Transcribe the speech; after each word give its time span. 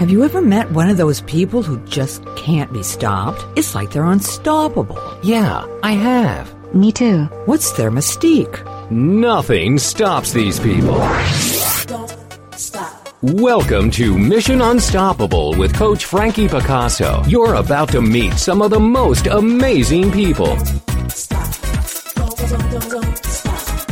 Have 0.00 0.08
you 0.08 0.24
ever 0.24 0.40
met 0.40 0.70
one 0.70 0.88
of 0.88 0.96
those 0.96 1.20
people 1.20 1.62
who 1.62 1.78
just 1.84 2.24
can't 2.34 2.72
be 2.72 2.82
stopped? 2.82 3.44
It's 3.54 3.74
like 3.74 3.90
they're 3.90 4.10
unstoppable. 4.10 4.98
Yeah, 5.22 5.66
I 5.82 5.92
have. 5.92 6.74
Me 6.74 6.90
too. 6.90 7.24
What's 7.44 7.72
their 7.72 7.90
mystique? 7.90 8.56
Nothing 8.90 9.78
stops 9.78 10.32
these 10.32 10.58
people. 10.58 10.94
Don't 11.84 12.16
stop. 12.56 13.10
Welcome 13.20 13.90
to 13.90 14.16
Mission 14.16 14.62
Unstoppable 14.62 15.52
with 15.58 15.74
Coach 15.74 16.06
Frankie 16.06 16.48
Picasso. 16.48 17.22
You're 17.26 17.56
about 17.56 17.90
to 17.90 18.00
meet 18.00 18.32
some 18.38 18.62
of 18.62 18.70
the 18.70 18.80
most 18.80 19.26
amazing 19.26 20.12
people. 20.12 20.56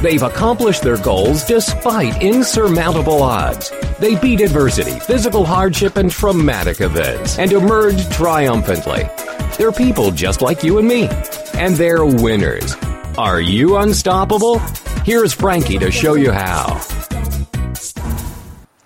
They've 0.01 0.23
accomplished 0.23 0.83
their 0.83 0.97
goals 0.97 1.45
despite 1.45 2.23
insurmountable 2.23 3.23
odds. 3.23 3.71
They 3.99 4.15
beat 4.21 4.41
adversity, 4.41 4.99
physical 5.01 5.45
hardship, 5.45 5.97
and 5.97 6.09
traumatic 6.09 6.81
events 6.81 7.37
and 7.37 7.51
emerged 7.51 8.13
triumphantly. 8.13 9.09
They're 9.57 9.73
people 9.73 10.13
just 10.13 10.41
like 10.41 10.63
you 10.63 10.79
and 10.79 10.87
me, 10.87 11.09
and 11.55 11.75
they're 11.75 12.05
winners. 12.05 12.77
Are 13.17 13.41
you 13.41 13.77
unstoppable? 13.79 14.61
Here's 15.05 15.33
Frankie 15.33 15.79
to 15.79 15.91
show 15.91 16.15
you 16.15 16.31
how. 16.31 16.81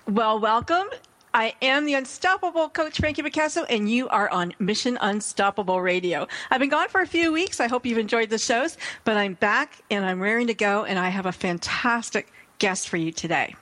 Well, 0.07 0.39
welcome. 0.39 0.87
I 1.35 1.53
am 1.61 1.85
the 1.85 1.93
unstoppable 1.93 2.69
coach 2.69 2.99
Frankie 2.99 3.21
Picasso, 3.21 3.65
and 3.65 3.89
you 3.89 4.09
are 4.09 4.29
on 4.29 4.55
Mission 4.57 4.97
Unstoppable 4.99 5.79
Radio. 5.79 6.27
I've 6.49 6.59
been 6.59 6.69
gone 6.69 6.89
for 6.89 7.01
a 7.01 7.07
few 7.07 7.31
weeks. 7.31 7.59
I 7.59 7.67
hope 7.67 7.85
you've 7.85 7.99
enjoyed 7.99 8.31
the 8.31 8.39
shows, 8.39 8.77
but 9.03 9.17
I'm 9.17 9.35
back 9.35 9.79
and 9.91 10.05
I'm 10.05 10.19
raring 10.19 10.47
to 10.47 10.55
go, 10.55 10.85
and 10.85 10.97
I 10.97 11.09
have 11.09 11.27
a 11.27 11.31
fantastic 11.31 12.31
guest 12.57 12.89
for 12.89 12.97
you 12.97 13.11
today. 13.11 13.55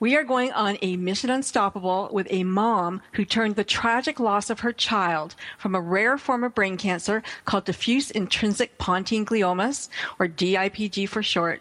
We 0.00 0.16
are 0.16 0.24
going 0.24 0.50
on 0.52 0.78
a 0.80 0.96
mission 0.96 1.28
unstoppable 1.28 2.08
with 2.10 2.26
a 2.30 2.42
mom 2.42 3.02
who 3.12 3.26
turned 3.26 3.56
the 3.56 3.64
tragic 3.64 4.18
loss 4.18 4.48
of 4.48 4.60
her 4.60 4.72
child 4.72 5.34
from 5.58 5.74
a 5.74 5.80
rare 5.80 6.16
form 6.16 6.42
of 6.42 6.54
brain 6.54 6.78
cancer 6.78 7.22
called 7.44 7.66
diffuse 7.66 8.10
intrinsic 8.10 8.78
pontine 8.78 9.26
gliomas, 9.26 9.90
or 10.18 10.26
DIPG 10.26 11.06
for 11.06 11.22
short. 11.22 11.60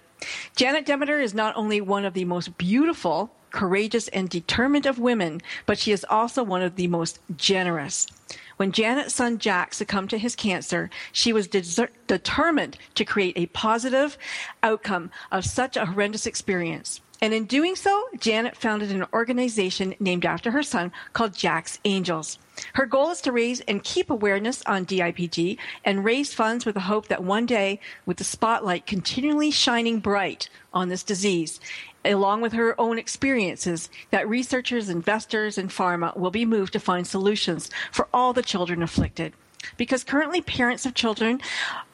Janet 0.56 0.86
Demeter 0.86 1.20
is 1.20 1.34
not 1.34 1.54
only 1.58 1.82
one 1.82 2.06
of 2.06 2.14
the 2.14 2.24
most 2.24 2.58
beautiful, 2.58 3.36
courageous, 3.52 4.08
and 4.08 4.30
determined 4.30 4.86
of 4.86 5.00
women, 5.00 5.42
but 5.66 5.78
she 5.78 5.92
is 5.92 6.06
also 6.10 6.42
one 6.42 6.62
of 6.62 6.78
the 6.78 6.88
most 6.88 7.20
generous. 7.36 8.08
When 8.56 8.72
Janet's 8.72 9.14
son 9.14 9.38
Jack 9.38 9.74
succumbed 9.74 10.12
to 10.12 10.18
his 10.18 10.38
cancer, 10.38 10.90
she 11.12 11.34
was 11.34 11.50
deser- 11.50 11.90
determined 12.08 12.78
to 12.96 13.04
create 13.04 13.38
a 13.38 13.48
positive 13.48 14.18
outcome 14.64 15.12
of 15.30 15.44
such 15.44 15.76
a 15.76 15.88
horrendous 15.88 16.26
experience. 16.26 17.02
And 17.22 17.34
in 17.34 17.46
doing 17.46 17.76
so, 17.76 18.06
Janet 18.18 18.56
founded 18.56 18.92
an 18.92 19.06
organization 19.12 19.94
named 20.00 20.26
after 20.26 20.52
her 20.52 20.64
son 20.64 20.94
called 21.12 21.34
Jack's 21.34 21.80
Angels. 21.84 22.40
Her 22.74 22.86
goal 22.86 23.12
is 23.12 23.20
to 23.22 23.34
raise 23.34 23.60
and 23.62 23.84
keep 23.84 24.10
awareness 24.10 24.64
on 24.66 24.86
DIPG 24.86 25.58
and 25.84 26.06
raise 26.06 26.34
funds 26.34 26.66
with 26.66 26.76
the 26.76 26.82
hope 26.82 27.08
that 27.08 27.24
one 27.24 27.46
day, 27.46 27.82
with 28.06 28.18
the 28.18 28.24
spotlight 28.24 28.86
continually 28.86 29.52
shining 29.52 30.00
bright 30.00 30.50
on 30.74 30.88
this 30.88 31.04
disease, 31.04 31.60
along 32.06 32.40
with 32.40 32.54
her 32.54 32.80
own 32.80 32.98
experiences, 32.98 33.90
that 34.12 34.30
researchers, 34.30 34.88
investors, 34.88 35.58
and 35.58 35.70
pharma 35.70 36.16
will 36.16 36.32
be 36.32 36.46
moved 36.46 36.72
to 36.74 36.80
find 36.80 37.06
solutions 37.06 37.70
for 37.92 38.08
all 38.14 38.32
the 38.32 38.42
children 38.42 38.82
afflicted. 38.82 39.34
Because 39.76 40.06
currently, 40.06 40.40
parents 40.40 40.86
of 40.86 40.94
children 40.94 41.42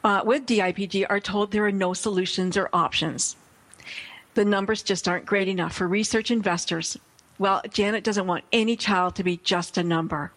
uh, 0.03 0.21
with 0.23 0.45
DIPG 0.45 1.07
are 1.09 1.19
told 1.19 1.51
there 1.51 1.65
are 1.65 1.71
no 1.71 1.93
solutions 1.93 2.55
or 2.57 2.69
options 2.71 3.35
the 4.35 4.45
numbers 4.45 4.83
just 4.83 5.07
aren't 5.07 5.25
great 5.25 5.47
enough 5.47 5.75
for 5.75 5.87
research 5.87 6.29
investors. 6.29 6.97
Well, 7.37 7.61
Janet 7.69 8.03
doesn't 8.03 8.27
want 8.27 8.45
any 8.53 8.75
child 8.75 9.15
to 9.15 9.23
be 9.23 9.37
just 9.37 9.77
a 9.77 9.83
number. 9.83 10.31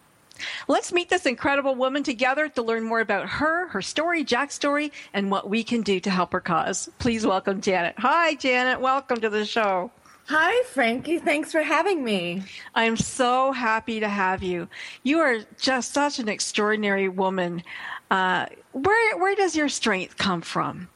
Let's 0.67 0.93
meet 0.93 1.09
this 1.09 1.25
incredible 1.25 1.75
woman 1.75 2.03
together 2.03 2.47
to 2.49 2.61
learn 2.61 2.83
more 2.83 3.01
about 3.01 3.27
her, 3.27 3.67
her 3.69 3.81
story, 3.81 4.23
Jack's 4.23 4.55
story, 4.55 4.91
and 5.13 5.29
what 5.29 5.49
we 5.49 5.63
can 5.63 5.81
do 5.81 5.99
to 5.99 6.09
help 6.09 6.31
her 6.31 6.39
cause. 6.39 6.89
Please 6.97 7.25
welcome 7.25 7.61
Janet. 7.61 7.95
Hi, 7.97 8.35
Janet. 8.35 8.79
Welcome 8.79 9.21
to 9.21 9.29
the 9.29 9.45
show. 9.45 9.91
Hi, 10.27 10.63
Frankie. 10.63 11.17
Thanks 11.17 11.51
for 11.51 11.61
having 11.61 12.03
me. 12.03 12.43
I'm 12.75 12.97
so 12.97 13.51
happy 13.51 13.99
to 13.99 14.07
have 14.07 14.43
you. 14.43 14.67
You 15.03 15.19
are 15.19 15.39
just 15.59 15.93
such 15.93 16.19
an 16.19 16.29
extraordinary 16.29 17.09
woman. 17.09 17.63
Uh, 18.11 18.45
where 18.71 19.17
where 19.17 19.35
does 19.35 19.55
your 19.55 19.69
strength 19.69 20.17
come 20.17 20.41
from? 20.41 20.87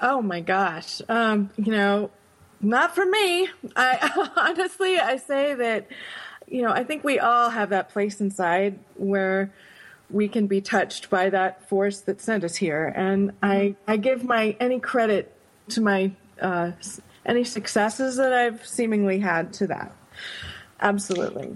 Oh 0.00 0.22
my 0.22 0.40
gosh. 0.40 1.00
Um, 1.08 1.50
you 1.56 1.72
know, 1.72 2.10
not 2.60 2.94
for 2.94 3.04
me. 3.04 3.48
I 3.76 4.30
honestly, 4.36 4.98
I 4.98 5.16
say 5.16 5.54
that, 5.54 5.86
you 6.46 6.62
know, 6.62 6.70
I 6.70 6.84
think 6.84 7.04
we 7.04 7.18
all 7.18 7.50
have 7.50 7.70
that 7.70 7.90
place 7.90 8.20
inside 8.20 8.78
where 8.94 9.52
we 10.10 10.28
can 10.28 10.46
be 10.46 10.60
touched 10.60 11.08
by 11.08 11.30
that 11.30 11.68
force 11.68 12.00
that 12.02 12.20
sent 12.20 12.44
us 12.44 12.56
here. 12.56 12.92
And 12.96 13.32
I, 13.42 13.76
I 13.86 13.96
give 13.96 14.24
my 14.24 14.56
any 14.58 14.80
credit 14.80 15.34
to 15.70 15.80
my 15.80 16.12
uh, 16.40 16.72
any 17.24 17.44
successes 17.44 18.16
that 18.16 18.32
I've 18.32 18.66
seemingly 18.66 19.18
had 19.20 19.52
to 19.54 19.66
that. 19.68 19.92
Absolutely. 20.80 21.54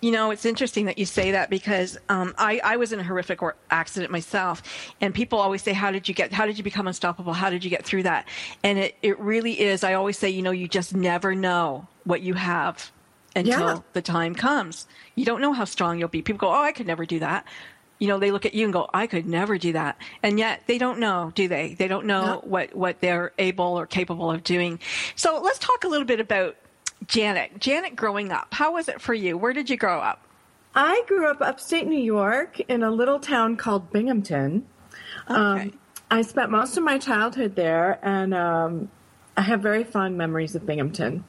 You 0.00 0.12
know, 0.12 0.30
it's 0.30 0.44
interesting 0.44 0.84
that 0.86 0.96
you 0.96 1.04
say 1.04 1.32
that 1.32 1.50
because 1.50 1.98
um, 2.08 2.32
I, 2.38 2.60
I 2.62 2.76
was 2.76 2.92
in 2.92 3.00
a 3.00 3.02
horrific 3.02 3.40
accident 3.70 4.12
myself, 4.12 4.62
and 5.00 5.12
people 5.12 5.40
always 5.40 5.60
say, 5.62 5.72
"How 5.72 5.90
did 5.90 6.08
you 6.08 6.14
get? 6.14 6.32
How 6.32 6.46
did 6.46 6.56
you 6.56 6.62
become 6.62 6.86
unstoppable? 6.86 7.32
How 7.32 7.50
did 7.50 7.64
you 7.64 7.70
get 7.70 7.84
through 7.84 8.04
that?" 8.04 8.28
And 8.62 8.78
it, 8.78 8.96
it 9.02 9.18
really 9.18 9.60
is. 9.60 9.82
I 9.82 9.94
always 9.94 10.16
say, 10.16 10.30
you 10.30 10.42
know, 10.42 10.52
you 10.52 10.68
just 10.68 10.94
never 10.94 11.34
know 11.34 11.88
what 12.04 12.20
you 12.22 12.34
have 12.34 12.92
until 13.34 13.60
Yeah. 13.60 13.78
the 13.92 14.02
time 14.02 14.36
comes. 14.36 14.86
You 15.16 15.24
don't 15.24 15.40
know 15.40 15.52
how 15.52 15.64
strong 15.64 15.98
you'll 15.98 16.08
be. 16.08 16.22
People 16.22 16.38
go, 16.38 16.48
"Oh, 16.50 16.62
I 16.62 16.70
could 16.70 16.86
never 16.86 17.04
do 17.04 17.18
that." 17.18 17.44
You 17.98 18.06
know, 18.06 18.20
they 18.20 18.30
look 18.30 18.46
at 18.46 18.54
you 18.54 18.62
and 18.64 18.72
go, 18.72 18.88
"I 18.94 19.08
could 19.08 19.26
never 19.26 19.58
do 19.58 19.72
that," 19.72 19.96
and 20.22 20.38
yet 20.38 20.62
they 20.68 20.78
don't 20.78 21.00
know, 21.00 21.32
do 21.34 21.48
they? 21.48 21.74
They 21.74 21.88
don't 21.88 22.06
know 22.06 22.24
No. 22.24 22.40
what 22.44 22.72
what 22.76 23.00
they're 23.00 23.32
able 23.38 23.76
or 23.76 23.84
capable 23.84 24.30
of 24.30 24.44
doing. 24.44 24.78
So 25.16 25.40
let's 25.42 25.58
talk 25.58 25.82
a 25.82 25.88
little 25.88 26.06
bit 26.06 26.20
about 26.20 26.54
Janet. 27.08 27.58
Janet, 27.58 27.96
growing 27.96 28.30
up, 28.30 28.52
how 28.52 28.74
was 28.74 28.88
it 28.88 29.00
for 29.00 29.14
you? 29.14 29.36
Where 29.36 29.52
did 29.52 29.70
you 29.70 29.76
grow 29.76 29.98
up? 29.98 30.22
I 30.74 31.02
grew 31.08 31.26
up 31.26 31.40
upstate 31.40 31.86
New 31.86 31.98
York 31.98 32.60
in 32.60 32.82
a 32.82 32.90
little 32.90 33.18
town 33.18 33.56
called 33.56 33.90
Binghamton. 33.90 34.66
Okay. 35.28 35.40
Um, 35.40 35.78
I 36.10 36.22
spent 36.22 36.50
most 36.50 36.76
of 36.76 36.84
my 36.84 36.98
childhood 36.98 37.56
there, 37.56 37.98
and 38.02 38.34
um, 38.34 38.90
I 39.36 39.42
have 39.42 39.60
very 39.60 39.84
fond 39.84 40.16
memories 40.16 40.54
of 40.54 40.66
Binghamton. 40.66 41.24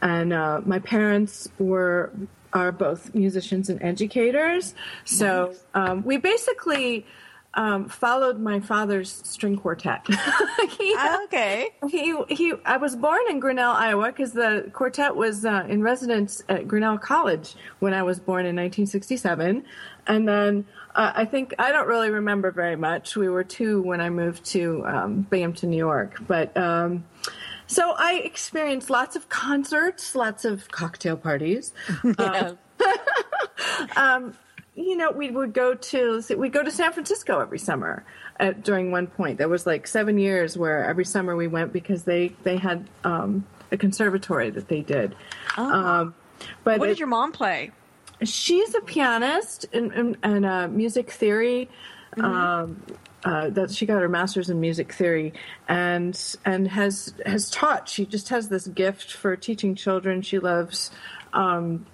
And 0.00 0.32
uh, 0.32 0.60
my 0.64 0.80
parents 0.80 1.48
were 1.58 2.12
are 2.52 2.70
both 2.70 3.14
musicians 3.14 3.70
and 3.70 3.82
educators, 3.82 4.74
so 5.06 5.54
um, 5.72 6.04
we 6.04 6.18
basically 6.18 7.06
um, 7.54 7.88
followed 7.88 8.38
my 8.38 8.60
father's 8.60 9.10
string 9.24 9.56
quartet. 9.56 10.06
He- 10.78 10.96
okay. 11.24 11.70
he 11.88 12.16
he. 12.28 12.54
I 12.64 12.76
was 12.76 12.96
born 12.96 13.20
in 13.30 13.40
Grinnell, 13.40 13.72
Iowa, 13.72 14.06
because 14.06 14.32
the 14.32 14.70
quartet 14.72 15.14
was 15.14 15.44
uh, 15.44 15.66
in 15.68 15.82
residence 15.82 16.42
at 16.48 16.66
Grinnell 16.66 16.98
College 16.98 17.54
when 17.78 17.94
I 17.94 18.02
was 18.02 18.18
born 18.18 18.46
in 18.46 18.56
1967, 18.56 19.64
and 20.06 20.28
then 20.28 20.66
uh, 20.94 21.12
I 21.14 21.24
think 21.24 21.54
I 21.58 21.72
don't 21.72 21.86
really 21.86 22.10
remember 22.10 22.50
very 22.50 22.76
much. 22.76 23.16
We 23.16 23.28
were 23.28 23.44
two 23.44 23.82
when 23.82 24.00
I 24.00 24.10
moved 24.10 24.44
to 24.46 24.84
um, 24.86 25.22
Binghamton, 25.22 25.70
New 25.70 25.76
York, 25.76 26.20
but. 26.26 26.56
Um, 26.56 27.04
so 27.68 27.94
I 27.96 28.16
experienced 28.16 28.90
lots 28.90 29.16
of 29.16 29.30
concerts, 29.30 30.14
lots 30.14 30.44
of 30.44 30.70
cocktail 30.70 31.16
parties. 31.16 31.72
Yeah. 32.18 32.52
you 34.74 34.96
know, 34.96 35.10
we 35.10 35.30
would 35.30 35.52
go 35.52 35.74
to 35.74 36.22
we 36.36 36.48
go 36.48 36.62
to 36.62 36.70
San 36.70 36.92
Francisco 36.92 37.40
every 37.40 37.58
summer. 37.58 38.04
At, 38.40 38.64
during 38.64 38.90
one 38.90 39.06
point, 39.06 39.38
there 39.38 39.48
was 39.48 39.66
like 39.66 39.86
seven 39.86 40.18
years 40.18 40.56
where 40.56 40.84
every 40.84 41.04
summer 41.04 41.36
we 41.36 41.46
went 41.46 41.72
because 41.72 42.04
they 42.04 42.28
they 42.42 42.56
had 42.56 42.88
um, 43.04 43.44
a 43.70 43.76
conservatory 43.76 44.50
that 44.50 44.68
they 44.68 44.80
did. 44.80 45.14
Um, 45.56 46.14
but 46.64 46.78
what 46.78 46.88
it- 46.88 46.92
did 46.92 46.98
your 46.98 47.08
mom 47.08 47.32
play? 47.32 47.70
she's 48.24 48.72
a 48.74 48.80
pianist 48.80 49.66
and 49.72 49.92
and, 49.92 50.16
and 50.22 50.46
uh, 50.46 50.68
music 50.68 51.10
theory. 51.10 51.68
Um, 52.18 52.82
uh, 53.24 53.48
that 53.50 53.70
she 53.70 53.86
got 53.86 54.02
her 54.02 54.08
master's 54.08 54.50
in 54.50 54.60
music 54.60 54.92
theory 54.92 55.32
and 55.68 56.36
and 56.44 56.68
has 56.68 57.14
has 57.24 57.48
taught. 57.50 57.88
She 57.88 58.04
just 58.04 58.28
has 58.28 58.48
this 58.48 58.66
gift 58.66 59.12
for 59.12 59.34
teaching 59.36 59.74
children. 59.74 60.20
She 60.22 60.38
loves 60.38 60.90
um, 61.32 61.86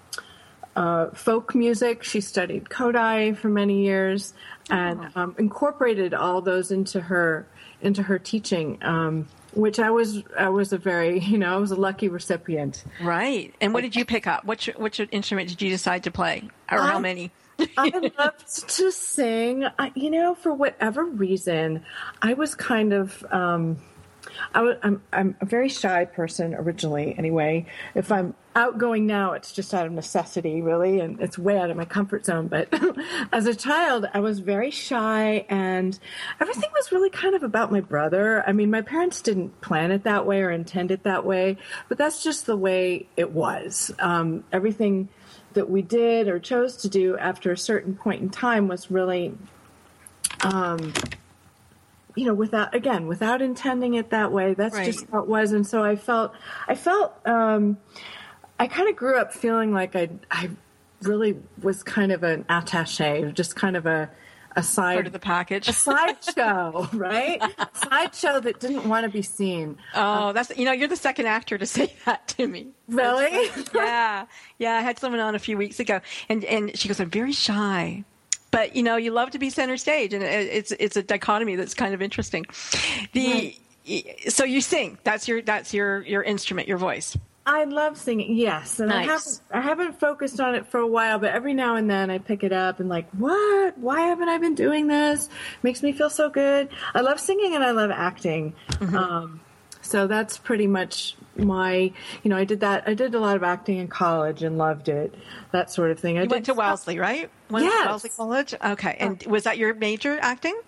uh, 0.79 1.09
folk 1.11 1.53
music. 1.53 2.03
She 2.03 2.21
studied 2.21 2.65
Kodály 2.69 3.35
for 3.35 3.49
many 3.49 3.83
years 3.83 4.33
and 4.69 5.11
um, 5.15 5.35
incorporated 5.37 6.13
all 6.13 6.41
those 6.41 6.71
into 6.71 7.01
her 7.01 7.45
into 7.81 8.01
her 8.03 8.17
teaching. 8.17 8.77
Um, 8.81 9.27
which 9.53 9.79
I 9.79 9.89
was 9.89 10.23
I 10.37 10.49
was 10.49 10.71
a 10.73 10.77
very 10.77 11.19
you 11.31 11.37
know 11.37 11.53
I 11.53 11.57
was 11.57 11.71
a 11.71 11.75
lucky 11.75 12.07
recipient. 12.07 12.83
Right. 13.01 13.53
And 13.59 13.73
what 13.73 13.81
did 13.81 13.95
you 13.95 14.05
pick 14.05 14.25
up? 14.25 14.45
Which 14.45 14.67
which 14.77 14.99
instrument 15.11 15.49
did 15.49 15.61
you 15.61 15.69
decide 15.69 16.03
to 16.05 16.11
play, 16.11 16.49
or 16.71 16.79
how 16.79 16.95
Um, 16.97 17.01
many? 17.01 17.31
I 17.77 17.89
loved 18.17 18.69
to 18.77 18.91
sing. 18.91 19.65
I, 19.77 19.91
you 19.95 20.09
know, 20.11 20.33
for 20.33 20.53
whatever 20.53 21.03
reason, 21.03 21.83
I 22.21 22.33
was 22.35 22.55
kind 22.55 22.93
of 22.93 23.25
um, 23.31 23.77
I 24.53 24.59
w- 24.59 24.77
I'm 24.83 25.01
I'm 25.11 25.35
a 25.41 25.45
very 25.45 25.69
shy 25.69 26.05
person 26.05 26.53
originally. 26.53 27.15
Anyway, 27.17 27.65
if 27.95 28.11
I'm 28.11 28.35
outgoing 28.55 29.05
now, 29.05 29.33
it's 29.33 29.51
just 29.51 29.73
out 29.73 29.85
of 29.85 29.91
necessity, 29.91 30.61
really, 30.61 30.99
and 30.99 31.19
it's 31.21 31.37
way 31.37 31.57
out 31.57 31.69
of 31.69 31.77
my 31.77 31.85
comfort 31.85 32.25
zone. 32.25 32.47
But 32.47 32.67
as 33.31 33.45
a 33.45 33.55
child, 33.55 34.07
I 34.13 34.19
was 34.19 34.39
very 34.39 34.71
shy, 34.71 35.45
and 35.49 35.97
everything 36.39 36.69
was 36.73 36.91
really 36.91 37.09
kind 37.09 37.35
of 37.35 37.43
about 37.43 37.71
my 37.71 37.81
brother. 37.81 38.43
I 38.47 38.51
mean, 38.51 38.69
my 38.71 38.81
parents 38.81 39.21
didn't 39.21 39.61
plan 39.61 39.91
it 39.91 40.03
that 40.03 40.25
way 40.25 40.41
or 40.41 40.51
intend 40.51 40.91
it 40.91 41.03
that 41.03 41.25
way, 41.25 41.57
but 41.87 41.97
that's 41.97 42.23
just 42.23 42.45
the 42.45 42.57
way 42.57 43.07
it 43.17 43.31
was. 43.31 43.91
Um, 43.99 44.43
everything 44.51 45.09
that 45.53 45.69
we 45.69 45.81
did 45.81 46.27
or 46.27 46.39
chose 46.39 46.77
to 46.77 46.89
do 46.89 47.17
after 47.17 47.51
a 47.51 47.57
certain 47.57 47.95
point 47.95 48.21
in 48.21 48.29
time 48.29 48.67
was 48.67 48.91
really 48.91 49.35
you 52.19 52.25
know 52.25 52.33
without 52.33 52.73
again 52.75 53.07
without 53.07 53.41
intending 53.41 53.93
it 53.93 54.09
that 54.09 54.31
way 54.31 54.53
that's 54.53 54.75
Right. 54.75 54.85
just 54.85 55.05
how 55.11 55.19
it 55.19 55.27
was 55.27 55.51
and 55.53 55.65
so 55.65 55.83
i 55.83 55.95
felt 55.95 56.33
i 56.67 56.75
felt 56.75 57.13
um 57.25 57.77
i 58.59 58.67
kind 58.67 58.89
of 58.89 58.95
grew 58.95 59.17
up 59.17 59.33
feeling 59.33 59.71
like 59.73 59.95
i 59.95 60.09
i 60.29 60.49
really 61.03 61.37
was 61.61 61.81
kind 61.83 62.11
of 62.11 62.23
an 62.23 62.45
attache 62.49 63.31
just 63.33 63.55
kind 63.55 63.77
of 63.77 63.85
a 63.85 64.09
a 64.55 64.63
side 64.63 64.95
Part 64.95 65.05
of 65.07 65.13
the 65.13 65.19
package. 65.19 65.69
a 65.69 65.73
sideshow 65.73 66.89
right 66.93 67.39
sideshow 67.73 68.39
that 68.41 68.59
didn't 68.59 68.89
want 68.89 69.05
to 69.05 69.09
be 69.09 69.21
seen 69.21 69.77
Oh, 69.95 70.33
that's 70.33 70.51
you 70.57 70.65
know 70.65 70.71
you're 70.71 70.87
the 70.87 70.95
second 70.97 71.27
actor 71.27 71.57
to 71.57 71.65
say 71.77 71.93
that 72.05 72.27
to 72.29 72.47
me. 72.47 72.69
really 72.87 73.49
yeah, 73.75 74.25
yeah. 74.57 74.73
I 74.75 74.81
had 74.81 74.97
someone 74.99 75.21
on 75.21 75.35
a 75.35 75.39
few 75.39 75.55
weeks 75.55 75.79
ago, 75.79 76.01
and 76.27 76.43
and 76.45 76.75
she 76.77 76.87
goes, 76.87 76.99
"I'm 76.99 77.11
very 77.11 77.31
shy." 77.31 78.03
But 78.51 78.75
you 78.75 78.83
know, 78.83 78.95
you 78.95 79.11
love 79.11 79.31
to 79.31 79.39
be 79.39 79.49
center 79.49 79.77
stage, 79.77 80.13
and 80.13 80.23
it's 80.23 80.71
it's 80.71 80.97
a 80.97 81.03
dichotomy 81.03 81.55
that's 81.55 81.73
kind 81.73 81.93
of 81.93 82.01
interesting. 82.01 82.45
The 83.13 83.55
so 84.27 84.43
you 84.43 84.61
sing. 84.61 84.97
That's 85.03 85.27
your 85.27 85.41
that's 85.41 85.73
your 85.73 86.01
your 86.01 86.23
instrument, 86.23 86.67
your 86.67 86.77
voice. 86.77 87.17
I 87.45 87.63
love 87.63 87.97
singing, 87.97 88.35
yes, 88.35 88.79
and 88.79 88.93
I 88.93 89.01
haven't 89.01 89.41
I 89.51 89.61
haven't 89.61 89.99
focused 89.99 90.39
on 90.39 90.53
it 90.53 90.67
for 90.67 90.79
a 90.79 90.85
while, 90.85 91.17
but 91.17 91.31
every 91.31 91.55
now 91.55 91.77
and 91.77 91.89
then 91.89 92.11
I 92.11 92.19
pick 92.19 92.43
it 92.43 92.53
up 92.53 92.79
and 92.79 92.89
like, 92.89 93.09
what? 93.11 93.75
Why 93.77 94.01
haven't 94.01 94.29
I 94.29 94.37
been 94.37 94.53
doing 94.53 94.87
this? 94.87 95.29
Makes 95.63 95.81
me 95.81 95.91
feel 95.91 96.11
so 96.11 96.29
good. 96.29 96.69
I 96.93 97.01
love 97.01 97.19
singing 97.19 97.55
and 97.55 97.63
I 97.63 97.71
love 97.71 97.89
acting. 97.89 98.53
Mm-hmm. 98.73 98.95
Um, 98.95 99.41
so 99.89 100.07
that's 100.07 100.37
pretty 100.37 100.67
much 100.67 101.15
my, 101.35 101.91
you 102.23 102.29
know, 102.29 102.37
I 102.37 102.43
did 102.43 102.59
that. 102.59 102.83
I 102.87 102.93
did 102.93 103.15
a 103.15 103.19
lot 103.19 103.35
of 103.35 103.43
acting 103.43 103.77
in 103.77 103.87
college 103.87 104.43
and 104.43 104.57
loved 104.57 104.89
it. 104.89 105.13
That 105.51 105.71
sort 105.71 105.91
of 105.91 105.99
thing. 105.99 106.17
I 106.17 106.25
went 106.25 106.45
to 106.45 106.53
Wellesley, 106.53 106.99
right? 106.99 107.29
Went 107.49 107.65
to 107.65 107.69
Yes. 107.71 107.85
Wellesley 107.87 108.09
College. 108.11 108.53
Okay, 108.63 108.95
and 108.99 109.23
was 109.25 109.43
that 109.45 109.57
your 109.57 109.73
major 109.73 110.19
acting? 110.21 110.59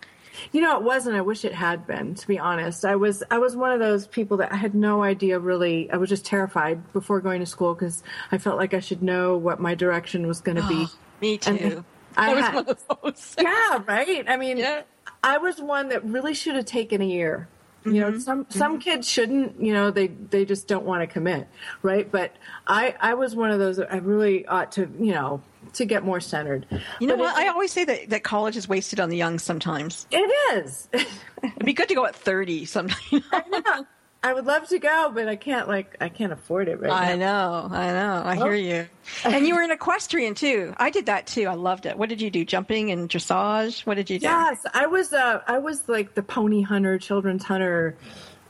You 0.53 0.61
know, 0.61 0.77
it 0.77 0.83
wasn't. 0.83 1.17
I 1.17 1.21
wish 1.21 1.43
it 1.43 1.53
had 1.53 1.85
been. 1.85 2.15
To 2.15 2.27
be 2.27 2.39
honest, 2.39 2.85
I 2.85 2.95
was. 2.95 3.21
I 3.29 3.37
was 3.37 3.55
one 3.55 3.71
of 3.73 3.79
those 3.79 4.07
people 4.07 4.37
that 4.37 4.51
I 4.51 4.55
had 4.55 4.73
no 4.73 5.03
idea. 5.03 5.37
Really, 5.39 5.91
I 5.91 5.97
was 5.97 6.09
just 6.09 6.25
terrified 6.25 6.91
before 6.93 7.19
going 7.19 7.41
to 7.41 7.45
school 7.45 7.73
because 7.75 8.01
I 8.31 8.37
felt 8.37 8.57
like 8.57 8.73
I 8.73 8.79
should 8.79 9.03
know 9.03 9.37
what 9.37 9.59
my 9.59 9.75
direction 9.75 10.25
was 10.27 10.39
going 10.41 10.55
to 10.57 10.67
be. 10.67 10.87
Me 11.21 11.37
too. 11.37 11.51
And 11.51 11.85
I 12.17 12.31
I 12.31 12.33
was 12.33 12.45
had- 12.45 12.55
one 12.55 12.69
of 12.69 12.83
those. 13.03 13.35
yeah, 13.39 13.83
right. 13.87 14.25
I 14.27 14.37
mean, 14.37 14.57
Yeah. 14.57 14.83
I 15.23 15.37
was 15.37 15.59
one 15.61 15.89
that 15.89 16.03
really 16.05 16.33
should 16.33 16.55
have 16.55 16.65
taken 16.65 17.01
a 17.01 17.05
year. 17.05 17.47
You 17.83 17.91
Mm-hmm. 17.93 17.99
know, 18.13 18.19
some 18.19 18.45
some 18.49 18.79
kids 18.79 19.09
shouldn't. 19.09 19.59
You 19.61 19.73
know, 19.73 19.89
they 19.91 20.07
they 20.07 20.45
just 20.45 20.67
don't 20.67 20.85
want 20.85 21.01
to 21.01 21.07
commit, 21.07 21.47
right? 21.81 22.09
But 22.11 22.31
I 22.67 22.95
I 22.99 23.15
was 23.15 23.35
one 23.35 23.49
of 23.51 23.57
those. 23.59 23.77
that 23.77 23.91
I 23.91 23.97
really 23.97 24.45
ought 24.45 24.71
to. 24.73 24.81
You 24.99 25.13
know, 25.13 25.41
to 25.73 25.85
get 25.85 26.03
more 26.03 26.19
centered. 26.19 26.65
You 26.99 27.07
know 27.07 27.15
But 27.17 27.21
what? 27.23 27.37
it- 27.39 27.45
I 27.45 27.47
always 27.49 27.71
say 27.71 27.83
that, 27.85 28.09
that 28.09 28.23
college 28.23 28.55
is 28.57 28.67
wasted 28.69 28.99
on 28.99 29.09
the 29.09 29.17
young 29.17 29.39
sometimes. 29.39 30.05
it 30.11 30.31
is. 30.57 30.89
It'd 30.93 31.65
be 31.65 31.73
good 31.73 31.87
to 31.89 31.95
go 31.95 32.05
at 32.05 32.15
30 32.15 32.65
sometimes. 32.65 33.23
I 34.23 34.33
would 34.33 34.45
love 34.45 34.67
to 34.67 34.77
go, 34.77 35.11
but 35.13 35.27
I 35.27 35.35
can't. 35.35 35.67
Like, 35.67 35.97
I 35.99 36.07
can't 36.09 36.31
afford 36.31 36.67
it 36.67 36.79
right 36.79 36.89
now. 36.89 36.95
I 36.95 37.15
now. 37.15 37.67
know, 37.67 37.75
I 37.75 37.87
know. 37.87 38.21
I 38.23 38.37
Oh. 38.37 38.43
hear 38.45 38.53
you. 38.53 38.87
And 39.25 39.47
you 39.47 39.55
were 39.55 39.63
an 39.63 39.71
equestrian 39.71 40.35
too. 40.35 40.75
I 40.77 40.91
did 40.91 41.07
that 41.07 41.25
too. 41.25 41.47
I 41.47 41.55
loved 41.55 41.87
it. 41.87 41.97
What 41.97 42.07
did 42.09 42.21
you 42.21 42.29
do? 42.29 42.45
Jumping 42.45 42.91
and 42.91 43.09
dressage? 43.09 43.81
What 43.87 43.95
did 43.95 44.09
you 44.11 44.19
do? 44.19 44.25
Yes, 44.25 44.63
I 44.75 44.85
was. 44.85 45.11
Uh, 45.11 45.41
I 45.47 45.57
was 45.57 45.89
like 45.89 46.13
the 46.13 46.21
pony 46.21 46.61
hunter, 46.61 46.99
children's 46.99 47.43
hunter, 47.45 47.95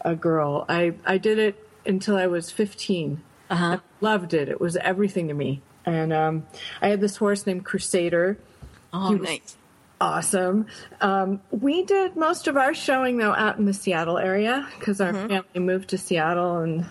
uh, 0.04 0.14
girl. 0.14 0.66
I 0.68 0.94
I 1.06 1.18
did 1.18 1.40
it 1.40 1.56
until 1.86 2.18
I 2.18 2.28
was 2.28 2.52
15. 2.52 3.22
Uh-huh. 3.50 3.78
I 3.78 4.06
loved 4.06 4.34
it. 4.34 4.50
It 4.50 4.60
was 4.60 4.76
everything 4.76 5.30
to 5.30 5.34
me. 5.34 5.62
And 5.86 6.12
um, 6.14 6.46
I 6.82 6.90
had 6.90 7.00
this 7.02 7.16
horse 7.16 7.46
named 7.48 7.64
Crusader. 7.66 8.38
Oh, 8.94 9.10
He 9.10 9.16
was 9.16 9.30
nice. 9.30 9.58
Awesome. 10.02 10.66
Um, 11.00 11.40
we 11.52 11.84
did 11.86 12.16
most 12.16 12.48
of 12.48 12.58
our 12.58 12.74
showing 12.74 13.18
though 13.18 13.34
out 13.34 13.60
in 13.60 13.66
the 13.66 13.74
Seattle 13.74 14.18
area 14.18 14.68
because 14.80 15.00
our 15.00 15.14
Mm-hmm. 15.14 15.28
family 15.28 15.60
moved 15.60 15.90
to 15.90 15.98
Seattle, 16.00 16.58
and 16.58 16.86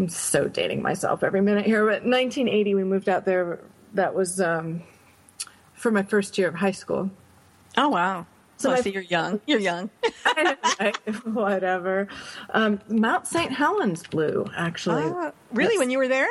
I'm 0.00 0.08
so 0.08 0.48
dating 0.48 0.82
myself 0.82 1.22
every 1.22 1.40
minute 1.40 1.64
here. 1.66 1.84
But 1.84 2.02
1980, 2.04 2.74
we 2.74 2.82
moved 2.84 3.08
out 3.08 3.24
there. 3.24 3.60
That 3.94 4.14
was 4.14 4.40
um, 4.40 4.82
for 5.74 5.92
my 5.92 6.02
first 6.02 6.36
year 6.36 6.48
of 6.48 6.54
high 6.56 6.72
school. 6.72 7.10
Oh, 7.76 7.88
wow. 7.90 8.26
So 8.56 8.70
So 8.70 8.74
I 8.74 8.80
see 8.80 8.90
you're 8.92 9.02
young. 9.02 9.40
You're 9.46 9.60
young. 9.60 9.90
Whatever. 11.24 12.08
Um, 12.50 12.80
Mount 12.88 13.26
St. 13.28 13.52
Helens 13.52 14.02
blew 14.04 14.46
actually 14.56 15.04
Ah, 15.04 15.32
really? 15.52 15.74
Yes. 15.74 15.78
When 15.78 15.90
you 15.90 15.98
were 15.98 16.08
there? 16.08 16.28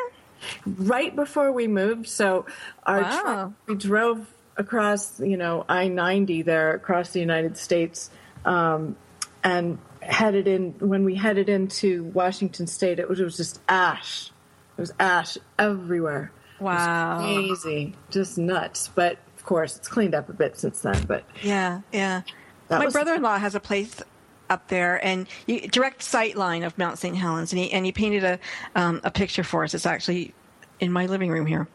right 0.66 1.16
before 1.16 1.52
we 1.54 1.68
moved. 1.68 2.08
So 2.10 2.46
our 2.86 3.02
Wow. 3.02 3.22
truck, 3.22 3.52
we 3.68 3.76
drove 3.76 4.28
across, 4.62 5.20
you 5.20 5.36
know, 5.36 5.66
I 5.68 5.90
ninety 5.90 6.42
there 6.44 6.74
across 6.74 7.10
the 7.12 7.20
United 7.20 7.58
States, 7.58 8.10
um, 8.46 8.96
and 9.44 9.78
headed 10.02 10.48
in. 10.48 10.72
When 10.80 11.04
we 11.04 11.16
headed 11.16 11.50
into 11.50 12.06
Washington 12.06 12.68
State, 12.68 13.00
it 13.00 13.10
was, 13.10 13.20
it 13.20 13.24
was 13.26 13.36
just 13.38 13.60
ash. 13.68 14.32
It 14.78 14.82
was 14.82 14.94
ash 15.00 15.38
everywhere. 15.60 16.32
It 16.60 16.64
was 16.64 16.78
Wow. 16.78 17.20
crazy, 17.20 17.96
just 18.10 18.38
nuts. 18.38 18.88
But 18.88 19.18
of 19.38 19.44
course, 19.44 19.76
it's 19.76 19.88
cleaned 19.90 20.16
up 20.16 20.30
a 20.30 20.34
bit 20.34 20.58
since 20.58 20.80
then. 20.82 21.04
But 21.06 21.26
Yeah, 21.44 21.82
yeah. 21.92 22.22
My 22.70 22.86
was- 22.86 22.94
brother-in-law 22.94 23.38
has 23.40 23.54
a 23.56 23.60
place 23.60 24.02
up 24.50 24.68
there, 24.70 25.04
and 25.06 25.28
you, 25.48 25.68
direct 25.68 26.04
sight 26.04 26.36
line 26.38 26.64
of 26.64 26.78
Mount 26.78 26.98
St. 27.00 27.16
Helens, 27.18 27.52
and 27.52 27.60
he 27.60 27.72
and 27.72 27.86
he 27.86 27.92
painted 27.92 28.24
a 28.24 28.40
um, 28.76 29.02
a 29.04 29.12
picture 29.12 29.44
for 29.44 29.64
us. 29.64 29.74
It's 29.74 29.86
actually 29.86 30.34
in 30.80 30.92
my 30.92 31.06
living 31.06 31.30
room 31.32 31.46
here. 31.46 31.68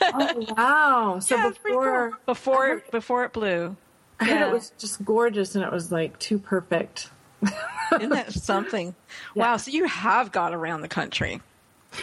Oh 0.00 0.54
wow! 0.56 1.18
So 1.20 1.36
Yeah, 1.36 1.48
it's 1.48 1.58
pretty 1.58 1.76
cool. 1.76 1.82
before 1.84 2.18
before 2.26 2.82
before 2.90 3.24
it 3.24 3.32
blew. 3.32 3.76
I 4.20 4.24
heard 4.24 4.40
Yeah. 4.40 4.48
it 4.48 4.52
was 4.52 4.72
just 4.78 5.04
gorgeous, 5.04 5.54
and 5.54 5.64
it 5.64 5.72
was 5.72 5.90
like 5.92 6.18
too 6.18 6.38
perfect. 6.38 7.10
Isn't 7.96 8.10
that 8.10 8.32
something? 8.32 8.94
Wow. 9.34 9.56
So 9.56 9.70
you 9.70 9.86
have 9.86 10.30
got 10.32 10.54
around 10.54 10.82
the 10.82 10.88
country. 10.88 11.40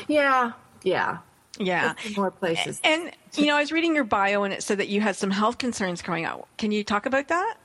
Yeah, 0.08 0.52
yeah. 0.84 1.20
Yeah. 1.58 1.94
Let's 2.04 2.16
more 2.18 2.32
places. 2.32 2.80
And 2.84 3.12
you 3.36 3.46
know, 3.48 3.56
I 3.56 3.60
was 3.62 3.72
reading 3.72 3.96
your 3.96 4.04
bio, 4.04 4.44
and 4.44 4.54
it 4.54 4.64
said 4.64 4.78
that 4.80 4.88
you 4.90 5.02
had 5.02 5.16
some 5.16 5.32
health 5.32 5.58
concerns 5.58 6.02
growing 6.02 6.26
up. 6.26 6.48
Can 6.58 6.72
you 6.72 6.84
talk 6.84 7.06
about 7.06 7.28
that? 7.30 7.56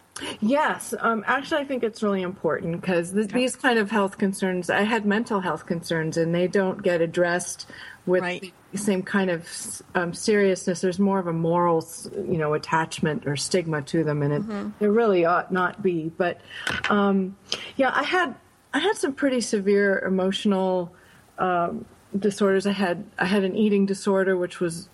Yes, 0.40 0.94
um, 1.00 1.24
actually, 1.26 1.60
I 1.62 1.64
think 1.64 1.82
it's 1.82 2.00
really 2.00 2.22
important 2.22 2.80
because 2.80 3.12
th- 3.12 3.28
these 3.28 3.56
kind 3.56 3.80
of 3.80 3.90
health 3.90 4.16
concerns, 4.16 4.70
I 4.70 4.82
had 4.82 5.04
mental 5.04 5.40
health 5.40 5.66
concerns, 5.66 6.16
and 6.16 6.32
they 6.32 6.46
don't 6.46 6.82
get 6.84 7.00
addressed 7.00 7.68
with 8.06 8.22
Right. 8.22 8.40
the 8.40 8.52
same 8.78 9.02
kind 9.02 9.30
of 9.30 9.48
um, 9.94 10.12
seriousness. 10.14 10.80
There's 10.80 10.98
more 10.98 11.18
of 11.18 11.26
a 11.26 11.32
moral, 11.32 11.86
you 12.14 12.38
know, 12.38 12.54
attachment 12.54 13.26
or 13.26 13.36
stigma 13.36 13.82
to 13.82 14.04
them, 14.04 14.22
and 14.22 14.32
it, 14.32 14.42
Mm-hmm. 14.42 14.68
there 14.78 14.90
really 14.92 15.24
ought 15.24 15.52
not 15.52 15.82
be. 15.82 16.10
But 16.16 16.40
um, 16.90 17.36
yeah, 17.76 17.90
I 17.94 18.02
had 18.02 18.34
I 18.72 18.78
had 18.80 18.96
some 18.96 19.12
pretty 19.12 19.40
severe 19.40 20.00
emotional 20.00 20.92
um, 21.38 21.84
disorders. 22.18 22.66
I 22.66 22.72
had 22.72 23.04
I 23.18 23.24
had 23.26 23.44
an 23.44 23.56
eating 23.56 23.86
disorder, 23.86 24.36
which 24.36 24.60
was 24.60 24.88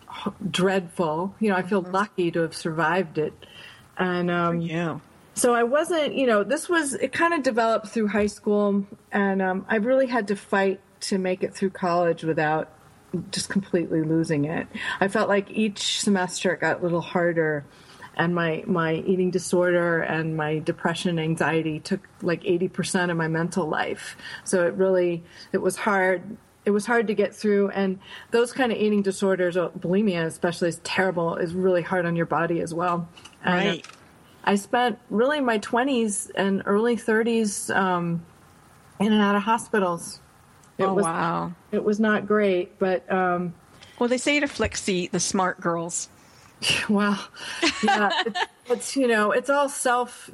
dreadful. 0.51 1.35
You 1.41 1.51
know, 1.51 1.57
I 1.57 1.63
feel 1.63 1.83
lucky 1.83 2.31
to 2.33 2.41
have 2.41 2.55
survived 2.55 3.19
it, 3.19 3.33
and 3.97 4.31
um, 4.31 4.61
Yeah. 4.61 4.99
so 5.35 5.55
I 5.55 5.63
wasn't, 5.63 6.15
you 6.15 6.27
know, 6.27 6.43
this 6.45 6.69
was, 6.69 6.95
it 6.95 7.13
kind 7.13 7.33
of 7.35 7.43
developed 7.43 7.89
through 7.89 8.09
high 8.09 8.27
school, 8.27 8.87
and 9.13 9.41
um, 9.43 9.65
I 9.69 9.77
really 9.77 10.07
had 10.07 10.29
to 10.29 10.37
fight 10.37 10.81
to 11.03 11.19
make 11.19 11.43
it 11.43 11.55
through 11.55 11.71
college 11.71 12.25
without 12.25 12.69
just 13.31 13.49
completely 13.49 14.03
losing 14.03 14.45
it. 14.45 14.67
I 15.01 15.09
felt 15.09 15.29
like 15.29 15.51
each 15.51 16.01
semester 16.01 16.53
it 16.53 16.61
got 16.61 16.81
a 16.81 16.83
little 16.83 17.01
harder, 17.01 17.65
and 18.17 18.35
my, 18.35 18.65
my 18.67 18.95
eating 18.95 19.31
disorder 19.31 20.03
and 20.03 20.37
my 20.37 20.59
depression 20.59 21.11
and 21.11 21.21
anxiety 21.21 21.81
took 21.81 22.01
like 22.23 22.43
80% 22.43 23.11
of 23.11 23.17
my 23.17 23.29
mental 23.29 23.67
life. 23.67 24.17
So 24.45 24.67
it 24.67 24.75
really, 24.75 25.23
it 25.53 25.59
was 25.59 25.77
hard. 25.77 26.37
It 26.67 26.73
was 26.73 26.85
hard 26.85 27.07
to 27.07 27.15
get 27.15 27.35
through, 27.35 27.71
and 27.71 27.99
those 28.33 28.53
kind 28.53 28.71
of 28.71 28.79
eating 28.79 29.03
disorders, 29.03 29.57
uh, 29.57 29.71
bulimia 29.71 30.27
especially, 30.27 30.69
is 30.69 30.81
terrible. 30.85 31.37
is 31.37 31.55
really 31.55 31.83
hard 31.83 32.05
on 32.05 32.17
your 32.17 32.27
body 32.27 32.61
as 32.61 32.75
well. 32.75 33.09
And, 33.43 33.69
Right. 33.69 33.87
I 34.45 34.55
spent 34.55 34.99
really 35.11 35.41
my 35.41 35.59
20s 35.59 36.31
and 36.35 36.63
early 36.65 36.97
30s 36.97 37.75
um, 37.75 38.25
in 38.99 39.13
and 39.13 39.21
out 39.21 39.37
of 39.37 39.43
hospitals. 39.43 40.21
It 40.81 40.85
Oh 40.85 40.95
was 40.95 41.05
wow. 41.05 41.53
it 41.73 41.85
was 41.85 42.01
not 42.01 42.27
great, 42.27 42.79
but 42.79 43.11
um, 43.13 43.55
Well, 43.99 44.09
they 44.09 44.19
say 44.19 44.37
it 44.37 44.43
afflicts 44.43 44.83
the 44.85 45.09
the 45.13 45.21
smart 45.21 45.61
girls. 45.61 46.09
well, 46.89 47.19
yeah, 47.83 48.11
it's, 48.27 48.41
it's 48.69 48.97
you 48.97 49.07
know 49.09 49.33
it's 49.33 49.49
all 49.51 49.69
self 49.69 50.31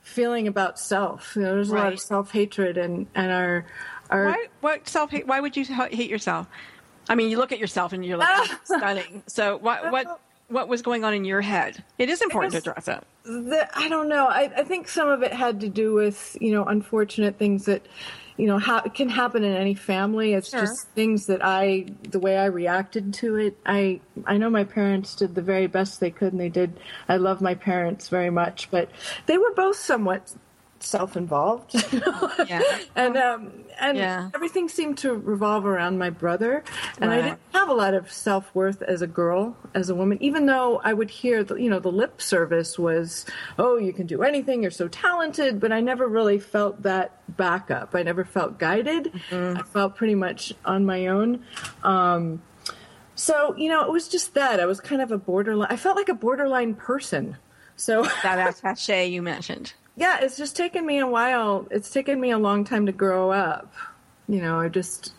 feeling 0.00 0.48
about 0.48 0.78
self. 0.78 1.34
You 1.36 1.42
know, 1.42 1.54
there's 1.54 1.70
a 1.70 1.74
lot 1.74 1.92
of 1.92 2.00
self 2.00 2.30
hatred 2.32 2.76
and 2.76 3.06
and 3.14 3.30
our 3.32 3.64
our 4.10 4.26
Why? 4.26 4.46
What 4.60 4.88
self 4.88 5.10
hate? 5.10 5.26
Why 5.26 5.40
would 5.40 5.56
you 5.56 5.64
hate 5.64 6.10
yourself? 6.10 6.46
I 7.08 7.14
mean, 7.14 7.30
you 7.30 7.36
look 7.38 7.52
at 7.52 7.58
yourself 7.58 7.92
and 7.92 8.04
you're 8.04 8.16
like 8.18 8.28
"Oh, 8.30 8.58
stunning. 8.76 9.22
So 9.26 9.56
what? 9.58 9.90
What? 9.92 10.20
What 10.48 10.68
was 10.68 10.82
going 10.82 11.02
on 11.02 11.14
in 11.14 11.24
your 11.24 11.40
head? 11.40 11.82
It 11.98 12.10
is 12.10 12.20
important 12.20 12.52
to 12.52 12.56
was- 12.58 12.66
address 12.66 12.88
it. 12.88 13.04
the, 13.24 13.68
I 13.74 13.88
don't 13.88 14.08
know. 14.08 14.26
I, 14.26 14.52
I 14.54 14.64
think 14.64 14.86
some 14.86 15.08
of 15.08 15.22
it 15.22 15.32
had 15.32 15.60
to 15.62 15.68
do 15.68 15.94
with 15.94 16.36
you 16.42 16.52
know 16.52 16.64
unfortunate 16.66 17.38
things 17.38 17.64
that 17.64 17.86
you 18.36 18.46
know 18.46 18.58
ha- 18.58 18.82
it 18.86 18.94
can 18.94 19.08
happen 19.08 19.44
in 19.44 19.54
any 19.54 19.74
family. 19.74 20.34
It's 20.34 20.50
Sure. 20.50 20.60
just 20.60 20.88
things 20.90 21.26
that 21.26 21.40
I 21.44 21.86
the 22.10 22.18
way 22.20 22.38
I 22.38 22.46
reacted 22.46 23.14
to 23.14 23.36
it. 23.36 23.56
I 23.66 24.00
I 24.26 24.38
know 24.38 24.50
my 24.50 24.64
parents 24.64 25.14
did 25.16 25.34
the 25.34 25.42
very 25.42 25.66
best 25.66 26.00
they 26.00 26.10
could, 26.10 26.32
and 26.32 26.40
they 26.40 26.48
did. 26.48 26.80
I 27.08 27.16
love 27.18 27.40
my 27.40 27.54
parents 27.54 28.08
very 28.08 28.30
much, 28.30 28.70
but 28.70 28.90
they 29.26 29.38
were 29.38 29.52
both 29.54 29.76
somewhat 29.76 30.32
self-involved? 30.82 31.74
Yeah. 32.48 32.60
and 32.96 33.16
um 33.16 33.52
and 33.80 33.96
Yeah. 33.96 34.30
everything 34.34 34.68
seemed 34.68 34.98
to 34.98 35.14
revolve 35.14 35.64
around 35.64 35.98
my 35.98 36.10
brother 36.10 36.64
and 37.00 37.10
i 37.12 37.20
didn't 37.22 37.38
have 37.52 37.68
a 37.68 37.72
lot 37.72 37.94
of 37.94 38.10
self-worth 38.12 38.82
as 38.82 39.00
a 39.02 39.06
girl 39.06 39.56
as 39.74 39.88
a 39.90 39.94
woman 39.94 40.18
even 40.20 40.46
though 40.46 40.80
i 40.84 40.92
would 40.92 41.08
hear 41.10 41.44
the, 41.44 41.54
you 41.54 41.70
know 41.70 41.78
the 41.78 41.90
lip 41.92 42.20
service 42.20 42.78
was 42.78 43.24
oh 43.58 43.76
you 43.76 43.92
can 43.92 44.06
do 44.06 44.22
anything 44.22 44.62
you're 44.62 44.70
so 44.70 44.88
talented 44.88 45.60
but 45.60 45.70
i 45.72 45.80
never 45.80 46.06
really 46.08 46.38
felt 46.38 46.82
that 46.82 47.20
backup 47.36 47.94
i 47.94 48.02
never 48.02 48.24
felt 48.24 48.58
guided 48.58 49.12
i 49.30 49.62
felt 49.62 49.94
pretty 49.96 50.14
much 50.16 50.52
on 50.64 50.84
my 50.84 51.06
own 51.06 51.42
um 51.84 52.42
so 53.14 53.54
you 53.56 53.68
know 53.68 53.84
it 53.84 53.92
was 53.92 54.08
just 54.08 54.34
that 54.34 54.58
i 54.60 54.66
was 54.66 54.80
kind 54.80 55.00
of 55.00 55.10
a 55.12 55.18
borderline 55.18 55.68
i 55.70 55.76
felt 55.76 55.96
like 55.96 56.08
a 56.08 56.14
borderline 56.14 56.74
person 56.74 57.36
so 57.76 58.02
That 58.22 58.54
attaché 58.62 59.10
you 59.10 59.22
mentioned. 59.22 59.72
Yeah, 59.96 60.20
it's 60.20 60.36
just 60.36 60.56
taken 60.56 60.86
me 60.86 60.98
a 60.98 61.06
while. 61.06 61.66
It's 61.70 61.90
taken 61.90 62.20
me 62.20 62.30
a 62.30 62.38
long 62.38 62.64
time 62.64 62.86
to 62.86 62.92
grow 62.92 63.30
up. 63.30 63.72
You 64.28 64.40
know, 64.40 64.60
I 64.60 64.68
just, 64.68 65.12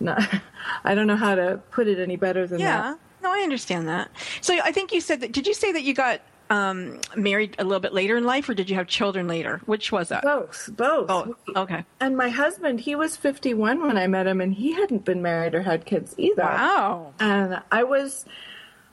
not, 0.00 0.22
I 0.84 0.94
don't 0.94 1.06
know 1.06 1.16
how 1.16 1.34
to 1.34 1.60
put 1.70 1.86
it 1.86 1.98
any 1.98 2.16
better 2.16 2.46
than 2.46 2.58
that. 2.58 2.64
Yeah. 2.64 2.82
that. 2.82 2.98
No, 3.22 3.32
I 3.32 3.40
understand 3.40 3.88
that. 3.88 4.10
So 4.40 4.58
I 4.62 4.72
think 4.72 4.92
you 4.92 5.00
said 5.00 5.20
that. 5.20 5.32
Did 5.32 5.46
you 5.46 5.54
say 5.54 5.72
that 5.72 5.82
you 5.82 5.92
got 5.92 6.20
um, 6.50 7.00
married 7.16 7.56
a 7.58 7.64
little 7.64 7.80
bit 7.80 7.92
later 7.92 8.16
in 8.16 8.24
life, 8.24 8.48
or 8.48 8.54
did 8.54 8.70
you 8.70 8.76
have 8.76 8.86
children 8.86 9.28
later? 9.28 9.60
Which 9.66 9.92
was 9.92 10.08
that? 10.08 10.22
Both, 10.22 10.70
both. 10.72 11.06
Both. 11.08 11.36
Okay. 11.54 11.84
And 12.00 12.16
my 12.16 12.28
husband, 12.28 12.80
he 12.80 12.94
was 12.94 13.16
51 13.16 13.86
when 13.86 13.98
I 13.98 14.06
met 14.06 14.26
him, 14.26 14.40
and 14.40 14.54
he 14.54 14.72
hadn't 14.72 15.04
been 15.04 15.22
married 15.22 15.54
or 15.54 15.62
had 15.62 15.84
kids 15.84 16.14
either. 16.16 16.42
Wow. 16.42 17.12
And 17.20 17.60
I 17.70 17.82
was, 17.84 18.24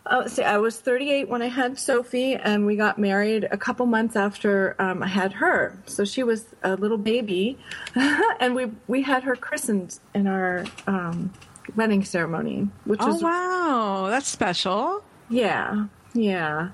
uh, 0.06 0.28
see, 0.28 0.44
I 0.44 0.58
was 0.58 0.80
38 0.80 1.28
when 1.30 1.42
I 1.42 1.48
had 1.48 1.78
Sophie, 1.80 2.36
and 2.36 2.66
we 2.66 2.76
got 2.76 2.98
married 3.00 3.48
a 3.52 3.58
couple 3.58 3.86
months 3.86 4.16
after 4.16 4.76
um, 4.80 5.02
I 5.04 5.08
had 5.08 5.34
her. 5.34 5.78
So 5.86 6.06
she 6.06 6.24
was 6.24 6.46
a 6.64 6.76
little 6.76 6.98
baby, 6.98 7.58
and 7.96 8.56
we 8.56 8.72
we 8.88 9.02
had 9.02 9.24
her 9.24 9.36
christened 9.36 10.00
in 10.14 10.28
our 10.28 10.66
um, 10.88 11.34
wedding 11.76 12.04
ceremony, 12.04 12.70
which 12.86 13.00
Oh 13.02 13.08
was 13.08 13.24
wow, 13.24 14.08
that's 14.10 14.28
special. 14.28 15.04
yeah, 15.30 15.86
yeah. 16.14 16.70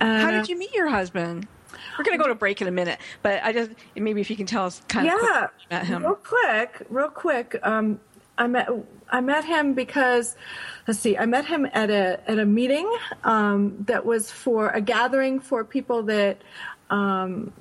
Uh, 0.00 0.18
How 0.20 0.30
did 0.30 0.48
you 0.48 0.58
meet 0.58 0.74
your 0.74 0.88
husband? 0.88 1.48
We're 1.98 2.04
gonna 2.04 2.18
go 2.18 2.28
to 2.28 2.34
break 2.34 2.60
in 2.60 2.68
a 2.68 2.72
minute, 2.72 2.98
but 3.22 3.42
I 3.42 3.52
just 3.52 3.70
maybe 3.94 4.20
if 4.20 4.28
you 4.30 4.36
can 4.36 4.46
tell 4.46 4.66
us 4.66 4.82
kind 4.88 5.06
of 5.08 5.14
yeah, 5.22 5.42
you 5.42 5.66
met 5.70 5.86
him. 5.86 6.02
real 6.02 6.14
quick, 6.14 6.82
real 6.90 7.08
quick. 7.08 7.58
Um, 7.62 8.00
I 8.38 8.46
met 8.46 8.68
I 9.10 9.20
met 9.20 9.44
him 9.44 9.74
because 9.74 10.36
let's 10.86 10.98
see, 11.00 11.16
I 11.16 11.26
met 11.26 11.46
him 11.46 11.66
at 11.72 11.90
a 11.90 12.20
at 12.30 12.38
a 12.38 12.44
meeting 12.46 12.90
um, 13.24 13.76
that 13.86 14.04
was 14.04 14.30
for 14.30 14.70
a 14.70 14.80
gathering 14.80 15.40
for 15.40 15.64
people 15.64 16.02
that 16.04 16.38
um, 16.90 17.52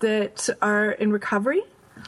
that 0.00 0.48
are 0.60 0.90
in 0.92 1.10
recovery 1.12 1.62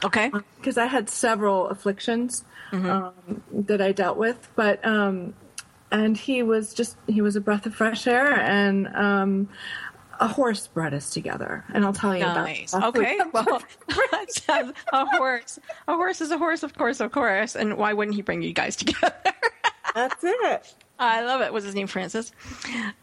Okay. 0.05 0.31
because 0.57 0.79
I 0.79 0.87
had 0.87 1.09
several 1.09 1.69
afflictions 1.69 2.45
Mm-hmm. 2.73 2.89
um, 2.89 3.43
that 3.67 3.83
I 3.83 3.93
dealt 3.93 4.17
with, 4.17 4.49
but 4.57 4.83
um, 4.87 5.35
and 5.91 6.17
he 6.17 6.43
was 6.43 6.73
just 6.73 6.97
he 7.07 7.21
was 7.21 7.37
a 7.37 7.41
breath 7.43 7.67
of 7.67 7.75
fresh 7.75 8.07
air 8.07 8.33
and. 8.33 8.89
A 10.23 10.29
horse 10.29 10.69
brought 10.69 10.95
us 10.95 11.11
together, 11.11 11.65
and 11.75 11.85
I'll 11.85 11.93
tell 11.93 12.15
you 12.15 12.23
Nice. 12.23 12.73
about. 12.73 12.97
Okay. 12.97 13.19
Well, 13.33 13.61
a 14.93 15.07
horse. 15.17 15.59
A 15.89 15.95
horse 15.97 16.21
is 16.21 16.31
a 16.31 16.39
horse, 16.39 16.63
of 16.63 16.75
course, 16.77 17.01
of 17.01 17.11
course. 17.11 17.57
And 17.57 17.77
why 17.77 17.93
wouldn't 17.93 18.15
he 18.15 18.23
bring 18.23 18.41
you 18.41 18.53
guys 18.53 18.77
together? 18.77 19.13
that's 19.97 20.23
it. 20.23 20.75
I 21.01 21.23
love 21.23 21.41
it. 21.41 21.53
Was 21.53 21.65
his 21.65 21.75
name 21.75 21.89
Francis? 21.89 22.31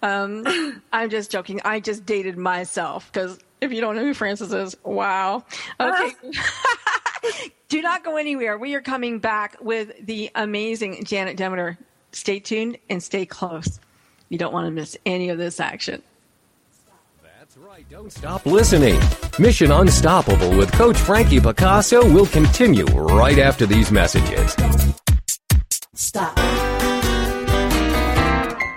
Um, 0.01 0.81
I'm 0.93 1.09
just 1.09 1.29
joking. 1.29 1.59
I 1.65 1.81
just 1.81 2.05
dated 2.05 2.37
myself 2.37 3.11
because 3.11 3.37
if 3.59 3.73
you 3.73 3.81
don't 3.81 3.97
know 3.97 4.03
who 4.03 4.13
Francis 4.13 4.53
is, 4.53 4.77
wow. 4.85 5.43
Okay. 5.77 6.11
Do 7.67 7.81
not 7.81 8.05
go 8.05 8.15
anywhere. 8.15 8.57
We 8.57 8.75
are 8.75 8.81
coming 8.81 9.19
back 9.19 9.57
with 9.59 9.91
the 10.05 10.31
amazing 10.35 11.03
Janet 11.03 11.35
Demeter. 11.35 11.77
Stay 12.13 12.39
tuned 12.39 12.77
and 12.89 13.03
stay 13.03 13.25
close. 13.25 13.79
You 14.29 14.37
don't 14.37 14.53
want 14.53 14.67
to 14.67 14.71
miss 14.71 14.95
any 15.05 15.27
of 15.29 15.37
this 15.37 15.59
action. 15.59 16.01
That's 17.79 17.91
right. 17.91 18.01
Don't 18.01 18.11
stop 18.11 18.45
listening. 18.45 18.99
Mission 19.37 19.71
Unstoppable 19.71 20.57
with 20.57 20.71
Coach 20.71 20.97
Frankie 20.97 21.39
Picasso 21.39 22.05
will 22.11 22.25
continue 22.27 22.85
right 22.85 23.39
after 23.39 23.65
these 23.65 23.91
messages. 23.91 24.55
Stop. 25.93 26.33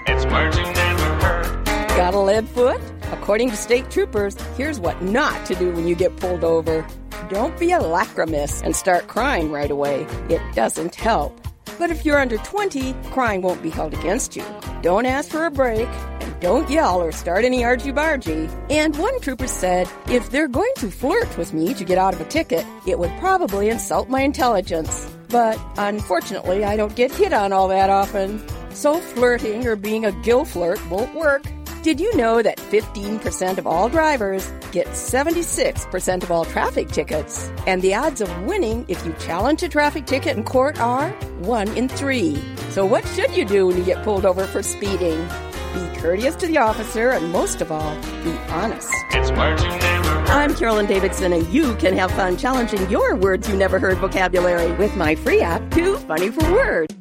It's 0.06 0.24
words 0.26 0.56
you 0.56 0.64
never 0.64 1.14
heard. 1.24 1.64
Got 1.96 2.14
a 2.14 2.20
lead 2.20 2.48
foot? 2.48 2.80
According 3.12 3.50
to 3.50 3.56
state 3.56 3.90
troopers, 3.90 4.40
here's 4.56 4.80
what 4.80 5.00
not 5.02 5.44
to 5.46 5.54
do 5.54 5.70
when 5.72 5.86
you 5.86 5.94
get 5.94 6.16
pulled 6.16 6.44
over. 6.44 6.86
Don't 7.28 7.58
be 7.58 7.72
a 7.72 7.78
lachrymous 7.78 8.62
and 8.62 8.74
start 8.74 9.06
crying 9.06 9.50
right 9.50 9.70
away. 9.70 10.06
It 10.28 10.42
doesn't 10.54 10.94
help. 10.94 11.38
But 11.78 11.90
if 11.90 12.04
you're 12.04 12.18
under 12.18 12.36
20, 12.38 12.94
crying 13.10 13.42
won't 13.42 13.62
be 13.62 13.70
held 13.70 13.94
against 13.94 14.36
you. 14.36 14.44
Don't 14.82 15.06
ask 15.06 15.30
for 15.30 15.46
a 15.46 15.50
break, 15.50 15.88
and 15.88 16.11
don't 16.42 16.68
yell 16.68 17.00
or 17.00 17.12
start 17.12 17.44
any 17.44 17.62
argy-bargy. 17.62 18.50
And 18.68 18.96
one 18.98 19.20
trooper 19.20 19.46
said, 19.46 19.88
if 20.08 20.28
they're 20.28 20.48
going 20.48 20.72
to 20.78 20.90
flirt 20.90 21.38
with 21.38 21.54
me 21.54 21.72
to 21.72 21.84
get 21.84 21.98
out 21.98 22.14
of 22.14 22.20
a 22.20 22.24
ticket, 22.24 22.66
it 22.84 22.98
would 22.98 23.16
probably 23.20 23.68
insult 23.68 24.08
my 24.08 24.22
intelligence. 24.22 25.08
But 25.28 25.56
unfortunately, 25.76 26.64
I 26.64 26.76
don't 26.76 26.96
get 26.96 27.12
hit 27.12 27.32
on 27.32 27.52
all 27.52 27.68
that 27.68 27.90
often. 27.90 28.42
So 28.74 28.98
flirting 28.98 29.68
or 29.68 29.76
being 29.76 30.04
a 30.04 30.10
gill 30.22 30.44
flirt 30.44 30.84
won't 30.90 31.14
work. 31.14 31.44
Did 31.84 32.00
you 32.00 32.16
know 32.16 32.42
that 32.42 32.58
15% 32.58 33.58
of 33.58 33.66
all 33.66 33.88
drivers 33.88 34.50
get 34.72 34.88
76% 34.88 36.22
of 36.24 36.30
all 36.32 36.44
traffic 36.44 36.88
tickets? 36.88 37.50
And 37.68 37.82
the 37.82 37.94
odds 37.94 38.20
of 38.20 38.42
winning 38.42 38.84
if 38.88 39.04
you 39.06 39.14
challenge 39.20 39.62
a 39.62 39.68
traffic 39.68 40.06
ticket 40.06 40.36
in 40.36 40.42
court 40.42 40.80
are 40.80 41.10
1 41.40 41.68
in 41.76 41.88
3. 41.88 42.42
So 42.70 42.84
what 42.84 43.06
should 43.08 43.36
you 43.36 43.44
do 43.44 43.68
when 43.68 43.76
you 43.76 43.84
get 43.84 44.02
pulled 44.02 44.26
over 44.26 44.44
for 44.44 44.62
speeding? 44.62 45.28
Be 45.74 46.00
courteous 46.00 46.36
to 46.36 46.46
the 46.46 46.58
officer 46.58 47.10
and 47.10 47.32
most 47.32 47.60
of 47.60 47.72
all, 47.72 47.94
be 48.22 48.32
honest. 48.50 48.90
It's 49.10 49.30
words 49.30 49.62
you 49.62 49.70
never 49.70 50.08
heard. 50.08 50.28
I'm 50.28 50.54
Carolyn 50.54 50.86
Davidson 50.86 51.32
and 51.32 51.46
you 51.48 51.74
can 51.76 51.96
have 51.96 52.10
fun 52.10 52.36
challenging 52.36 52.88
your 52.90 53.16
words 53.16 53.48
you 53.48 53.56
never 53.56 53.78
heard 53.78 53.98
vocabulary 53.98 54.72
with 54.72 54.94
my 54.96 55.14
free 55.14 55.40
app, 55.40 55.70
Too 55.70 55.96
Funny 55.98 56.30
for 56.30 56.52
Words. 56.52 56.94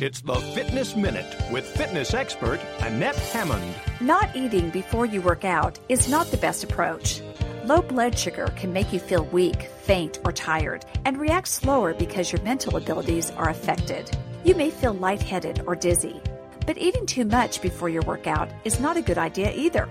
It's 0.00 0.20
the 0.20 0.34
Fitness 0.34 0.94
Minute 0.94 1.34
with 1.50 1.66
fitness 1.66 2.14
expert 2.14 2.60
Annette 2.80 3.16
Hammond. 3.16 3.74
Not 4.00 4.36
eating 4.36 4.70
before 4.70 5.06
you 5.06 5.22
work 5.22 5.44
out 5.44 5.78
is 5.88 6.08
not 6.08 6.30
the 6.30 6.36
best 6.36 6.62
approach. 6.62 7.20
Low 7.64 7.82
blood 7.82 8.18
sugar 8.18 8.52
can 8.56 8.72
make 8.72 8.92
you 8.92 9.00
feel 9.00 9.24
weak, 9.26 9.62
faint, 9.82 10.20
or 10.24 10.32
tired, 10.32 10.84
and 11.04 11.18
react 11.18 11.48
slower 11.48 11.94
because 11.94 12.30
your 12.30 12.40
mental 12.42 12.76
abilities 12.76 13.30
are 13.32 13.48
affected. 13.48 14.10
You 14.44 14.54
may 14.54 14.70
feel 14.70 14.92
lightheaded 14.92 15.64
or 15.66 15.74
dizzy. 15.74 16.22
But 16.68 16.76
eating 16.76 17.06
too 17.06 17.24
much 17.24 17.62
before 17.62 17.88
your 17.88 18.02
workout 18.02 18.50
is 18.62 18.78
not 18.78 18.98
a 18.98 19.00
good 19.00 19.16
idea 19.16 19.54
either. 19.54 19.88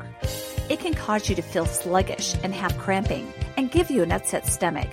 It 0.69 0.79
can 0.79 0.93
cause 0.93 1.27
you 1.27 1.35
to 1.35 1.41
feel 1.41 1.65
sluggish 1.65 2.35
and 2.43 2.53
have 2.53 2.77
cramping 2.77 3.33
and 3.57 3.71
give 3.71 3.89
you 3.89 4.03
an 4.03 4.11
upset 4.11 4.45
stomach. 4.45 4.87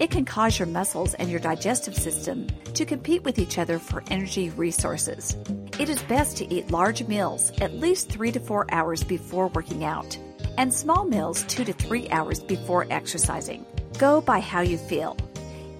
It 0.00 0.10
can 0.10 0.24
cause 0.24 0.58
your 0.58 0.66
muscles 0.66 1.14
and 1.14 1.30
your 1.30 1.38
digestive 1.38 1.94
system 1.94 2.48
to 2.74 2.84
compete 2.84 3.22
with 3.22 3.38
each 3.38 3.56
other 3.56 3.78
for 3.78 4.02
energy 4.10 4.50
resources. 4.50 5.36
It 5.78 5.88
is 5.88 6.02
best 6.02 6.38
to 6.38 6.52
eat 6.52 6.72
large 6.72 7.06
meals 7.06 7.52
at 7.60 7.74
least 7.74 8.10
three 8.10 8.32
to 8.32 8.40
four 8.40 8.66
hours 8.72 9.04
before 9.04 9.46
working 9.46 9.84
out, 9.84 10.18
and 10.56 10.74
small 10.74 11.04
meals 11.04 11.44
two 11.44 11.64
to 11.64 11.72
three 11.72 12.10
hours 12.10 12.40
before 12.40 12.88
exercising. 12.90 13.64
Go 13.96 14.20
by 14.20 14.40
how 14.40 14.62
you 14.62 14.76
feel. 14.76 15.16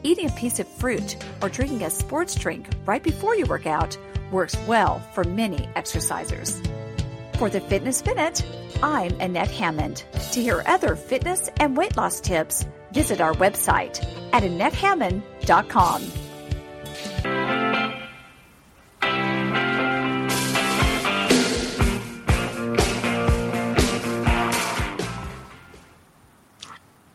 Eating 0.04 0.28
a 0.28 0.32
piece 0.34 0.60
of 0.60 0.68
fruit 0.68 1.16
or 1.42 1.48
drinking 1.48 1.82
a 1.82 1.90
sports 1.90 2.36
drink 2.36 2.68
right 2.86 3.02
before 3.02 3.34
you 3.34 3.44
work 3.46 3.66
out 3.66 3.98
works 4.30 4.56
well 4.66 5.00
for 5.14 5.24
many 5.24 5.68
exercisers. 5.76 6.64
For 7.36 7.48
the 7.48 7.60
Fitness 7.60 8.04
Minute, 8.04 8.44
I'm 8.82 9.18
Annette 9.20 9.50
Hammond. 9.50 10.04
To 10.32 10.42
hear 10.42 10.62
other 10.66 10.96
fitness 10.96 11.48
and 11.58 11.76
weight 11.76 11.96
loss 11.96 12.20
tips, 12.20 12.66
visit 12.92 13.20
our 13.20 13.32
website 13.34 14.04
at 14.32 14.42
AnnetteHammond.com. 14.42 16.02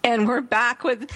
And 0.06 0.28
we're 0.28 0.42
back 0.42 0.84
with 0.84 1.10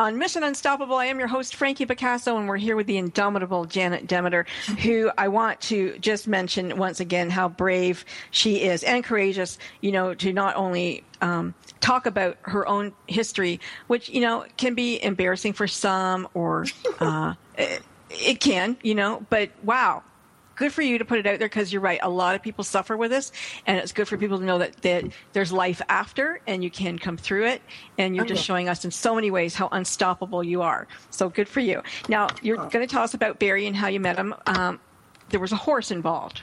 on 0.00 0.16
Mission 0.16 0.42
Unstoppable. 0.42 0.96
I 0.96 1.04
am 1.04 1.18
your 1.18 1.28
host, 1.28 1.54
Frankie 1.54 1.84
Picasso, 1.84 2.38
and 2.38 2.48
we're 2.48 2.56
here 2.56 2.74
with 2.74 2.86
the 2.86 2.96
indomitable 2.96 3.66
Janet 3.66 4.06
Demeter, 4.06 4.46
who 4.82 5.10
I 5.18 5.28
want 5.28 5.60
to 5.62 5.98
just 5.98 6.26
mention 6.26 6.78
once 6.78 7.00
again 7.00 7.28
how 7.28 7.50
brave 7.50 8.06
she 8.30 8.62
is 8.62 8.82
and 8.82 9.04
courageous, 9.04 9.58
you 9.82 9.92
know, 9.92 10.14
to 10.14 10.32
not 10.32 10.56
only 10.56 11.04
um, 11.20 11.52
talk 11.80 12.06
about 12.06 12.38
her 12.42 12.66
own 12.66 12.94
history, 13.08 13.60
which, 13.88 14.08
you 14.08 14.22
know, 14.22 14.46
can 14.56 14.74
be 14.74 15.04
embarrassing 15.04 15.52
for 15.52 15.68
some 15.68 16.26
or 16.32 16.64
uh, 16.98 17.34
it, 17.58 17.82
it 18.08 18.40
can, 18.40 18.78
you 18.82 18.94
know, 18.94 19.26
but 19.28 19.50
wow, 19.62 20.02
good 20.60 20.72
for 20.72 20.82
you 20.82 20.98
to 20.98 21.04
put 21.06 21.18
it 21.18 21.26
out 21.26 21.38
there 21.38 21.48
because 21.48 21.72
you're 21.72 21.80
right. 21.80 21.98
A 22.02 22.08
lot 22.10 22.34
of 22.34 22.42
people 22.42 22.62
suffer 22.62 22.94
with 22.96 23.10
this, 23.10 23.32
and 23.66 23.78
it's 23.78 23.92
good 23.92 24.06
for 24.06 24.18
people 24.18 24.38
to 24.38 24.44
know 24.44 24.58
that, 24.58 24.76
that 24.82 25.04
there's 25.32 25.50
life 25.52 25.80
after 25.88 26.38
and 26.46 26.62
you 26.62 26.70
can 26.70 26.98
come 26.98 27.16
through 27.16 27.46
it. 27.46 27.62
And 27.96 28.14
you're 28.14 28.26
just 28.26 28.44
showing 28.44 28.68
us 28.68 28.84
in 28.84 28.90
so 28.90 29.14
many 29.14 29.30
ways 29.30 29.54
how 29.54 29.68
unstoppable 29.72 30.44
you 30.44 30.60
are. 30.60 30.86
So 31.08 31.30
good 31.30 31.48
for 31.48 31.60
you. 31.60 31.82
Now, 32.10 32.28
you're 32.42 32.58
going 32.58 32.86
to 32.86 32.86
tell 32.86 33.02
us 33.02 33.14
about 33.14 33.38
Barry 33.38 33.66
and 33.66 33.74
how 33.74 33.88
you 33.88 34.00
met 34.00 34.16
him. 34.18 34.34
Um, 34.46 34.78
there 35.30 35.40
was 35.40 35.52
a 35.52 35.56
horse 35.56 35.90
involved. 35.90 36.42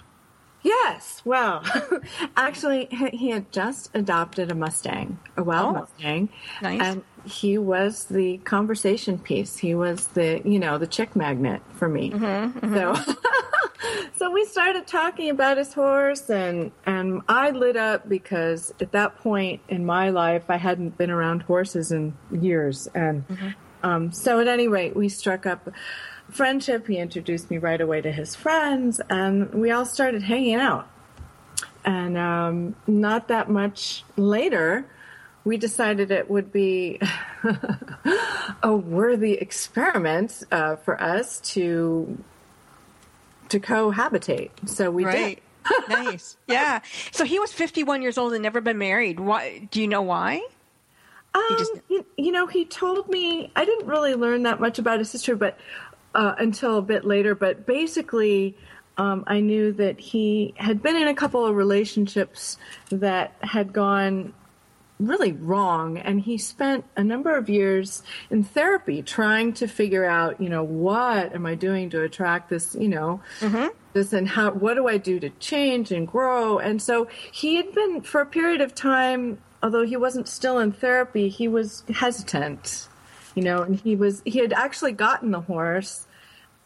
Yes. 0.64 1.22
Well, 1.24 1.64
actually, 2.36 2.88
he- 2.90 3.16
he 3.16 3.30
had 3.30 3.52
just 3.52 3.92
adopted 3.94 4.52
a 4.52 4.56
Mustang, 4.56 5.20
a 5.38 5.44
wild 5.44 5.76
Oh, 5.76 5.80
Mustang, 5.82 6.30
nice. 6.64 6.82
and 6.82 7.04
he 7.28 7.58
was 7.58 8.06
the 8.06 8.38
conversation 8.40 9.20
piece. 9.20 9.58
He 9.58 9.76
was 9.76 10.08
the, 10.08 10.42
you 10.46 10.60
know, 10.60 10.78
the 10.78 10.88
chick 10.88 11.16
magnet 11.16 11.62
for 11.74 11.90
me. 11.90 12.12
Mm-hmm, 12.12 12.74
So, 12.74 12.96
so 14.18 14.32
we 14.32 14.46
started 14.46 14.88
talking 14.88 15.30
about 15.30 15.58
his 15.58 15.74
horse, 15.74 16.30
and 16.30 16.72
and 16.86 17.22
I 17.28 17.52
lit 17.52 17.76
up 17.76 18.08
because 18.08 18.74
at 18.82 18.92
that 18.94 19.18
point 19.18 19.62
in 19.68 19.86
my 19.86 20.10
life, 20.10 20.44
I 20.50 20.58
hadn't 20.58 20.98
been 20.98 21.12
around 21.12 21.44
horses 21.44 21.92
in 21.92 22.18
years, 22.32 22.88
and 22.96 23.26
um, 23.84 24.12
so 24.12 24.40
at 24.40 24.48
any 24.48 24.68
rate, 24.68 24.96
we 24.96 25.10
struck 25.10 25.46
up 25.46 25.70
friendship. 26.30 26.88
He 26.88 26.98
introduced 26.98 27.50
me 27.50 27.58
right 27.58 27.80
away 27.80 28.02
to 28.02 28.12
his 28.12 28.36
friends, 28.36 29.02
and 29.10 29.54
we 29.54 29.72
all 29.72 29.86
started 29.86 30.24
hanging 30.24 30.56
out. 30.56 30.88
And 31.86 32.18
um, 32.18 32.76
not 32.86 33.30
that 33.30 33.50
much 33.50 34.04
later, 34.18 34.86
we 35.48 35.56
decided 35.56 36.12
it 36.12 36.30
would 36.30 36.52
be 36.52 37.00
a 38.64 38.76
worthy 38.76 39.34
experiment 39.36 40.44
uh, 40.52 40.76
for 40.76 41.02
us 41.02 41.40
to 41.40 42.22
to 43.48 43.60
cohabitate. 43.62 44.52
So 44.66 44.92
we 44.92 45.06
did. 45.06 45.40
Nice. 45.88 46.36
Yeah. 46.48 46.82
So 47.12 47.24
he 47.24 47.40
was 47.40 47.54
51 47.54 48.02
years 48.02 48.18
old 48.18 48.34
and 48.34 48.44
never 48.44 48.60
been 48.60 48.78
married. 48.78 49.22
Why? 49.22 49.68
Do 49.72 49.82
you 49.82 49.88
know 49.88 50.02
why? 50.02 50.46
Um, 51.34 51.44
just- 51.58 51.72
you, 51.90 52.06
you 52.18 52.32
know, 52.34 52.48
he 52.48 52.66
told 52.66 53.08
me 53.08 53.50
I 53.56 53.64
didn't 53.64 53.88
really 53.88 54.16
learn 54.16 54.44
that 54.44 54.60
much 54.60 54.80
about 54.80 55.00
his 55.00 55.12
history, 55.14 55.36
but 55.36 55.58
uh, 56.14 56.36
until 56.38 56.78
a 56.78 56.82
bit 56.82 57.06
later. 57.06 57.36
But 57.36 57.66
basically, 57.66 58.58
um, 58.98 59.24
I 59.28 59.40
knew 59.40 59.72
that 59.74 59.98
he 60.00 60.54
had 60.58 60.84
been 60.84 60.98
in 60.98 61.08
a 61.08 61.16
couple 61.16 61.46
of 61.46 61.56
relationships 61.56 62.58
that 62.90 63.36
had 63.42 63.72
gone 63.72 64.34
really 65.00 65.32
wrong, 65.32 65.98
and 65.98 66.22
he 66.22 66.38
spent 66.38 66.86
a 66.96 67.04
number 67.04 67.36
of 67.36 67.50
years 67.50 68.04
in 68.30 68.44
therapy 68.44 69.02
trying 69.02 69.54
to 69.54 69.68
figure 69.68 70.06
out, 70.06 70.42
you 70.42 70.50
know, 70.50 70.64
what 70.64 71.34
am 71.34 71.46
I 71.46 71.56
doing 71.56 71.90
to 71.92 72.02
attract 72.02 72.50
this, 72.50 72.76
you 72.76 72.90
know, 72.90 73.22
mm-hmm. 73.40 73.68
this, 73.94 74.14
and 74.14 74.28
how 74.28 74.52
what 74.52 74.76
do 74.76 74.88
I 74.88 74.98
do 74.98 75.20
to 75.20 75.30
change 75.30 75.92
and 75.92 76.08
grow? 76.08 76.60
And 76.60 76.82
so 76.82 77.08
he 77.32 77.56
had 77.56 77.74
been 77.74 78.02
for 78.02 78.22
a 78.22 78.26
period 78.26 78.62
of 78.62 78.74
time 78.74 79.38
although 79.62 79.86
he 79.86 79.98
wasn't 79.98 80.28
still 80.28 80.60
in 80.60 80.72
therapy, 80.72 81.30
he 81.30 81.48
was 81.48 81.84
hesitant, 81.90 82.88
you 83.36 83.44
know, 83.44 83.62
and 83.62 83.80
he 83.80 83.96
was 83.96 84.22
he 84.26 84.40
had 84.40 84.54
actually 84.54 84.92
gotten 84.92 85.32
the 85.32 85.42
horse 85.42 86.07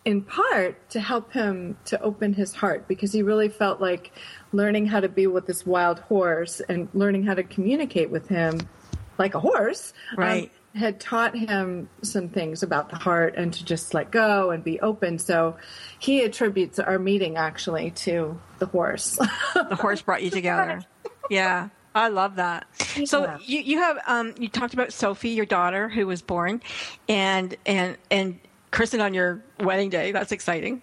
in 0.06 0.22
part 0.24 0.90
to 0.90 1.00
help 1.00 1.32
him 1.32 1.78
to 1.86 2.02
open 2.02 2.34
his 2.34 2.54
heart 2.56 2.88
because 2.88 3.12
he 3.14 3.22
really 3.22 3.50
felt 3.50 3.80
like 3.80 4.12
learning 4.52 4.86
how 4.88 5.00
to 5.00 5.08
be 5.10 5.28
with 5.28 5.46
this 5.46 5.66
wild 5.66 6.00
horse 6.00 6.60
and 6.68 6.90
learning 6.94 7.24
how 7.24 7.34
to 7.36 7.44
communicate 7.44 8.10
with 8.10 8.28
him 8.28 8.60
like 9.18 9.36
a 9.36 9.40
horse 9.40 9.94
um, 10.18 10.50
had 10.74 11.00
taught 11.00 11.36
him 11.38 11.88
some 12.02 12.30
things 12.30 12.64
about 12.64 12.90
the 12.90 12.96
heart 12.96 13.36
and 13.38 13.54
to 13.54 13.64
just 13.64 13.94
let 13.94 14.10
go 14.10 14.50
and 14.50 14.64
be 14.64 14.80
open 14.80 15.20
so 15.20 15.56
he 16.00 16.24
attributes 16.24 16.80
our 16.80 16.98
meeting 16.98 17.38
actually 17.38 17.92
to 17.92 18.40
the 18.60 18.66
horse 18.66 19.18
The 19.54 19.78
horse 19.80 20.02
brought 20.02 20.24
you 20.24 20.30
together. 20.42 20.82
Yeah. 21.30 21.70
I 21.94 22.08
love 22.08 22.38
that. 22.38 22.66
So 23.06 23.24
Yeah. 23.24 23.38
you, 23.46 23.60
you 23.60 23.78
have 23.80 24.00
um, 24.08 24.34
you 24.40 24.48
talked 24.48 24.74
about 24.74 24.94
Sophie, 24.94 25.30
your 25.32 25.46
daughter, 25.46 25.90
who 25.90 26.08
was 26.08 26.22
born, 26.22 26.62
and 27.10 27.56
and 27.66 27.98
and 28.10 28.40
christened 28.72 29.02
on 29.02 29.14
your 29.14 29.44
wedding 29.60 29.90
day. 29.90 30.12
That's 30.12 30.32
exciting. 30.32 30.82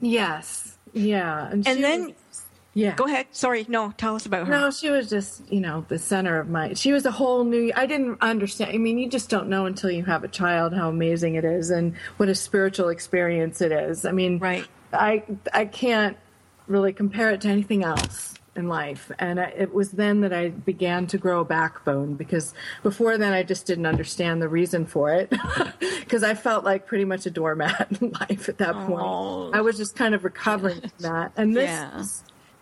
yes 0.00 0.76
yeah 0.92 1.48
and, 1.50 1.66
And 1.66 1.84
then- 1.84 2.04
was- 2.06 2.42
yeah 2.74 2.94
Go 2.94 3.06
ahead. 3.06 3.26
Sorry, 3.30 3.64
no. 3.70 3.92
Tell 3.96 4.16
us 4.16 4.26
about 4.26 4.46
her. 4.46 4.52
No, 4.52 4.70
she 4.70 4.90
was 4.90 5.08
just, 5.08 5.50
you 5.50 5.60
know, 5.60 5.86
the 5.88 5.98
center 5.98 6.38
of 6.38 6.50
my. 6.50 6.74
She 6.74 6.92
was 6.92 7.06
a 7.06 7.10
whole 7.10 7.42
new. 7.42 7.72
I 7.74 7.86
didn't 7.86 8.18
understand. 8.20 8.70
I 8.74 8.76
mean, 8.76 8.98
you 8.98 9.08
just 9.08 9.30
don't 9.30 9.48
know 9.48 9.64
until 9.64 9.90
you 9.90 10.04
have 10.04 10.24
a 10.24 10.28
child 10.28 10.74
how 10.74 10.90
amazing 10.90 11.36
it 11.36 11.44
is 11.46 11.70
and 11.70 11.96
what 12.18 12.28
a 12.28 12.34
spiritual 12.34 12.90
experience 12.90 13.62
it 13.62 13.72
is. 13.72 14.04
I 14.04 14.12
mean, 14.12 14.38
Right. 14.40 14.66
I 14.92 15.22
I 15.54 15.64
can't 15.64 16.18
really 16.66 16.92
compare 16.92 17.30
it 17.30 17.40
to 17.42 17.48
anything 17.48 17.82
else 17.82 18.34
in 18.56 18.68
life. 18.68 19.10
And 19.18 19.38
I, 19.38 19.44
it 19.56 19.74
was 19.74 19.92
then 19.92 20.20
that 20.22 20.32
I 20.32 20.48
began 20.48 21.06
to 21.08 21.18
grow 21.18 21.40
a 21.40 21.44
backbone 21.44 22.14
because 22.14 22.54
before 22.82 23.18
then 23.18 23.32
I 23.32 23.42
just 23.42 23.66
didn't 23.66 23.86
understand 23.86 24.40
the 24.42 24.48
reason 24.48 24.86
for 24.86 25.12
it 25.12 25.30
because 26.00 26.22
I 26.22 26.34
felt 26.34 26.64
like 26.64 26.86
pretty 26.86 27.04
much 27.04 27.26
a 27.26 27.30
doormat 27.30 27.88
in 28.00 28.12
life 28.12 28.48
at 28.48 28.58
that 28.58 28.74
point. 28.86 29.54
I 29.54 29.60
was 29.60 29.76
just 29.76 29.94
kind 29.96 30.14
of 30.14 30.24
recovering 30.24 30.80
from 30.80 30.90
that. 31.00 31.32
And 31.36 31.54
this 31.54 31.68
Yeah. 31.68 32.04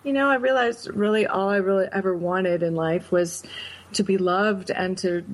you 0.03 0.13
know, 0.13 0.29
I 0.29 0.37
realized 0.37 0.89
really 0.95 1.27
all 1.27 1.49
I 1.49 1.57
really 1.57 1.87
ever 1.93 2.17
wanted 2.17 2.63
in 2.63 2.75
life 2.75 3.11
was 3.13 3.43
to 3.95 4.03
be 4.03 4.19
loved 4.19 4.71
and 4.71 4.99
to 4.99 5.25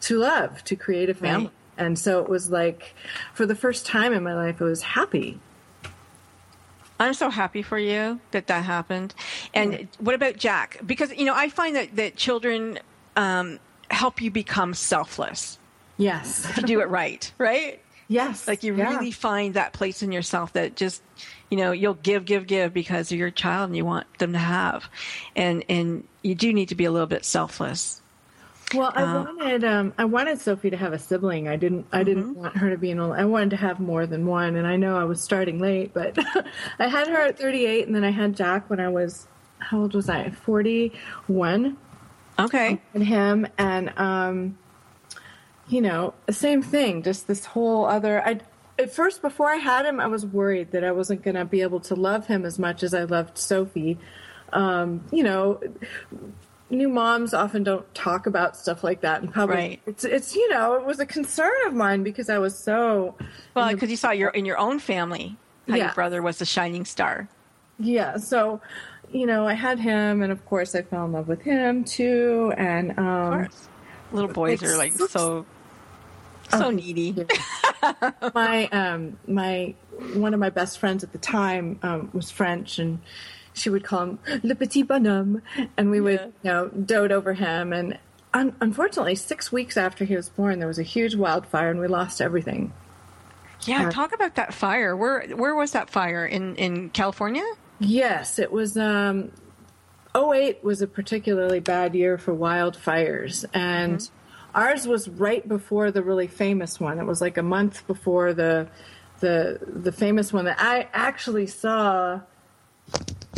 to 0.00 0.18
love, 0.18 0.62
to 0.64 0.76
create 0.76 1.08
a 1.10 1.14
family. 1.14 1.46
Right. 1.46 1.52
And 1.78 1.98
so 1.98 2.20
it 2.22 2.28
was 2.28 2.50
like 2.50 2.94
for 3.34 3.46
the 3.46 3.54
first 3.54 3.86
time 3.86 4.12
in 4.12 4.22
my 4.22 4.34
life 4.34 4.60
I 4.60 4.64
was 4.64 4.82
happy. 4.82 5.40
I'm 6.98 7.14
so 7.14 7.28
happy 7.30 7.62
for 7.62 7.78
you 7.78 8.20
that 8.30 8.46
that 8.46 8.64
happened. 8.64 9.14
And 9.54 9.88
what 9.98 10.14
about 10.14 10.36
Jack? 10.36 10.78
Because 10.86 11.12
you 11.16 11.24
know, 11.24 11.34
I 11.34 11.48
find 11.48 11.76
that 11.76 11.96
that 11.96 12.16
children 12.16 12.78
um, 13.16 13.58
help 13.90 14.20
you 14.20 14.30
become 14.30 14.74
selfless 14.74 15.58
Yes. 15.98 16.44
if 16.50 16.56
you 16.58 16.62
do 16.64 16.80
it 16.80 16.88
right, 16.88 17.30
right? 17.38 17.80
yes. 18.08 18.46
Like 18.46 18.62
you 18.62 18.74
Yeah. 18.74 18.90
really 18.90 19.10
find 19.10 19.54
that 19.54 19.72
place 19.72 20.02
in 20.02 20.12
yourself 20.12 20.52
that 20.52 20.76
just, 20.76 21.02
you 21.50 21.56
know, 21.56 21.72
you'll 21.72 21.94
give, 21.94 22.24
give, 22.24 22.46
give 22.46 22.72
because 22.74 23.10
you're 23.10 23.18
your 23.18 23.30
child 23.30 23.68
and 23.70 23.76
you 23.76 23.84
want 23.84 24.06
them 24.18 24.32
to 24.32 24.38
have, 24.38 24.88
and 25.34 25.64
and 25.68 26.04
you 26.22 26.34
do 26.34 26.52
need 26.52 26.68
to 26.68 26.74
be 26.74 26.84
a 26.84 26.90
little 26.90 27.06
bit 27.06 27.24
selfless. 27.24 28.00
Well, 28.74 28.92
I 28.94 29.04
wanted 29.04 29.64
um, 29.64 29.94
I 29.96 30.04
wanted 30.04 30.40
Sophie 30.40 30.70
to 30.70 30.76
have 30.76 30.92
a 30.92 30.98
sibling. 30.98 31.46
I 31.46 31.56
didn't 31.56 31.86
I 31.92 32.02
didn't 32.02 32.34
want 32.34 32.56
her 32.56 32.70
to 32.70 32.76
be 32.76 32.90
an. 32.90 32.98
I 32.98 33.24
wanted 33.24 33.50
to 33.50 33.56
have 33.56 33.78
more 33.78 34.06
than 34.06 34.26
one, 34.26 34.56
and 34.56 34.66
I 34.66 34.76
know 34.76 34.98
I 34.98 35.04
was 35.04 35.20
starting 35.20 35.60
late, 35.60 35.94
but 35.94 36.18
I 36.78 36.88
had 36.88 37.06
her 37.06 37.20
at 37.20 37.38
38, 37.38 37.86
and 37.86 37.94
then 37.94 38.02
I 38.02 38.10
had 38.10 38.36
Jack 38.36 38.68
when 38.68 38.80
I 38.80 38.88
was 38.88 39.28
how 39.58 39.80
old 39.80 39.94
was 39.94 40.08
I? 40.08 40.30
41. 40.30 41.76
Okay. 42.38 42.80
and 42.92 43.02
him 43.02 43.46
and 43.56 43.92
um 43.98 44.58
you 45.68 45.80
know 45.80 46.12
same 46.30 46.62
thing 46.62 47.02
just 47.02 47.26
this 47.26 47.46
whole 47.46 47.86
other 47.86 48.22
i 48.26 48.38
at 48.78 48.92
first 48.92 49.22
before 49.22 49.50
i 49.50 49.56
had 49.56 49.86
him 49.86 49.98
i 50.00 50.06
was 50.06 50.26
worried 50.26 50.70
that 50.72 50.84
i 50.84 50.92
wasn't 50.92 51.22
going 51.22 51.34
to 51.34 51.46
be 51.46 51.62
able 51.62 51.80
to 51.80 51.94
love 51.94 52.26
him 52.26 52.44
as 52.44 52.58
much 52.58 52.82
as 52.82 52.92
i 52.92 53.04
loved 53.04 53.38
sophie 53.38 53.98
um 54.52 55.02
you 55.10 55.22
know 55.22 55.58
new 56.70 56.88
moms 56.88 57.32
often 57.32 57.62
don't 57.62 57.94
talk 57.94 58.26
about 58.26 58.56
stuff 58.56 58.82
like 58.82 59.00
that 59.02 59.22
and 59.22 59.32
probably 59.32 59.54
Right. 59.56 59.80
it's 59.86 60.04
it's 60.04 60.34
you 60.34 60.48
know 60.50 60.74
it 60.74 60.84
was 60.84 60.98
a 60.98 61.06
concern 61.06 61.52
of 61.66 61.74
mine 61.74 62.02
because 62.02 62.28
i 62.28 62.38
was 62.38 62.58
so 62.58 63.14
Well, 63.54 63.72
because 63.72 63.88
you 63.90 63.96
saw 63.96 64.10
your 64.10 64.30
in 64.30 64.44
your 64.44 64.58
own 64.58 64.78
family 64.80 65.36
how 65.68 65.76
Yeah. 65.76 65.84
your 65.86 65.94
brother 65.94 66.22
was 66.22 66.40
a 66.40 66.44
shining 66.46 66.84
star. 66.84 67.28
yeah 67.78 68.16
so 68.16 68.60
you 69.12 69.26
know 69.26 69.46
i 69.46 69.54
had 69.54 69.78
him 69.78 70.22
and 70.22 70.32
of 70.32 70.44
course 70.46 70.74
i 70.74 70.82
fell 70.82 71.04
in 71.04 71.12
love 71.12 71.28
with 71.28 71.42
him 71.42 71.84
too 71.84 72.52
and 72.56 72.90
Of 72.92 72.98
um 72.98 73.32
course. 73.42 73.68
Little 74.12 74.30
boys 74.32 74.62
like 74.62 74.70
are 74.70 74.76
like 74.76 74.92
so 74.94 75.44
so 76.50 76.70
needy. 76.70 77.14
my 78.34 78.66
um 78.68 79.18
my 79.26 79.74
one 80.14 80.32
of 80.34 80.40
my 80.40 80.50
best 80.50 80.78
friends 80.78 81.02
at 81.04 81.10
the 81.12 81.18
time 81.18 81.78
um, 81.82 82.08
was 82.12 82.30
French, 82.30 82.78
and 82.78 83.00
she 83.56 83.70
would 83.70 83.82
call 83.84 84.02
him 84.02 84.18
Le 84.44 84.54
Petit 84.54 84.82
Bonhomme, 84.82 85.40
and 85.76 85.90
we 85.90 86.00
would 86.00 86.20
you 86.42 86.50
know 86.50 86.68
dote 86.68 87.10
over 87.10 87.32
him. 87.32 87.72
And 87.72 87.98
un- 88.34 88.54
unfortunately, 88.60 89.14
six 89.16 89.50
weeks 89.50 89.76
after 89.76 90.04
he 90.04 90.14
was 90.14 90.28
born, 90.28 90.58
there 90.58 90.68
was 90.68 90.78
a 90.78 90.84
huge 90.84 91.14
wildfire, 91.16 91.70
and 91.70 91.80
we 91.80 91.88
lost 91.88 92.20
everything. 92.20 92.72
Yeah, 93.62 93.86
Uh, 93.86 93.90
talk 93.90 94.14
about 94.14 94.34
that 94.36 94.52
fire. 94.54 94.94
Where 94.94 95.22
where 95.34 95.54
was 95.54 95.72
that 95.72 95.88
fire 95.90 96.24
in 96.26 96.54
in 96.56 96.90
California? 96.90 97.44
Yes, 97.80 98.38
it 98.38 98.52
was. 98.52 98.76
Um, 98.76 99.32
08 100.14 100.62
was 100.64 100.80
a 100.82 100.86
particularly 100.86 101.60
bad 101.60 101.94
year 101.94 102.16
for 102.18 102.34
wildfires, 102.34 103.44
and 103.52 104.08
ours 104.54 104.86
was 104.86 105.08
right 105.08 105.46
before 105.46 105.90
the 105.90 106.02
really 106.02 106.26
famous 106.26 106.78
one. 106.80 106.98
It 106.98 107.04
was 107.06 107.20
like 107.20 107.36
a 107.36 107.42
month 107.42 107.86
before 107.86 108.32
the 108.34 108.68
the 109.20 109.58
the 109.66 109.92
famous 109.92 110.32
one 110.32 110.44
that 110.46 110.56
I 110.60 110.88
actually 110.92 111.46
saw 111.46 112.20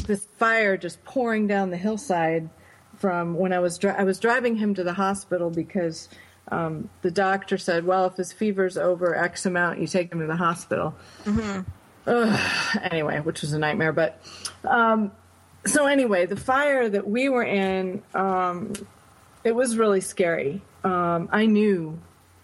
this 0.08 0.26
fire 0.38 0.76
just 0.76 1.04
pouring 1.04 1.46
down 1.46 1.70
the 1.70 1.76
hillside 1.76 2.48
from 2.96 3.34
when 3.36 3.52
I 3.52 3.60
was 3.60 3.78
dri- 3.78 3.92
I 3.92 4.02
was 4.02 4.18
driving 4.18 4.56
him 4.56 4.74
to 4.74 4.82
the 4.82 4.94
hospital 4.94 5.50
because 5.50 6.08
um, 6.50 6.90
the 7.02 7.10
doctor 7.12 7.56
said, 7.58 7.84
"Well, 7.86 8.06
if 8.06 8.16
his 8.16 8.32
fever's 8.32 8.76
over 8.76 9.14
X 9.14 9.46
amount, 9.46 9.78
you 9.80 9.86
take 9.86 10.10
him 10.10 10.18
to 10.18 10.26
the 10.26 10.36
hospital." 10.36 10.96
Ugh, 12.08 12.78
anyway, 12.90 13.20
which 13.20 13.42
was 13.42 13.52
a 13.52 13.58
nightmare. 13.58 13.92
But 13.92 14.20
um, 14.64 15.12
so 15.66 15.86
anyway, 15.86 16.26
the 16.26 16.36
fire 16.36 16.88
that 16.88 17.06
we 17.06 17.28
were 17.28 17.44
in, 17.44 18.02
um, 18.14 18.72
it 19.44 19.54
was 19.54 19.76
really 19.76 20.00
scary. 20.00 20.62
Um, 20.84 21.28
I 21.30 21.46
knew, 21.46 21.98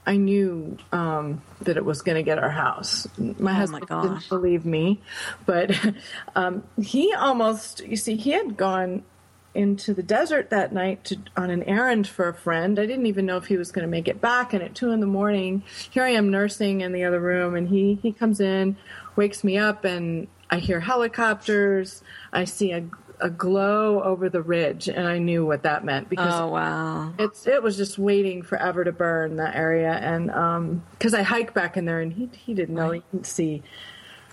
I 0.06 0.16
knew 0.16 0.76
um, 0.92 1.42
that 1.62 1.76
it 1.76 1.84
was 1.84 2.02
going 2.02 2.16
to 2.16 2.22
get 2.22 2.38
our 2.38 2.50
house. 2.50 3.08
My 3.18 3.54
husband 3.54 3.86
gosh. 3.86 4.04
didn't 4.04 4.28
believe 4.28 4.66
me, 4.66 5.00
but 5.46 5.78
um, 6.36 6.64
he 6.80 7.14
almost, 7.14 7.80
you 7.80 7.96
see, 7.96 8.16
he 8.16 8.30
had 8.30 8.56
gone 8.56 9.02
into 9.54 9.94
the 9.94 10.02
desert 10.02 10.50
that 10.50 10.72
night 10.72 11.04
to, 11.04 11.16
on 11.36 11.48
an 11.50 11.62
errand 11.62 12.06
for 12.06 12.28
a 12.28 12.34
friend. 12.34 12.78
I 12.78 12.86
didn't 12.86 13.06
even 13.06 13.24
know 13.24 13.36
if 13.36 13.46
he 13.46 13.56
was 13.56 13.70
going 13.70 13.86
to 13.86 13.90
make 13.90 14.08
it 14.08 14.20
back. 14.20 14.52
And 14.52 14.62
at 14.62 14.74
two 14.74 14.90
in 14.90 15.00
the 15.00 15.06
morning, 15.06 15.62
here 15.90 16.02
I 16.02 16.10
am 16.10 16.30
nursing 16.30 16.80
in 16.80 16.92
the 16.92 17.04
other 17.04 17.20
room, 17.20 17.54
and 17.54 17.68
he 17.68 17.98
he 18.02 18.12
comes 18.12 18.40
in, 18.40 18.76
wakes 19.16 19.44
me 19.44 19.56
up, 19.56 19.84
and 19.84 20.26
I 20.50 20.58
hear 20.58 20.80
helicopters. 20.80 22.02
I 22.32 22.44
see 22.44 22.72
a 22.72 22.84
a 23.24 23.30
glow 23.30 24.02
over 24.02 24.28
the 24.28 24.42
ridge, 24.42 24.86
and 24.86 25.08
I 25.08 25.18
knew 25.18 25.46
what 25.46 25.62
that 25.62 25.82
meant 25.82 26.10
because 26.10 26.34
Oh 26.34 26.48
wow. 26.48 27.14
it's 27.18 27.46
it 27.46 27.62
was 27.62 27.76
just 27.76 27.98
waiting 27.98 28.42
forever 28.42 28.84
to 28.84 28.92
burn 28.92 29.36
that 29.36 29.56
area, 29.56 29.92
and 29.92 30.30
um, 30.30 30.82
because 30.92 31.14
I 31.14 31.22
hiked 31.22 31.54
back 31.54 31.78
in 31.78 31.86
there, 31.86 32.00
and 32.00 32.12
he 32.12 32.28
he 32.36 32.52
didn't 32.52 32.74
know 32.74 32.90
he 32.90 33.02
didn't 33.10 33.26
see. 33.26 33.62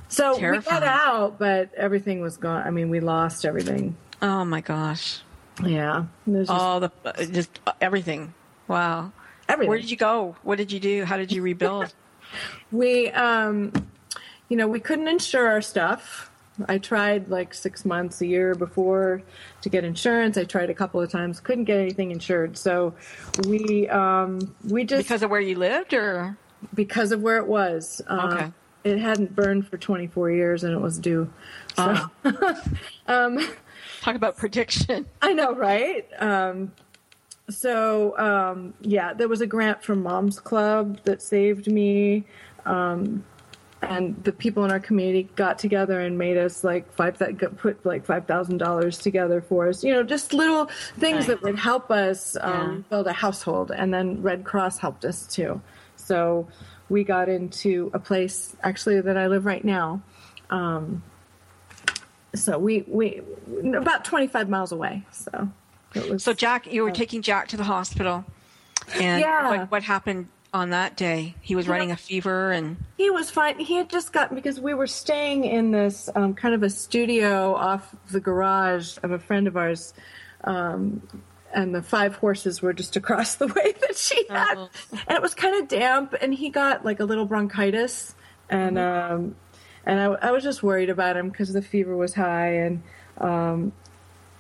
So 0.10 0.38
we 0.38 0.58
got 0.58 0.84
out, 0.84 1.40
but 1.40 1.74
everything 1.74 2.20
was 2.20 2.36
gone. 2.36 2.68
I 2.68 2.70
mean, 2.70 2.90
we 2.90 3.00
lost 3.00 3.46
everything. 3.46 3.96
Oh 4.22 4.44
my 4.44 4.60
gosh. 4.60 5.22
Yeah, 5.64 6.06
just 6.30 6.52
All 6.52 6.82
the 6.82 6.92
uh, 7.06 7.14
just 7.26 7.62
uh, 7.66 7.72
everything. 7.80 8.34
Wow. 8.68 9.14
everything. 9.48 9.70
Where 9.70 9.80
did 9.80 9.90
you 9.90 9.98
go? 9.98 10.36
What 10.44 10.58
did 10.58 10.70
you 10.72 10.82
do? 10.82 11.06
How 11.06 11.16
did 11.16 11.32
you 11.32 11.42
rebuild? 11.42 11.94
We, 12.72 13.10
um, 13.10 13.74
you 14.48 14.56
know, 14.56 14.66
we 14.66 14.80
couldn't 14.80 15.10
insure 15.10 15.50
our 15.50 15.62
stuff. 15.62 16.31
I 16.68 16.78
tried 16.78 17.30
like 17.30 17.54
six 17.54 17.86
months, 17.86 18.22
a 18.22 18.26
year 18.26 18.56
before 18.56 19.22
to 19.62 19.70
get 19.70 19.84
insurance. 19.84 20.38
I 20.38 20.44
tried 20.44 20.70
a 20.70 20.74
couple 20.74 21.02
of 21.02 21.10
times, 21.12 21.40
couldn't 21.40 21.66
get 21.66 21.80
anything 21.80 22.12
insured. 22.12 22.58
So 22.58 22.94
we, 23.48 23.88
um, 23.90 24.54
we 24.68 24.84
just 24.84 25.04
because 25.04 25.24
of 25.24 25.30
where 25.30 25.40
you 25.42 25.58
lived, 25.58 25.94
or 25.94 26.38
because 26.74 27.12
of 27.12 27.22
where 27.22 27.38
it 27.38 27.48
was. 27.48 28.02
Uh, 28.08 28.30
Okay. 28.34 28.52
It 28.84 28.98
hadn't 28.98 29.36
burned 29.36 29.68
for 29.68 29.78
24 29.78 30.32
years 30.32 30.64
and 30.64 30.74
it 30.74 30.80
was 30.82 30.98
due. 30.98 31.32
So 31.76 32.10
um 33.08 33.38
talk 34.02 34.16
about 34.16 34.38
prediction. 34.38 35.06
I 35.22 35.34
know, 35.34 35.54
right? 35.54 36.08
Um, 36.18 36.72
so 37.48 38.18
um, 38.18 38.74
yeah, 38.82 39.14
there 39.14 39.28
was 39.28 39.42
a 39.42 39.46
grant 39.46 39.84
from 39.84 40.02
Moms 40.02 40.40
Club 40.40 41.00
that 41.04 41.22
saved 41.22 41.68
me, 41.68 42.24
um, 42.66 43.24
and 43.82 44.24
the 44.24 44.32
people 44.32 44.64
in 44.64 44.72
our 44.72 44.80
community 44.80 45.24
got 45.36 45.58
together 45.58 46.00
and 46.02 46.18
made 46.18 46.38
us 46.38 46.64
like 46.64 46.92
five 46.94 47.18
that 47.18 47.58
put 47.58 47.84
like 47.86 48.06
five 48.06 48.26
thousand 48.28 48.58
dollars 48.58 49.00
together 49.00 49.42
for 49.42 49.68
us. 49.68 49.84
You 49.84 49.94
know, 49.94 50.04
just 50.04 50.34
little 50.34 50.66
things 50.98 51.26
that 51.28 51.42
would 51.42 51.58
help 51.58 51.90
us 51.90 52.38
um, 52.42 52.86
build 52.90 53.08
a 53.08 53.14
household, 53.14 53.72
and 53.72 53.94
then 53.94 54.22
Red 54.22 54.44
Cross 54.44 54.78
helped 54.80 55.04
us 55.04 55.26
too. 55.26 55.62
So 55.96 56.48
we 56.90 57.04
got 57.04 57.30
into 57.30 57.90
a 57.94 58.00
place 58.00 58.56
actually 58.64 59.02
that 59.02 59.18
I 59.18 59.28
live 59.28 59.46
right 59.46 59.64
now. 59.64 60.02
Um, 60.50 61.02
so 62.36 62.60
we 62.60 62.84
we 62.88 63.22
about 63.74 64.06
25 64.06 64.48
miles 64.48 64.72
away 64.72 65.04
so 65.12 65.50
it 65.96 66.08
was 66.08 66.24
So 66.24 66.34
Jack, 66.34 66.72
you 66.72 66.84
were 66.84 66.92
taking 66.92 67.22
Jack 67.22 67.50
to 67.50 67.58
the 67.58 67.64
hospital, 67.64 68.26
and 68.94 69.20
Yeah. 69.22 69.50
what, 69.50 69.72
what 69.72 69.84
happened 69.84 70.28
on 70.54 70.72
that 70.72 70.96
day? 70.98 71.36
He 71.42 71.56
was 71.56 71.68
running 71.68 71.92
a 71.92 71.98
fever, 71.98 72.52
and 72.52 72.78
he 72.98 73.10
was 73.10 73.30
fine. 73.30 73.60
He 73.60 73.76
had 73.76 73.90
just 73.90 74.14
gotten 74.14 74.36
because 74.36 74.60
we 74.60 74.74
were 74.74 74.88
staying 74.88 75.46
in 75.46 75.72
this 75.72 76.10
um, 76.16 76.34
kind 76.34 76.54
of 76.54 76.64
a 76.64 76.70
studio 76.70 77.56
off 77.56 77.96
the 78.12 78.20
garage 78.20 78.98
of 79.04 79.12
a 79.12 79.20
friend 79.20 79.48
of 79.48 79.58
ours 79.58 79.94
um, 80.44 81.08
and 81.54 81.74
the 81.76 81.82
five 81.82 82.16
horses 82.16 82.62
were 82.62 82.74
just 82.74 82.96
across 82.96 83.36
the 83.38 83.48
way 83.48 83.74
that 83.82 83.96
she 83.96 84.26
had. 84.30 84.58
And 84.58 85.18
it 85.18 85.22
was 85.22 85.36
kind 85.36 85.62
of 85.62 85.68
damp 85.68 86.16
and 86.20 86.34
he 86.34 86.50
got 86.50 86.86
like 86.86 87.00
a 87.00 87.06
little 87.06 87.26
bronchitis. 87.26 88.16
And 88.50 88.78
um, 88.78 89.36
and 89.86 90.00
I, 90.00 90.06
I 90.28 90.32
was 90.32 90.44
just 90.44 90.62
worried 90.62 90.90
about 90.90 91.18
him 91.18 91.30
because 91.30 91.54
the 91.54 91.62
fever 91.62 91.96
was 91.96 92.14
high. 92.14 92.54
And 92.56 92.84
um, 93.18 93.72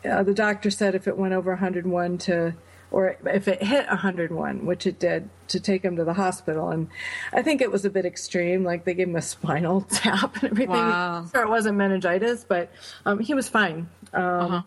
uh, 0.03 0.23
the 0.23 0.33
doctor 0.33 0.69
said 0.69 0.95
if 0.95 1.07
it 1.07 1.17
went 1.17 1.33
over 1.33 1.51
101 1.51 2.17
to 2.19 2.53
or 2.91 3.17
if 3.25 3.47
it 3.47 3.63
hit 3.63 3.87
101 3.87 4.65
which 4.65 4.85
it 4.85 4.99
did 4.99 5.29
to 5.47 5.59
take 5.59 5.83
him 5.83 5.95
to 5.95 6.03
the 6.03 6.13
hospital. 6.13 6.69
And 6.69 6.89
i 7.33 7.41
think 7.41 7.61
it 7.61 7.71
was 7.71 7.85
a 7.85 7.89
bit 7.89 8.05
extreme 8.05 8.63
like 8.63 8.85
they 8.85 8.93
gave 8.93 9.07
him 9.07 9.15
a 9.15 9.21
spinal 9.21 9.81
tap 9.89 10.35
and 10.35 10.51
everything. 10.51 10.75
Wow. 10.75 11.25
sure 11.31 11.43
it 11.43 11.49
wasn't 11.49 11.77
meningitis 11.77 12.43
but 12.43 12.71
um, 13.05 13.19
he 13.19 13.33
was 13.33 13.49
fine. 13.49 13.89
Um, 14.13 14.65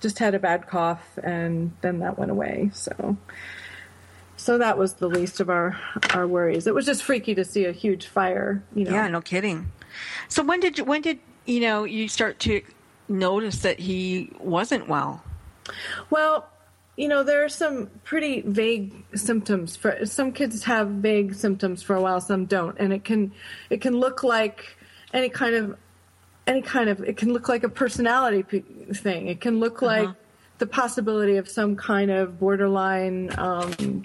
just 0.00 0.18
had 0.18 0.34
a 0.34 0.38
bad 0.38 0.66
cough 0.66 1.18
and 1.22 1.72
then 1.80 1.98
that 2.00 2.18
went 2.18 2.30
away. 2.30 2.70
So 2.74 3.16
so 4.36 4.56
that 4.56 4.78
was 4.78 4.94
the 4.94 5.08
least 5.08 5.40
of 5.40 5.50
our 5.50 5.78
our 6.14 6.26
worries. 6.26 6.66
It 6.66 6.74
was 6.74 6.86
just 6.86 7.02
freaky 7.02 7.34
to 7.34 7.44
see 7.44 7.64
a 7.64 7.72
huge 7.72 8.06
fire 8.06 8.62
you 8.74 8.84
know. 8.84 8.92
Yeah, 8.92 9.08
no 9.08 9.20
kidding. 9.20 9.72
So 10.28 10.42
when 10.42 10.60
did 10.60 10.78
you, 10.78 10.84
when 10.84 11.02
did 11.02 11.18
you 11.46 11.60
know 11.60 11.84
you 11.84 12.08
start 12.08 12.38
to 12.40 12.62
notice 13.08 13.58
that 13.60 13.78
he 13.80 14.30
wasn't 14.38 14.88
well? 14.88 15.22
Well, 16.08 16.48
you 17.00 17.08
know, 17.08 17.22
there 17.22 17.42
are 17.42 17.48
some 17.48 17.86
pretty 18.04 18.42
vague 18.42 18.92
symptoms 19.14 19.74
for 19.74 20.04
some 20.04 20.32
kids 20.32 20.64
have 20.64 20.88
vague 20.88 21.34
symptoms 21.34 21.82
for 21.82 21.96
a 21.96 22.00
while, 22.02 22.20
some 22.20 22.44
don't. 22.44 22.76
And 22.78 22.92
it 22.92 23.04
can 23.04 23.32
it 23.70 23.80
can 23.80 23.98
look 23.98 24.22
like 24.22 24.76
any 25.14 25.30
kind 25.30 25.54
of 25.54 25.78
any 26.46 26.60
kind 26.60 26.90
of 26.90 27.00
it 27.00 27.16
can 27.16 27.32
look 27.32 27.48
like 27.48 27.64
a 27.64 27.70
personality 27.70 28.42
p- 28.42 28.60
thing. 28.92 29.28
It 29.28 29.40
can 29.40 29.60
look 29.60 29.80
like 29.80 30.10
the 30.58 30.66
possibility 30.66 31.38
of 31.38 31.48
some 31.48 31.74
kind 31.74 32.10
of 32.10 32.38
borderline 32.38 33.30
um 33.38 34.04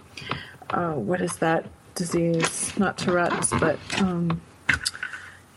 uh, 0.70 0.94
what 0.94 1.20
is 1.20 1.36
that 1.40 1.66
disease? 1.96 2.80
Not 2.80 2.98
Tourette's, 2.98 3.50
but 3.60 3.78
um 4.00 4.42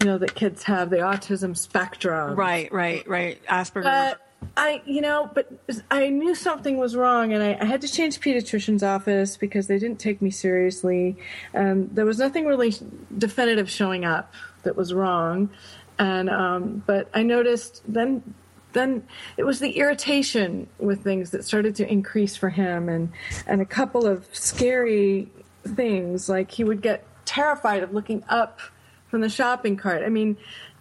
you 0.00 0.06
know 0.06 0.18
that 0.18 0.34
kids 0.34 0.64
have 0.64 0.90
the 0.90 0.98
autism 0.98 1.56
spectrum. 1.56 2.34
Right, 2.34 2.72
right, 2.72 3.06
right. 3.08 3.40
Asperger's. 3.46 3.84
But 3.84 4.27
I, 4.56 4.82
you 4.86 5.00
know, 5.00 5.30
but 5.34 5.52
I 5.90 6.08
knew 6.08 6.34
something 6.34 6.78
was 6.78 6.96
wrong, 6.96 7.32
and 7.32 7.42
I, 7.42 7.56
I 7.60 7.64
had 7.64 7.80
to 7.82 7.88
change 7.88 8.20
pediatrician's 8.20 8.82
office 8.82 9.36
because 9.36 9.68
they 9.68 9.78
didn't 9.78 10.00
take 10.00 10.20
me 10.20 10.30
seriously, 10.30 11.16
and 11.54 11.88
there 11.94 12.04
was 12.04 12.18
nothing 12.18 12.44
really 12.44 12.74
definitive 13.16 13.70
showing 13.70 14.04
up 14.04 14.34
that 14.64 14.76
was 14.76 14.92
wrong, 14.92 15.50
and 15.98 16.28
um, 16.28 16.82
but 16.86 17.08
I 17.14 17.22
noticed 17.22 17.82
then. 17.86 18.34
Then 18.74 19.04
it 19.38 19.44
was 19.44 19.60
the 19.60 19.70
irritation 19.70 20.68
with 20.78 21.02
things 21.02 21.30
that 21.30 21.42
started 21.42 21.74
to 21.76 21.90
increase 21.90 22.36
for 22.36 22.50
him, 22.50 22.90
and 22.90 23.10
and 23.46 23.62
a 23.62 23.64
couple 23.64 24.06
of 24.06 24.28
scary 24.32 25.28
things 25.64 26.28
like 26.28 26.50
he 26.50 26.64
would 26.64 26.82
get 26.82 27.02
terrified 27.24 27.82
of 27.82 27.94
looking 27.94 28.22
up 28.28 28.60
from 29.08 29.22
the 29.22 29.28
shopping 29.28 29.76
cart. 29.76 30.02
I 30.04 30.10
mean, 30.10 30.36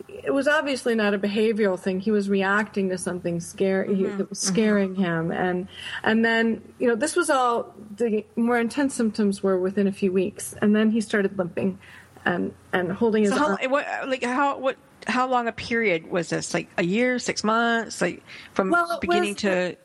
it 0.10 0.34
was 0.34 0.48
obviously 0.48 0.96
not 0.96 1.14
a 1.14 1.20
behavioral 1.20 1.80
thing. 1.80 2.00
He 2.00 2.12
was 2.12 2.30
reacting 2.30 2.90
to 2.90 2.98
something 2.98 3.40
scary 3.40 3.90
mm-hmm. 3.90 4.18
that 4.18 4.30
was 4.30 4.40
scaring 4.40 4.94
mm-hmm. 4.94 5.04
him, 5.04 5.32
and 5.32 5.68
and 6.04 6.24
then 6.24 6.62
you 6.80 6.88
know 6.88 6.96
this 6.96 7.16
was 7.16 7.30
all 7.30 7.74
the 7.96 8.26
more 8.36 8.58
intense 8.58 8.94
symptoms 8.94 9.44
were 9.44 9.60
within 9.60 9.88
a 9.88 9.92
few 9.92 10.12
weeks, 10.12 10.56
and 10.62 10.76
then 10.76 10.92
he 10.92 11.02
started 11.02 11.38
limping, 11.38 11.78
and 12.26 12.54
and 12.74 12.92
holding 12.92 13.24
his 13.24 13.32
so 13.32 13.38
how, 13.38 13.48
arm. 13.48 13.58
what, 13.70 13.86
like 14.08 14.24
how 14.24 14.58
what 14.58 14.78
how 15.08 15.28
long 15.28 15.48
a 15.48 15.52
period 15.52 16.10
was 16.10 16.30
this? 16.30 16.54
Like 16.54 16.70
a 16.78 16.84
year, 16.84 17.20
six 17.20 17.44
months, 17.44 18.02
like 18.02 18.24
from 18.54 18.70
Well, 18.70 19.00
beginning 19.00 19.34
was- 19.34 19.42
to 19.42 19.78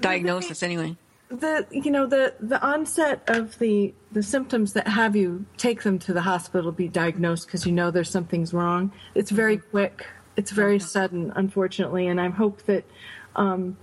diagnosis. 0.00 0.62
Anyway, 0.62 0.96
the 1.30 1.66
you 1.70 1.90
know 1.90 2.06
the 2.06 2.34
the 2.40 2.60
onset 2.64 3.22
of 3.28 3.58
the 3.58 3.92
the 4.12 4.22
symptoms 4.22 4.72
that 4.72 4.88
have 4.88 5.14
you 5.14 5.44
take 5.56 5.82
them 5.82 5.98
to 5.98 6.12
the 6.12 6.22
hospital 6.22 6.72
be 6.72 6.88
diagnosed 6.88 7.46
because 7.46 7.66
you 7.66 7.72
know 7.72 7.90
there's 7.90 8.10
something's 8.10 8.54
wrong 8.54 8.92
it's 9.14 9.30
very 9.30 9.58
quick. 9.58 10.06
It's 10.36 10.52
very 10.52 10.78
sudden 10.78 11.32
unfortunately 11.34 12.06
and 12.06 12.20
i 12.20 12.28
hope 12.28 12.62
that 12.66 12.84
um, 13.36 13.76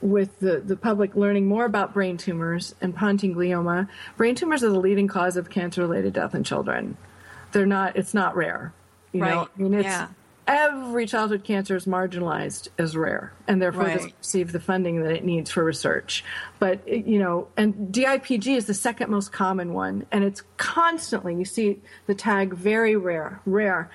with 0.00 0.38
the, 0.40 0.60
the 0.60 0.76
public 0.76 1.14
learning 1.14 1.46
more 1.46 1.64
about 1.64 1.92
brain 1.92 2.16
tumors 2.16 2.74
and 2.80 2.94
pontine 2.94 3.34
glioma 3.34 3.88
brain 4.16 4.34
tumors 4.34 4.62
are 4.64 4.70
the 4.70 4.78
leading 4.78 5.08
cause 5.08 5.36
of 5.36 5.50
cancer 5.50 5.80
related 5.82 6.12
death 6.12 6.34
in 6.34 6.44
children. 6.44 6.96
They're 7.52 7.66
not 7.66 7.96
it's 7.96 8.14
not 8.14 8.36
rare 8.36 8.72
you 9.12 9.20
know? 9.20 9.26
Right. 9.26 9.48
i 9.58 9.62
mean 9.62 9.74
it's 9.74 9.84
Yeah. 9.84 10.08
Every 10.46 11.06
childhood 11.06 11.42
cancer 11.44 11.74
is 11.76 11.86
marginalized 11.86 12.68
as 12.78 12.96
rare 12.96 13.32
and 13.48 13.60
therefore 13.60 13.84
Right. 13.84 13.96
doesn't 13.96 14.14
receive 14.18 14.52
the 14.52 14.60
funding 14.60 15.02
that 15.02 15.12
it 15.12 15.24
needs 15.24 15.50
for 15.50 15.64
research. 15.64 16.24
But, 16.58 16.86
you 16.86 17.18
know, 17.18 17.48
and 17.56 17.92
DIPG 17.92 18.56
is 18.56 18.66
the 18.66 18.74
second 18.74 19.10
most 19.10 19.32
common 19.32 19.72
one. 19.72 20.06
And 20.12 20.22
it's 20.24 20.42
constantly, 20.56 21.34
you 21.34 21.44
see 21.44 21.80
the 22.06 22.14
tag 22.14 22.54
very 22.54 22.96
rare, 22.96 23.40
rare. 23.44 23.90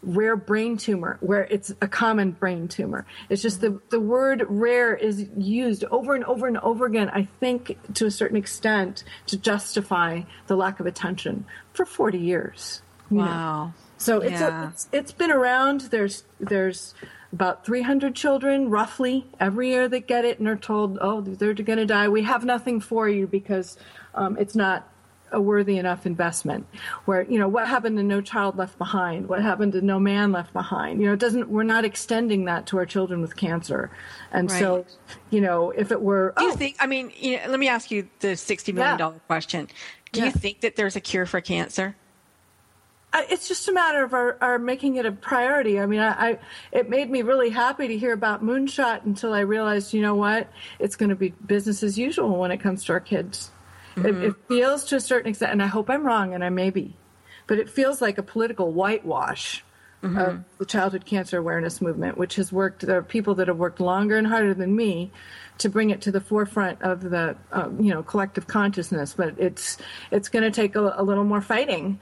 Rare 0.00 0.36
brain 0.36 0.76
tumor, 0.76 1.16
where 1.18 1.42
it's 1.50 1.74
a 1.82 1.88
common 1.88 2.30
brain 2.30 2.68
tumor. 2.68 3.04
It's 3.28 3.42
just 3.42 3.60
the, 3.60 3.80
the 3.90 3.98
word 3.98 4.46
rare 4.48 4.94
is 4.94 5.26
used 5.36 5.82
over 5.90 6.14
and 6.14 6.22
over 6.24 6.46
and 6.46 6.56
over 6.58 6.86
again, 6.86 7.10
I 7.12 7.26
think, 7.40 7.76
to 7.94 8.06
a 8.06 8.10
certain 8.12 8.36
extent, 8.36 9.02
to 9.26 9.36
justify 9.36 10.22
the 10.46 10.54
lack 10.54 10.78
of 10.78 10.86
attention 10.86 11.46
for 11.72 11.84
40 11.84 12.16
years. 12.16 12.80
you 13.10 13.16
know. 13.16 13.72
So 13.98 14.20
it's, 14.20 14.40
Yeah. 14.40 14.64
a, 14.64 14.68
it's 14.68 14.88
it's 14.92 15.12
been 15.12 15.30
around. 15.30 15.82
There's 15.82 16.24
there's 16.40 16.94
about 17.32 17.64
300 17.66 18.14
children 18.14 18.70
roughly 18.70 19.26
every 19.38 19.68
year 19.68 19.86
that 19.88 20.06
get 20.06 20.24
it 20.24 20.38
and 20.38 20.48
are 20.48 20.56
told, 20.56 20.96
oh, 21.02 21.20
they're 21.20 21.52
going 21.52 21.78
to 21.78 21.84
die. 21.84 22.08
We 22.08 22.22
have 22.22 22.42
nothing 22.44 22.80
for 22.80 23.06
you 23.08 23.26
because 23.26 23.76
um, 24.14 24.38
it's 24.38 24.54
not 24.56 24.88
a 25.30 25.38
worthy 25.38 25.76
enough 25.76 26.06
investment. 26.06 26.66
Where 27.04 27.20
you 27.22 27.38
know 27.38 27.48
what 27.48 27.68
happened 27.68 27.98
to 27.98 28.02
No 28.02 28.22
Child 28.22 28.56
Left 28.56 28.78
Behind? 28.78 29.28
What 29.28 29.42
happened 29.42 29.72
to 29.72 29.82
No 29.82 29.98
Man 30.00 30.32
Left 30.32 30.54
Behind? 30.54 31.00
You 31.02 31.08
know, 31.08 31.12
it 31.12 31.18
doesn't. 31.20 31.50
We're 31.50 31.64
not 31.64 31.84
extending 31.84 32.46
that 32.46 32.64
to 32.68 32.78
our 32.78 32.86
children 32.86 33.20
with 33.20 33.36
cancer. 33.36 33.90
And 34.32 34.50
so, 34.50 34.86
you 35.28 35.42
know, 35.42 35.70
if 35.72 35.92
it 35.92 36.00
were, 36.00 36.32
Do 36.38 36.44
you 36.44 36.52
oh, 36.52 36.56
think? 36.56 36.76
I 36.80 36.86
mean, 36.86 37.12
you 37.14 37.36
know, 37.36 37.48
let 37.48 37.58
me 37.60 37.68
ask 37.68 37.90
you 37.90 38.08
the 38.20 38.36
sixty 38.36 38.72
million 38.72 38.96
dollar 38.96 39.14
Yeah. 39.16 39.20
question. 39.26 39.68
Do 40.12 40.20
Yeah. 40.20 40.26
you 40.26 40.32
think 40.32 40.60
that 40.62 40.76
there's 40.76 40.96
a 40.96 41.00
cure 41.00 41.26
for 41.26 41.42
cancer? 41.42 41.94
I- 43.12 43.26
it's 43.30 43.48
just 43.48 43.68
a 43.68 43.72
matter 43.72 44.04
of 44.04 44.12
our, 44.12 44.36
our 44.40 44.58
making 44.58 44.96
it 44.96 45.06
a 45.06 45.12
priority. 45.12 45.80
I 45.80 45.86
mean, 45.86 46.00
I, 46.00 46.30
I 46.30 46.38
it 46.72 46.88
made 46.90 47.10
me 47.10 47.22
really 47.22 47.50
happy 47.50 47.88
to 47.88 47.96
hear 47.98 48.12
about 48.12 48.44
Moonshot 48.44 49.04
until 49.06 49.32
I 49.32 49.40
realized, 49.40 49.94
you 49.94 50.02
know 50.02 50.14
what, 50.14 50.48
it's 50.78 50.96
going 50.96 51.10
to 51.10 51.16
be 51.16 51.30
business 51.30 51.82
as 51.82 51.98
usual 51.98 52.36
when 52.38 52.50
it 52.50 52.58
comes 52.58 52.84
to 52.84 52.92
our 52.92 53.00
kids. 53.00 53.50
It, 53.96 54.14
it 54.22 54.34
feels 54.46 54.84
to 54.86 54.96
a 54.96 55.00
certain 55.00 55.30
extent, 55.30 55.50
and 55.52 55.62
I 55.62 55.66
hope 55.66 55.90
I'm 55.90 56.04
wrong, 56.06 56.32
and 56.32 56.44
I 56.44 56.50
may 56.50 56.70
be, 56.70 56.94
but 57.48 57.58
it 57.58 57.68
feels 57.68 58.00
like 58.00 58.16
a 58.18 58.22
political 58.22 58.70
whitewash 58.72 59.64
of 60.00 60.44
the 60.58 60.64
childhood 60.64 61.04
cancer 61.04 61.38
awareness 61.38 61.80
movement, 61.80 62.16
which 62.16 62.36
has 62.36 62.52
worked. 62.52 62.86
There 62.86 62.98
are 62.98 63.02
people 63.02 63.34
that 63.36 63.48
have 63.48 63.56
worked 63.56 63.80
longer 63.80 64.16
and 64.16 64.28
harder 64.28 64.54
than 64.54 64.76
me 64.76 65.10
to 65.58 65.68
bring 65.68 65.90
it 65.90 66.00
to 66.02 66.12
the 66.12 66.20
forefront 66.20 66.80
of 66.82 67.00
the 67.10 67.36
um, 67.50 67.80
you 67.82 67.92
know 67.92 68.04
collective 68.04 68.46
consciousness, 68.46 69.14
but 69.14 69.34
it's 69.38 69.76
it's 70.12 70.28
going 70.28 70.44
to 70.44 70.52
take 70.52 70.76
a, 70.76 70.94
a 70.96 71.02
little 71.02 71.24
more 71.24 71.40
fighting. 71.40 71.98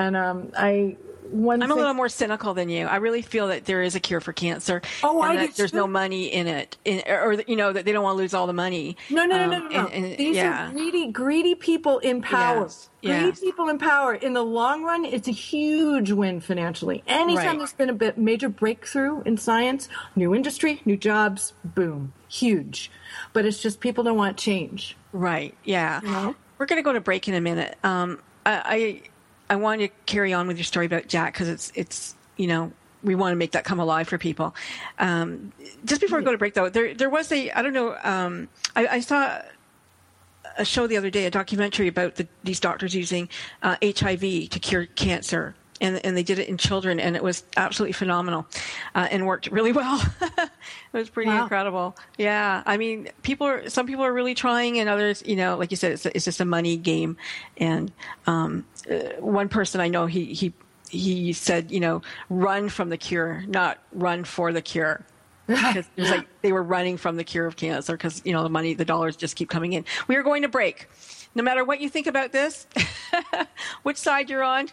And 0.00 0.16
um, 0.16 0.52
I 0.56 0.96
one 1.30 1.62
I'm 1.62 1.70
a 1.70 1.74
little 1.76 1.94
more 1.94 2.08
cynical 2.08 2.54
than 2.54 2.68
you. 2.68 2.86
I 2.86 2.96
really 2.96 3.22
feel 3.22 3.46
that 3.48 3.64
there 3.64 3.82
is 3.82 3.94
a 3.94 4.00
cure 4.00 4.20
for 4.20 4.32
cancer. 4.32 4.82
Oh, 5.04 5.22
and 5.22 5.38
I 5.38 5.46
that 5.46 5.54
there's 5.54 5.72
no 5.72 5.86
money 5.86 6.26
in 6.26 6.48
it, 6.48 6.76
in, 6.84 7.02
or 7.08 7.34
you 7.46 7.54
know 7.54 7.72
that 7.72 7.84
they 7.84 7.92
don't 7.92 8.02
want 8.02 8.14
to 8.16 8.18
lose 8.18 8.34
all 8.34 8.48
the 8.48 8.52
money. 8.52 8.96
No, 9.10 9.24
no, 9.26 9.36
no, 9.36 9.44
Um, 9.44 9.50
no, 9.50 9.58
no, 9.58 9.68
no. 9.68 9.86
and- 9.88 10.04
and- 10.06 10.16
These 10.18 10.34
yeah. 10.36 10.68
are 10.68 10.72
greedy, 10.72 11.06
greedy 11.12 11.54
people 11.54 11.98
in 12.00 12.20
power. 12.20 12.62
Yes, 12.62 12.88
Greedy 13.02 13.26
yes. 13.26 13.38
people 13.40 13.68
in 13.68 13.78
power. 13.78 14.12
In 14.14 14.32
the 14.32 14.42
long 14.42 14.82
run, 14.82 15.04
it's 15.04 15.28
a 15.28 15.32
huge 15.32 16.10
win 16.10 16.40
financially. 16.40 17.04
Anytime 17.06 17.46
Right. 17.46 17.58
there's 17.58 17.74
been 17.74 17.90
a 17.90 17.94
bit 17.94 18.18
major 18.18 18.48
breakthrough 18.48 19.22
in 19.22 19.36
science, 19.36 19.88
new 20.16 20.34
industry, 20.34 20.80
new 20.84 20.96
jobs, 20.96 21.52
boom, 21.64 22.12
huge. 22.28 22.90
But 23.32 23.44
it's 23.46 23.62
just 23.62 23.78
people 23.78 24.02
don't 24.02 24.16
want 24.16 24.36
change. 24.36 24.96
Right. 25.12 25.54
Yeah. 25.64 26.00
know? 26.02 26.34
We're 26.58 26.66
going 26.66 26.78
to 26.78 26.82
go 26.84 26.92
to 26.92 27.00
break 27.00 27.28
in 27.28 27.34
a 27.34 27.40
minute. 27.40 27.78
Um, 27.84 28.18
I, 28.44 28.62
I 28.64 29.02
I 29.50 29.56
want 29.56 29.80
to 29.80 29.88
carry 30.06 30.32
on 30.32 30.46
with 30.46 30.56
your 30.56 30.64
story 30.64 30.86
about 30.86 31.08
Jack 31.08 31.34
because 31.34 31.48
it's 31.48 31.72
it's 31.74 32.14
you 32.36 32.46
know 32.46 32.72
we 33.02 33.14
want 33.14 33.32
to 33.32 33.36
make 33.36 33.52
that 33.52 33.64
come 33.64 33.80
alive 33.80 34.08
for 34.08 34.16
people. 34.16 34.54
Um, 34.98 35.52
just 35.84 36.00
before 36.00 36.18
we 36.18 36.24
go 36.24 36.32
to 36.32 36.38
break 36.38 36.54
though, 36.54 36.70
there 36.70 36.94
there 36.94 37.10
was 37.10 37.30
a 37.32 37.50
I 37.50 37.60
don't 37.60 37.72
know 37.72 37.96
um, 38.02 38.48
I, 38.76 38.86
I 38.86 39.00
saw 39.00 39.42
a 40.56 40.64
show 40.64 40.86
the 40.86 40.96
other 40.96 41.10
day, 41.10 41.26
a 41.26 41.30
documentary 41.30 41.88
about 41.88 42.14
the, 42.16 42.28
these 42.44 42.60
doctors 42.60 42.94
using 42.94 43.28
uh, 43.62 43.76
HIV 43.82 44.20
to 44.50 44.58
cure 44.60 44.86
cancer. 44.86 45.54
And, 45.82 46.04
and 46.04 46.14
they 46.16 46.22
did 46.22 46.38
it 46.38 46.48
in 46.48 46.58
children, 46.58 47.00
and 47.00 47.16
it 47.16 47.22
was 47.22 47.42
absolutely 47.56 47.94
phenomenal, 47.94 48.46
uh, 48.94 49.08
and 49.10 49.26
worked 49.26 49.46
really 49.50 49.72
well. 49.72 49.98
it 50.20 50.50
was 50.92 51.08
pretty 51.08 51.30
Wow. 51.30 51.42
incredible. 51.44 51.96
Yeah, 52.18 52.62
I 52.66 52.76
mean, 52.76 53.08
people 53.22 53.46
are 53.46 53.68
some 53.70 53.86
people 53.86 54.04
are 54.04 54.12
really 54.12 54.34
trying, 54.34 54.78
and 54.78 54.88
others, 54.90 55.22
you 55.24 55.36
know, 55.36 55.56
like 55.56 55.70
you 55.70 55.78
said, 55.78 55.92
it's, 55.92 56.04
it's 56.04 56.26
just 56.26 56.40
a 56.40 56.44
money 56.44 56.76
game. 56.76 57.16
And 57.56 57.90
um, 58.26 58.66
uh, 58.90 58.94
one 59.20 59.48
person 59.48 59.80
I 59.80 59.88
know, 59.88 60.04
he 60.04 60.26
he 60.34 60.52
he 60.90 61.32
said, 61.32 61.70
you 61.70 61.80
know, 61.80 62.02
run 62.28 62.68
from 62.68 62.90
the 62.90 62.98
cure, 62.98 63.42
not 63.46 63.78
run 63.92 64.24
for 64.24 64.52
the 64.52 64.60
cure 64.60 65.02
because 65.46 65.86
it 65.96 66.00
was 66.02 66.10
like 66.10 66.26
they 66.42 66.52
were 66.52 66.62
running 66.62 66.98
from 66.98 67.16
the 67.16 67.24
cure 67.24 67.46
of 67.46 67.56
cancer 67.56 67.94
because 67.96 68.20
you 68.26 68.32
know 68.34 68.42
the 68.42 68.50
money 68.50 68.74
the 68.74 68.84
dollars 68.84 69.16
just 69.16 69.34
keep 69.34 69.48
coming 69.48 69.72
in 69.72 69.84
we 70.08 70.14
are 70.14 70.22
going 70.22 70.42
to 70.42 70.48
break 70.48 70.88
no 71.34 71.42
matter 71.42 71.64
what 71.64 71.80
you 71.80 71.88
think 71.88 72.06
about 72.06 72.30
this 72.30 72.68
which 73.82 73.96
side 73.96 74.30
you're 74.30 74.44
on 74.44 74.68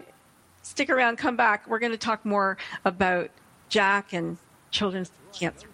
stick 0.67 0.89
around 0.89 1.17
come 1.17 1.37
back 1.37 1.67
we're 1.67 1.79
going 1.79 1.91
to 1.91 1.97
talk 1.97 2.25
more 2.25 2.57
about 2.83 3.29
jack 3.69 4.11
and 4.11 4.37
children's 4.69 5.11
cancer 5.31 5.67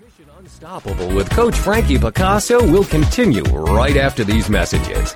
Mission 0.00 0.26
Unstoppable 0.36 1.14
with 1.14 1.30
Coach 1.30 1.56
Frankie 1.56 1.98
Picasso 1.98 2.60
will 2.68 2.84
continue 2.84 3.44
right 3.44 3.96
after 3.96 4.24
these 4.24 4.50
messages. 4.50 5.14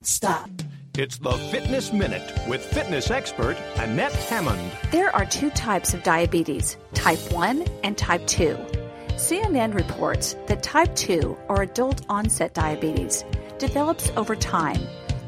Stop. 0.00 0.48
It's 0.96 1.18
the 1.18 1.32
Fitness 1.32 1.92
Minute 1.92 2.32
with 2.48 2.64
fitness 2.64 3.10
expert 3.10 3.58
Annette 3.76 4.12
Hammond. 4.12 4.72
There 4.90 5.14
are 5.14 5.26
two 5.26 5.50
types 5.50 5.92
of 5.92 6.02
diabetes 6.02 6.78
type 6.94 7.18
1 7.30 7.62
and 7.82 7.98
type 7.98 8.26
2. 8.26 8.56
CNN 9.16 9.74
reports 9.74 10.34
that 10.46 10.62
type 10.62 10.94
2, 10.96 11.36
or 11.48 11.62
adult 11.62 12.06
onset 12.08 12.54
diabetes, 12.54 13.24
develops 13.58 14.10
over 14.16 14.34
time 14.34 14.80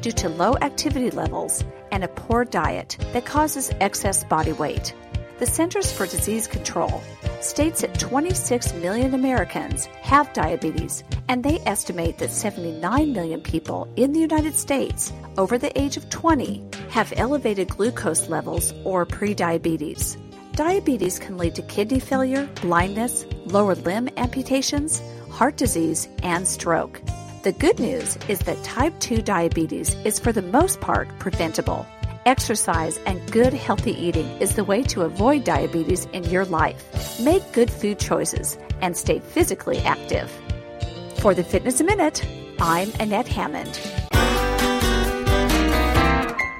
due 0.05 0.11
to 0.11 0.29
low 0.29 0.55
activity 0.61 1.09
levels 1.09 1.63
and 1.91 2.03
a 2.03 2.07
poor 2.07 2.45
diet 2.45 2.95
that 3.11 3.25
causes 3.25 3.71
excess 3.81 4.23
body 4.23 4.51
weight. 4.51 4.93
The 5.39 5.47
Centers 5.47 5.91
for 5.91 6.05
Disease 6.05 6.45
Control 6.45 7.01
states 7.41 7.81
that 7.81 7.97
26 7.97 8.75
million 8.75 9.15
Americans 9.15 9.87
have 10.03 10.31
diabetes, 10.31 11.03
and 11.27 11.43
they 11.43 11.57
estimate 11.65 12.19
that 12.19 12.29
79 12.29 13.13
million 13.13 13.41
people 13.41 13.91
in 13.95 14.13
the 14.13 14.19
United 14.19 14.53
States 14.53 15.11
over 15.39 15.57
the 15.57 15.75
age 15.75 15.97
of 15.97 16.07
20 16.11 16.63
have 16.91 17.11
elevated 17.17 17.69
glucose 17.69 18.29
levels 18.29 18.75
or 18.83 19.07
prediabetes. 19.07 20.17
Diabetes 20.53 21.17
can 21.17 21.39
lead 21.39 21.55
to 21.55 21.63
kidney 21.63 21.99
failure, 21.99 22.47
blindness, 22.61 23.25
lower 23.45 23.73
limb 23.73 24.09
amputations, 24.17 25.01
heart 25.31 25.57
disease, 25.57 26.07
and 26.21 26.47
stroke. 26.47 27.01
The 27.45 27.51
good 27.51 27.79
news 27.79 28.17
is 28.27 28.39
that 28.39 28.63
type 28.63 28.99
2 29.01 29.21
diabetes 29.21 29.93
is 30.03 30.17
for 30.17 30.31
the 30.31 30.41
most 30.41 30.81
part 30.81 31.07
preventable. 31.19 31.85
Exercise 32.25 32.97
and 33.05 33.21
good 33.31 33.53
healthy 33.53 33.91
eating 33.91 34.25
is 34.41 34.55
the 34.55 34.63
way 34.63 34.81
to 34.85 35.03
avoid 35.03 35.43
diabetes 35.43 36.05
in 36.05 36.23
your 36.23 36.45
life. 36.45 37.19
Make 37.19 37.51
good 37.51 37.69
food 37.69 37.99
choices 37.99 38.57
and 38.81 38.97
stay 38.97 39.19
physically 39.19 39.77
active. 39.81 40.31
For 41.17 41.35
the 41.35 41.43
Fitness 41.43 41.79
Minute, 41.83 42.25
I'm 42.59 42.91
Annette 42.99 43.27
Hammond. 43.27 43.79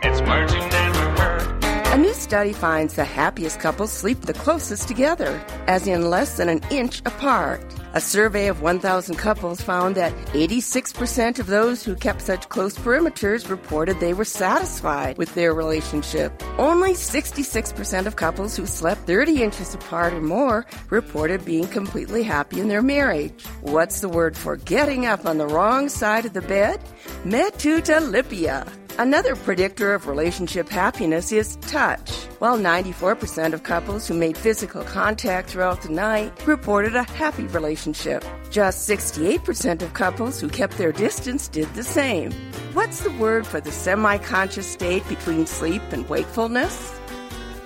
It's 0.04 0.22
words 0.22 0.54
never 0.54 1.10
heard. 1.20 1.96
A 1.96 1.98
new 1.98 2.14
study 2.14 2.54
finds 2.54 2.94
the 2.94 3.06
happiest 3.06 3.60
couples 3.60 3.92
sleep 3.92 4.22
the 4.22 4.34
closest 4.34 4.88
together, 4.88 5.44
as 5.66 5.88
in 5.88 6.12
less 6.12 6.38
than 6.38 6.48
an 6.48 6.62
inch 6.70 7.00
apart. 7.08 7.64
A 7.96 8.02
survey 8.02 8.48
of 8.48 8.62
1,000 8.62 9.16
couples 9.16 9.62
found 9.62 9.96
that 9.96 10.14
86% 10.34 11.40
of 11.40 11.48
those 11.48 11.82
who 11.82 11.96
kept 11.96 12.22
such 12.22 12.50
close 12.50 12.78
perimeters 12.78 13.50
reported 13.50 14.02
they 14.02 14.14
were 14.14 14.26
satisfied 14.26 15.18
with 15.18 15.34
their 15.34 15.54
relationship. 15.54 16.44
Only 16.58 16.92
66% 16.92 18.06
of 18.06 18.18
couples 18.18 18.58
who 18.58 18.66
slept 18.66 19.08
30 19.08 19.42
inches 19.42 19.74
apart 19.74 20.12
or 20.12 20.20
more 20.20 20.66
reported 20.90 21.46
being 21.46 21.68
completely 21.68 22.24
happy 22.24 22.60
in 22.60 22.68
their 22.68 22.82
marriage. 22.82 23.46
What's 23.62 24.02
the 24.02 24.10
word 24.10 24.36
for 24.36 24.58
getting 24.58 25.06
up 25.06 25.26
on 25.26 25.38
the 25.38 25.48
wrong 25.48 25.88
side 25.88 26.26
of 26.26 26.34
the 26.34 26.42
bed? 26.42 26.82
Matutolypea. 27.24 28.85
Another 28.98 29.36
predictor 29.36 29.94
of 29.94 30.08
relationship 30.08 30.70
happiness 30.70 31.34
is 31.34 31.58
touch. 31.58 32.12
While 32.40 32.58
94% 32.58 33.52
of 33.52 33.64
couples 33.64 34.08
who 34.08 34.14
made 34.14 34.38
physical 34.38 34.86
contact 34.86 35.50
throughout 35.50 35.82
the 35.82 35.90
night 35.90 36.48
reported 36.48 36.96
a 36.96 37.04
happy 37.04 37.44
relationship, 37.48 38.24
just 38.52 38.90
68% 38.90 39.82
of 39.82 39.94
couples 39.94 40.40
who 40.40 40.48
kept 40.48 40.78
their 40.78 40.94
distance 40.94 41.50
did 41.50 41.74
the 41.74 41.84
same. 41.84 42.32
What's 42.72 43.02
the 43.02 43.12
word 43.12 43.46
for 43.46 43.60
the 43.60 43.72
semi 43.72 44.18
conscious 44.20 44.66
state 44.66 45.06
between 45.10 45.46
sleep 45.46 45.82
and 45.92 46.08
wakefulness? 46.08 46.98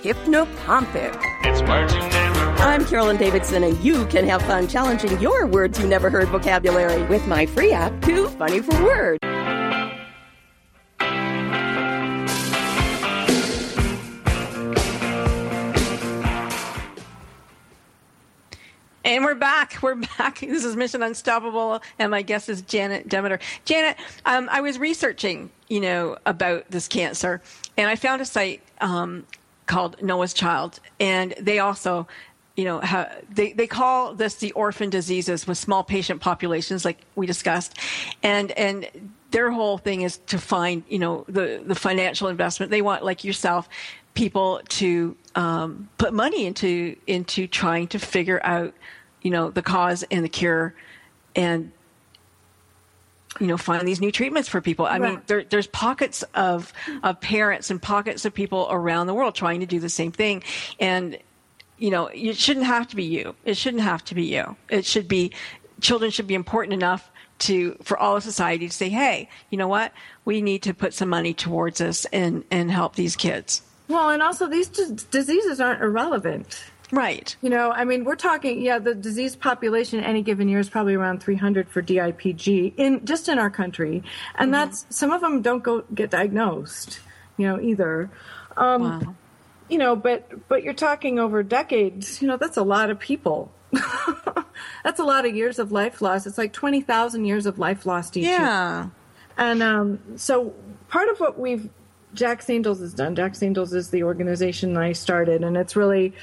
Hypnopompic. 0.02 1.16
It's 1.44 1.62
words 1.62 1.94
you 1.94 2.00
never 2.00 2.40
heard. 2.40 2.60
I'm 2.60 2.84
Carolyn 2.84 3.18
Davidson, 3.18 3.62
and 3.62 3.78
you 3.84 4.04
can 4.06 4.26
have 4.26 4.42
fun 4.42 4.66
challenging 4.66 5.20
your 5.20 5.46
words 5.46 5.78
you 5.78 5.86
never 5.86 6.10
heard 6.10 6.26
vocabulary 6.28 7.04
with 7.04 7.24
my 7.28 7.46
free 7.46 7.70
app, 7.70 8.02
Too 8.02 8.26
Funny 8.30 8.60
for 8.60 8.82
Words. 8.82 9.20
And 19.10 19.24
we're 19.24 19.34
back. 19.34 19.76
We're 19.82 19.96
back. 19.96 20.38
This 20.40 20.64
is 20.64 20.76
Mission 20.76 21.02
Unstoppable, 21.02 21.82
and 21.98 22.12
my 22.12 22.22
guest 22.22 22.48
is 22.48 22.62
Janet 22.62 23.08
Demeter. 23.08 23.40
Janet, 23.64 23.96
um, 24.24 24.48
I 24.52 24.60
was 24.60 24.78
researching, 24.78 25.50
you 25.68 25.80
know, 25.80 26.16
about 26.26 26.70
this 26.70 26.86
cancer, 26.86 27.42
and 27.76 27.90
I 27.90 27.96
found 27.96 28.22
a 28.22 28.24
site 28.24 28.62
um, 28.80 29.26
called 29.66 30.00
Noah's 30.00 30.32
Child, 30.32 30.78
and 31.00 31.34
they 31.40 31.58
also, 31.58 32.06
you 32.56 32.64
know, 32.64 32.80
ha- 32.80 33.08
they 33.28 33.52
they 33.52 33.66
call 33.66 34.14
this 34.14 34.36
the 34.36 34.52
orphan 34.52 34.90
diseases 34.90 35.44
with 35.44 35.58
small 35.58 35.82
patient 35.82 36.20
populations, 36.20 36.84
like 36.84 36.98
we 37.16 37.26
discussed, 37.26 37.76
and 38.22 38.52
and 38.52 39.10
their 39.32 39.50
whole 39.50 39.78
thing 39.78 40.02
is 40.02 40.18
to 40.28 40.38
find, 40.38 40.84
you 40.88 41.00
know, 41.00 41.24
the 41.26 41.60
the 41.66 41.74
financial 41.74 42.28
investment. 42.28 42.70
They 42.70 42.82
want, 42.82 43.04
like 43.04 43.24
yourself, 43.24 43.68
people 44.14 44.60
to 44.68 45.16
um, 45.34 45.88
put 45.98 46.12
money 46.12 46.46
into 46.46 46.96
into 47.06 47.46
trying 47.46 47.88
to 47.88 47.98
figure 47.98 48.40
out, 48.44 48.74
you 49.22 49.30
know, 49.30 49.50
the 49.50 49.62
cause 49.62 50.04
and 50.10 50.24
the 50.24 50.28
cure, 50.28 50.74
and 51.36 51.72
you 53.38 53.46
know, 53.46 53.56
find 53.56 53.86
these 53.86 54.00
new 54.00 54.10
treatments 54.10 54.48
for 54.48 54.60
people. 54.60 54.86
I 54.86 54.98
mean, 54.98 55.22
there, 55.26 55.44
there's 55.44 55.66
pockets 55.68 56.24
of 56.34 56.72
of 57.02 57.20
parents 57.20 57.70
and 57.70 57.80
pockets 57.80 58.24
of 58.24 58.34
people 58.34 58.66
around 58.70 59.06
the 59.06 59.14
world 59.14 59.34
trying 59.34 59.60
to 59.60 59.66
do 59.66 59.78
the 59.78 59.88
same 59.88 60.12
thing, 60.12 60.42
and 60.78 61.18
you 61.78 61.90
know, 61.90 62.08
it 62.08 62.36
shouldn't 62.36 62.66
have 62.66 62.88
to 62.88 62.96
be 62.96 63.04
you. 63.04 63.34
It 63.44 63.56
shouldn't 63.56 63.82
have 63.82 64.04
to 64.06 64.14
be 64.14 64.24
you. 64.24 64.56
It 64.68 64.84
should 64.84 65.08
be 65.08 65.32
children 65.80 66.10
should 66.10 66.26
be 66.26 66.34
important 66.34 66.74
enough 66.74 67.10
to 67.40 67.76
for 67.82 67.96
all 67.98 68.16
of 68.16 68.22
society 68.22 68.68
to 68.68 68.74
say, 68.74 68.88
hey, 68.88 69.28
you 69.48 69.58
know 69.58 69.68
what, 69.68 69.92
we 70.24 70.42
need 70.42 70.62
to 70.64 70.74
put 70.74 70.92
some 70.94 71.08
money 71.08 71.32
towards 71.34 71.78
this 71.78 72.04
and 72.06 72.44
and 72.50 72.70
help 72.70 72.96
these 72.96 73.16
kids. 73.16 73.62
Well, 73.88 74.10
and 74.10 74.22
also 74.22 74.46
these 74.46 74.68
d- 74.68 74.96
diseases 75.10 75.60
aren't 75.60 75.82
irrelevant. 75.82 76.62
Right. 76.92 77.36
You 77.40 77.50
know, 77.50 77.70
I 77.70 77.84
mean, 77.84 78.04
we're 78.04 78.16
talking, 78.16 78.60
yeah, 78.60 78.78
the 78.78 78.94
disease 78.94 79.36
population 79.36 80.00
any 80.00 80.22
given 80.22 80.48
year 80.48 80.58
is 80.58 80.68
probably 80.68 80.94
around 80.94 81.22
300 81.22 81.68
for 81.68 81.82
DIPG 81.82 82.74
in 82.76 83.04
just 83.04 83.28
in 83.28 83.38
our 83.38 83.50
country, 83.50 84.02
and 84.36 84.52
that's 84.52 84.86
some 84.90 85.12
of 85.12 85.20
them 85.20 85.42
don't 85.42 85.62
go 85.62 85.84
get 85.94 86.10
diagnosed, 86.10 87.00
you 87.36 87.46
know, 87.46 87.60
either. 87.60 88.10
Um, 88.56 88.82
Wow. 88.82 89.14
You 89.68 89.78
know, 89.78 89.94
but 89.94 90.48
but 90.48 90.64
you're 90.64 90.74
talking 90.74 91.20
over 91.20 91.44
decades. 91.44 92.20
You 92.20 92.26
know, 92.26 92.36
that's 92.36 92.56
a 92.56 92.62
lot 92.64 92.90
of 92.90 92.98
people. 92.98 93.52
that's 94.82 94.98
a 94.98 95.04
lot 95.04 95.26
of 95.26 95.36
years 95.36 95.60
of 95.60 95.70
life 95.70 96.02
lost. 96.02 96.26
It's 96.26 96.36
like 96.36 96.52
20,000 96.52 97.24
years 97.24 97.46
of 97.46 97.60
life 97.60 97.86
lost 97.86 98.16
each 98.16 98.24
year. 98.24 98.32
Yeah. 98.32 98.88
And 99.38 99.62
um, 99.62 100.00
so 100.16 100.54
part 100.88 101.08
of 101.08 101.20
what 101.20 101.38
we've 101.38 101.70
Jack's 102.14 102.50
Angels 102.50 102.80
has 102.80 102.94
done. 102.94 103.14
Jack's 103.14 103.42
Angels 103.42 103.72
is 103.72 103.90
the 103.90 104.02
organization 104.02 104.76
I 104.76 104.92
started, 104.92 105.44
and 105.44 105.56
it's 105.56 105.76
really 105.76 106.14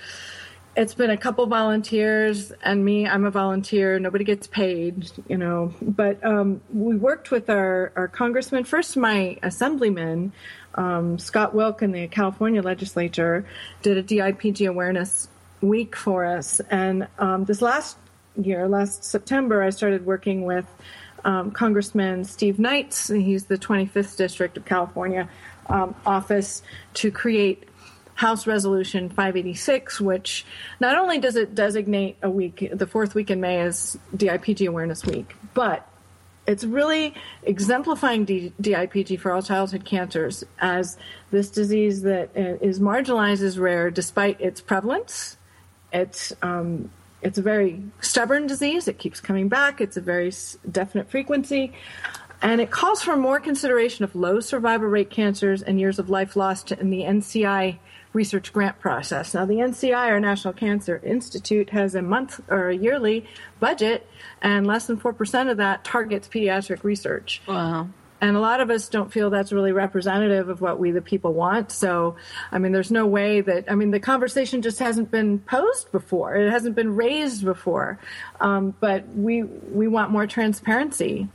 it's 0.78 0.94
been 0.94 1.10
a 1.10 1.18
couple 1.18 1.46
volunteers 1.48 2.52
and 2.62 2.86
me. 2.86 3.08
I'm 3.08 3.26
a 3.26 3.32
volunteer. 3.32 3.98
Nobody 3.98 4.24
gets 4.24 4.46
paid, 4.46 5.10
you 5.28 5.36
know. 5.36 5.74
But 5.82 6.24
um, 6.24 6.62
we 6.72 6.96
worked 6.96 7.32
with 7.32 7.50
our 7.50 7.92
our 7.96 8.08
congressman. 8.08 8.64
First, 8.64 8.96
my 8.96 9.38
assemblyman 9.42 10.32
um, 10.76 11.18
Scott 11.18 11.56
Wilk 11.56 11.82
in 11.82 11.92
the 11.92 12.08
California 12.08 12.62
legislature 12.62 13.44
did 13.82 13.98
a 13.98 14.04
DIPG 14.04 14.70
awareness 14.70 15.28
week 15.62 15.96
for 15.96 16.24
us, 16.24 16.62
and 16.70 17.08
um, 17.18 17.46
this 17.46 17.62
last 17.64 17.98
year, 18.40 18.68
last 18.68 19.04
September, 19.04 19.64
I 19.64 19.72
started 19.72 20.06
working 20.06 20.46
with 20.46 20.66
um, 21.26 21.50
Congressman 21.50 22.24
Steve 22.24 22.60
Knights. 22.60 23.08
He's 23.08 23.46
the 23.46 23.58
25th 23.58 24.16
District 24.16 24.56
of 24.56 24.66
California 24.66 25.28
um, 25.70 25.96
office 26.06 26.62
to 26.94 27.10
create 27.10 27.68
House 28.18 28.48
Resolution 28.48 29.10
586, 29.10 30.02
which 30.02 30.44
not 30.80 30.98
only 30.98 31.20
does 31.20 31.36
it 31.36 31.54
designate 31.54 32.18
a 32.24 32.30
week, 32.30 32.68
the 32.74 32.88
fourth 32.88 33.14
week 33.14 33.30
in 33.30 33.40
May 33.40 33.60
as 33.60 33.96
DIPG 34.16 34.68
Awareness 34.68 35.06
Week, 35.06 35.36
but 35.54 35.88
it's 36.48 36.64
really 36.64 37.14
exemplifying 37.44 38.26
D- 38.26 38.54
DIPG 38.60 39.20
for 39.20 39.32
all 39.32 39.44
childhood 39.44 39.86
cancers 39.86 40.44
as 40.58 40.98
this 41.30 41.52
disease 41.52 42.02
that 42.02 42.32
is 42.36 42.82
uh, 42.82 43.44
is 43.44 43.60
rare 43.60 43.92
despite 43.92 44.42
its 44.42 44.62
prevalence. 44.62 45.38
It's 45.94 46.34
um, 46.42 46.90
it's 47.22 47.38
a 47.38 47.44
very 47.44 47.84
stubborn 48.02 48.48
disease. 48.48 48.88
It 48.88 48.98
keeps 48.98 49.20
coming 49.20 49.48
back. 49.48 49.80
It's 49.80 49.96
a 49.96 50.02
very 50.02 50.34
definite 50.72 51.12
frequency. 51.12 51.74
And 52.42 52.62
it 52.62 52.72
calls 52.72 53.04
for 53.04 53.16
more 53.16 53.40
consideration 53.40 54.04
of 54.04 54.16
low 54.16 54.40
survival 54.40 54.88
rate 54.88 55.12
cancers 55.12 55.62
and 55.62 55.80
years 55.80 56.00
of 56.00 56.10
life 56.10 56.36
lost 56.36 56.72
in 56.72 56.90
the 56.90 57.02
NCI 57.02 57.78
research 58.18 58.52
grant 58.52 58.80
process. 58.80 59.36
Now, 59.36 59.46
the 59.46 59.58
NCI, 59.58 60.10
or 60.10 60.20
National 60.20 60.52
Cancer 60.52 61.00
Institute, 61.04 61.70
has 61.70 61.94
a 61.94 62.02
month 62.02 62.42
or 62.50 62.70
a 62.70 62.76
yearly 62.76 63.26
budget, 63.60 64.08
and 64.42 64.66
less 64.66 64.88
than 64.88 64.98
4% 64.98 65.52
of 65.52 65.58
that 65.58 65.84
targets 65.84 66.28
pediatric 66.28 66.84
research. 66.84 67.42
Wow. 67.48 67.90
And 68.20 68.36
a 68.36 68.40
lot 68.40 68.60
of 68.60 68.72
us 68.72 68.90
don't 68.90 69.14
feel 69.14 69.30
that's 69.30 69.52
really 69.52 69.72
representative 69.72 70.50
of 70.50 70.60
what 70.60 70.80
we, 70.80 70.90
the 70.90 71.04
people, 71.04 71.34
want. 71.34 71.72
So, 71.72 72.16
I 72.52 72.58
mean, 72.58 72.72
there's 72.72 72.90
no 72.90 73.06
way 73.06 73.42
that, 73.42 73.72
I 73.72 73.76
mean, 73.76 73.92
the 73.92 74.00
conversation 74.00 74.64
just 74.64 74.80
hasn't 74.80 75.12
been 75.12 75.38
posed 75.38 75.92
before. 75.92 76.36
It 76.36 76.50
hasn't 76.50 76.76
been 76.76 76.96
raised 76.96 77.46
before. 77.46 78.00
Um, 78.42 78.74
but 78.80 79.08
we, 79.10 79.44
we 79.44 79.88
want 79.88 80.10
more 80.10 80.26
transparency. 80.26 81.28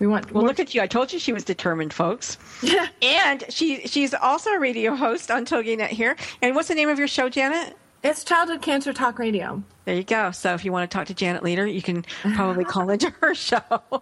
We 0.00 0.06
want 0.08 0.32
Well, 0.32 0.42
more 0.42 0.48
look 0.48 0.58
at 0.58 0.74
you. 0.74 0.80
I 0.82 0.86
told 0.88 1.12
you 1.12 1.18
she 1.20 1.32
was 1.32 1.44
determined, 1.44 1.92
folks. 1.92 2.36
Yeah. 2.62 2.88
and 3.02 3.44
she 3.48 3.86
she's 3.86 4.12
also 4.14 4.50
a 4.50 4.58
radio 4.58 4.96
host 4.96 5.30
on 5.30 5.44
TogiNet 5.46 5.88
here. 5.88 6.16
And 6.42 6.56
what's 6.56 6.68
the 6.68 6.74
name 6.74 6.88
of 6.88 6.98
your 6.98 7.06
show, 7.08 7.28
Janet? 7.28 7.76
It's 8.02 8.24
Childhood 8.24 8.62
Cancer 8.62 8.94
Talk 8.94 9.18
Radio. 9.18 9.62
There 9.84 9.94
you 9.94 10.04
go. 10.04 10.30
So 10.30 10.54
if 10.54 10.64
you 10.64 10.72
want 10.72 10.90
to 10.90 10.96
talk 10.96 11.06
to 11.08 11.14
Janet 11.14 11.42
later, 11.44 11.66
you 11.66 11.82
can 11.82 12.02
probably 12.34 12.64
call 12.64 12.88
into 12.88 13.10
her 13.20 13.34
show. 13.34 13.60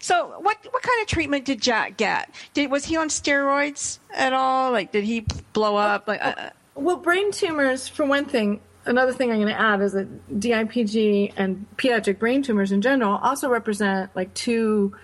so 0.00 0.26
what 0.40 0.56
what 0.70 0.82
kind 0.82 1.00
of 1.02 1.06
treatment 1.06 1.44
did 1.44 1.62
Jack 1.62 1.96
get? 1.96 2.30
Did 2.52 2.70
was 2.70 2.84
he 2.84 2.96
on 2.96 3.08
steroids 3.08 4.00
at 4.12 4.32
all? 4.32 4.72
Like 4.72 4.90
did 4.92 5.04
he 5.04 5.24
blow 5.52 5.76
up? 5.76 6.08
Like 6.08 6.20
uh, 6.24 6.50
Well, 6.74 6.96
brain 6.96 7.30
tumors, 7.30 7.86
for 7.88 8.04
one 8.04 8.24
thing, 8.24 8.60
another 8.84 9.12
thing 9.12 9.30
I'm 9.30 9.36
going 9.36 9.48
to 9.48 9.60
add 9.60 9.80
is 9.80 9.92
that 9.92 10.40
DIPG 10.40 11.32
and 11.36 11.66
pediatric 11.76 12.18
brain 12.18 12.42
tumors 12.42 12.72
in 12.72 12.82
general 12.82 13.18
also 13.22 13.48
represent 13.48 14.10
like 14.14 14.32
two 14.34 14.94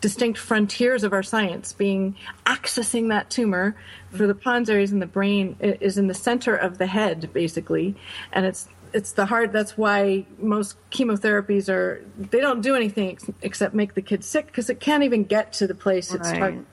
distinct 0.00 0.38
frontiers 0.38 1.04
of 1.04 1.12
our 1.12 1.22
science 1.22 1.72
being 1.72 2.16
accessing 2.44 3.08
that 3.10 3.30
tumor 3.30 3.76
for 4.10 4.26
the 4.26 4.34
pons 4.34 4.68
areas 4.68 4.90
in 4.92 4.98
the 4.98 5.06
brain 5.06 5.56
is 5.60 5.96
in 5.96 6.08
the 6.08 6.14
center 6.14 6.56
of 6.56 6.78
the 6.78 6.86
head 6.88 7.32
basically 7.32 7.94
and 8.32 8.44
it's 8.44 8.68
it's 8.92 9.12
the 9.12 9.24
heart 9.26 9.52
that's 9.52 9.78
why 9.78 10.26
most 10.38 10.76
chemotherapies 10.90 11.68
are 11.68 12.04
they 12.18 12.40
don't 12.40 12.62
do 12.62 12.74
anything 12.74 13.10
ex- 13.10 13.30
except 13.42 13.74
make 13.74 13.94
the 13.94 14.02
kid 14.02 14.24
sick 14.24 14.46
because 14.46 14.68
it 14.68 14.80
can't 14.80 15.04
even 15.04 15.22
get 15.22 15.52
to 15.52 15.68
the 15.68 15.74
place 15.74 16.12
it's 16.12 16.28
Right. 16.30 16.38
targeted 16.40 16.66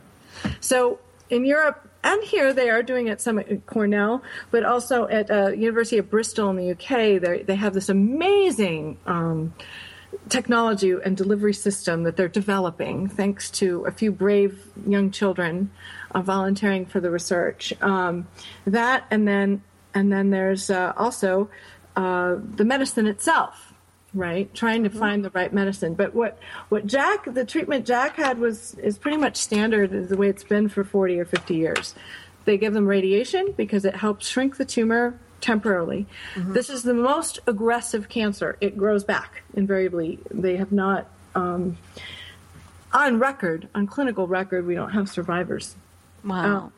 so 0.59 0.99
in 1.29 1.45
Europe 1.45 1.87
and 2.03 2.23
here, 2.23 2.53
they 2.53 2.69
are 2.69 2.81
doing 2.81 3.07
it 3.07 3.19
some 3.19 3.39
at 3.39 3.65
Cornell, 3.65 4.23
but 4.51 4.63
also 4.63 5.07
at 5.07 5.29
uh, 5.29 5.49
University 5.49 5.97
of 5.97 6.09
Bristol 6.09 6.49
in 6.49 6.55
the 6.55 6.71
UK. 6.71 7.21
They 7.21 7.43
they 7.45 7.55
have 7.55 7.73
this 7.73 7.89
amazing 7.89 8.97
um, 9.05 9.53
technology 10.29 10.93
and 11.03 11.17
delivery 11.17 11.53
system 11.53 12.03
that 12.03 12.15
they're 12.15 12.27
developing, 12.27 13.07
thanks 13.07 13.49
to 13.51 13.85
a 13.85 13.91
few 13.91 14.11
brave 14.11 14.63
young 14.87 15.11
children 15.11 15.71
uh, 16.11 16.21
volunteering 16.21 16.85
for 16.85 16.99
the 16.99 17.11
research. 17.11 17.73
Um, 17.81 18.27
that 18.65 19.05
and 19.11 19.27
then 19.27 19.61
and 19.93 20.11
then 20.11 20.29
there's 20.29 20.69
uh, 20.69 20.93
also 20.95 21.49
uh, 21.95 22.37
the 22.55 22.63
medicine 22.63 23.07
itself 23.07 23.68
right? 24.19 24.53
Trying 24.53 24.83
to 24.83 24.89
mm-hmm. 24.89 24.99
find 24.99 25.25
the 25.25 25.29
right 25.31 25.51
medicine. 25.51 25.95
But 25.95 26.13
what 26.13 26.37
what 26.69 26.85
jack 26.85 27.25
the 27.25 27.45
treatment 27.45 27.85
jack 27.85 28.15
had 28.15 28.39
was 28.39 28.75
is 28.75 28.97
pretty 28.97 29.17
much 29.17 29.37
standard 29.37 30.09
the 30.09 30.17
way 30.17 30.29
it's 30.29 30.43
been 30.43 30.69
for 30.69 30.83
40 30.83 31.19
or 31.19 31.25
50 31.25 31.55
years. 31.55 31.95
They 32.45 32.57
give 32.57 32.73
them 32.73 32.87
radiation 32.87 33.53
because 33.57 33.85
it 33.85 33.95
helps 33.95 34.27
shrink 34.27 34.57
the 34.57 34.65
tumor 34.65 35.19
temporarily. 35.41 36.05
Mm-hmm. 36.35 36.53
This 36.53 36.69
is 36.69 36.83
the 36.83 36.93
most 36.93 37.39
aggressive 37.47 38.09
cancer. 38.09 38.57
It 38.61 38.77
grows 38.77 39.03
back 39.03 39.43
invariably. 39.53 40.19
They 40.29 40.57
have 40.57 40.71
not 40.71 41.07
um, 41.35 41.77
on 42.91 43.19
record 43.19 43.67
on 43.75 43.87
clinical 43.87 44.27
record 44.27 44.65
we 44.65 44.75
don't 44.75 44.91
have 44.91 45.09
survivors. 45.09 45.75
Wow. 46.23 46.57
Uh, 46.57 46.69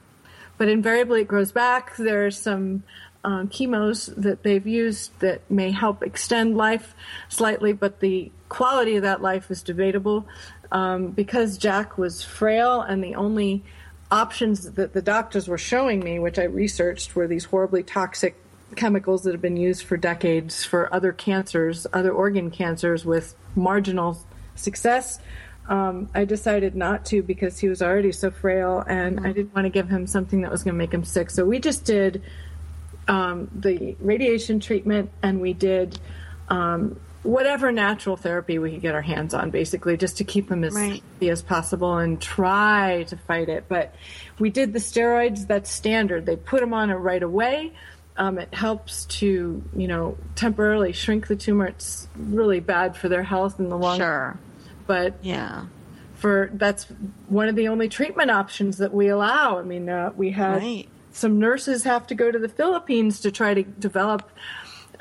but 0.58 0.68
invariably 0.68 1.22
it 1.22 1.28
grows 1.28 1.52
back. 1.52 1.96
There's 1.96 2.38
some 2.38 2.84
um, 3.24 3.50
chemos 3.50 4.08
that 4.18 4.44
they've 4.44 4.66
used 4.66 5.18
that 5.20 5.42
may 5.50 5.72
help 5.72 6.04
extend 6.04 6.58
life 6.58 6.96
slightly, 7.30 7.74
but 7.74 8.00
the 8.00 8.32
quality 8.50 8.96
of 8.96 9.04
that 9.04 9.22
life 9.22 9.52
is 9.52 9.62
debatable. 9.62 10.28
Um, 10.72 11.08
because 11.12 11.58
Jack 11.58 11.98
was 11.98 12.24
frail, 12.24 12.82
and 12.82 13.04
the 13.04 13.16
only 13.16 13.64
options 14.10 14.72
that 14.72 14.94
the 14.94 15.02
doctors 15.02 15.48
were 15.48 15.58
showing 15.58 16.00
me, 16.00 16.18
which 16.18 16.40
I 16.40 16.44
researched, 16.44 17.16
were 17.16 17.28
these 17.28 17.46
horribly 17.46 17.84
toxic 17.84 18.36
chemicals 18.76 19.24
that 19.24 19.34
have 19.34 19.42
been 19.42 19.58
used 19.58 19.84
for 19.84 19.98
decades 19.98 20.64
for 20.64 20.94
other 20.94 21.12
cancers, 21.12 21.86
other 21.92 22.12
organ 22.12 22.52
cancers 22.52 23.06
with 23.06 23.36
marginal 23.56 24.18
success. 24.56 25.20
Um, 25.68 26.10
I 26.16 26.26
decided 26.26 26.76
not 26.76 27.06
to 27.08 27.22
because 27.22 27.60
he 27.60 27.68
was 27.68 27.82
already 27.82 28.12
so 28.12 28.32
frail, 28.32 28.84
and 28.88 29.20
I 29.22 29.32
didn't 29.32 29.54
want 29.54 29.66
to 29.66 29.70
give 29.70 29.90
him 29.90 30.08
something 30.08 30.42
that 30.42 30.52
was 30.52 30.64
going 30.64 30.74
to 30.74 30.78
make 30.78 30.94
him 30.94 31.04
sick. 31.04 31.30
So 31.30 31.46
we 31.46 31.60
just 31.60 31.86
did 31.86 32.22
um, 33.12 33.50
the 33.54 33.96
radiation 34.00 34.60
treatment, 34.60 35.12
and 35.22 35.42
we 35.42 35.54
did 35.54 36.00
um, 36.48 37.00
whatever 37.24 37.72
natural 37.72 38.16
therapy 38.18 38.58
we 38.58 38.72
could 38.72 38.82
get 38.82 38.96
our 38.96 39.02
hands 39.02 39.34
on, 39.34 39.52
basically, 39.52 39.98
just 39.98 40.18
to 40.18 40.24
keep 40.24 40.50
him 40.50 40.64
as 40.64 40.74
Right. 40.74 41.04
healthy 41.12 41.30
as 41.30 41.42
possible 41.42 41.98
and 41.98 42.20
try 42.22 43.04
to 43.10 43.18
fight 43.18 43.50
it. 43.50 43.66
But 43.68 43.94
we 44.40 44.50
did 44.50 44.74
the 44.74 44.80
steroids. 44.80 45.46
That's 45.46 45.70
standard. 45.70 46.26
They 46.26 46.36
put 46.38 46.64
him 46.64 46.74
on 46.74 46.90
it 46.90 46.96
right 46.96 47.22
away. 47.22 47.74
Um, 48.18 48.38
it 48.40 48.54
helps 48.54 49.06
to, 49.20 49.62
you 49.76 49.88
know, 49.88 50.18
temporarily 50.36 50.92
shrink 50.94 51.28
the 51.28 51.36
tumor. 51.36 51.68
It's 51.68 52.08
really 52.18 52.60
bad 52.60 52.96
for 52.98 53.08
their 53.10 53.24
health 53.24 53.60
in 53.60 53.70
the 53.70 53.78
long 53.78 53.98
Sure. 53.98 54.38
But 54.88 55.16
Yeah. 55.22 55.66
for 56.16 56.50
that's 56.54 56.86
one 57.30 57.48
of 57.50 57.56
the 57.56 57.68
only 57.70 57.88
treatment 57.90 58.30
options 58.32 58.78
that 58.80 58.94
we 58.94 59.08
allow. 59.10 59.58
I 59.60 59.64
mean, 59.64 59.90
uh, 59.90 60.12
we 60.16 60.32
had 60.32 60.58
Right. 60.62 60.88
Some 61.12 61.40
nurses 61.40 61.84
have 61.84 62.08
to 62.08 62.16
go 62.16 62.32
to 62.32 62.40
the 62.40 62.50
Philippines 62.50 63.20
to 63.22 63.32
try 63.32 63.54
to 63.54 63.64
develop 63.64 64.30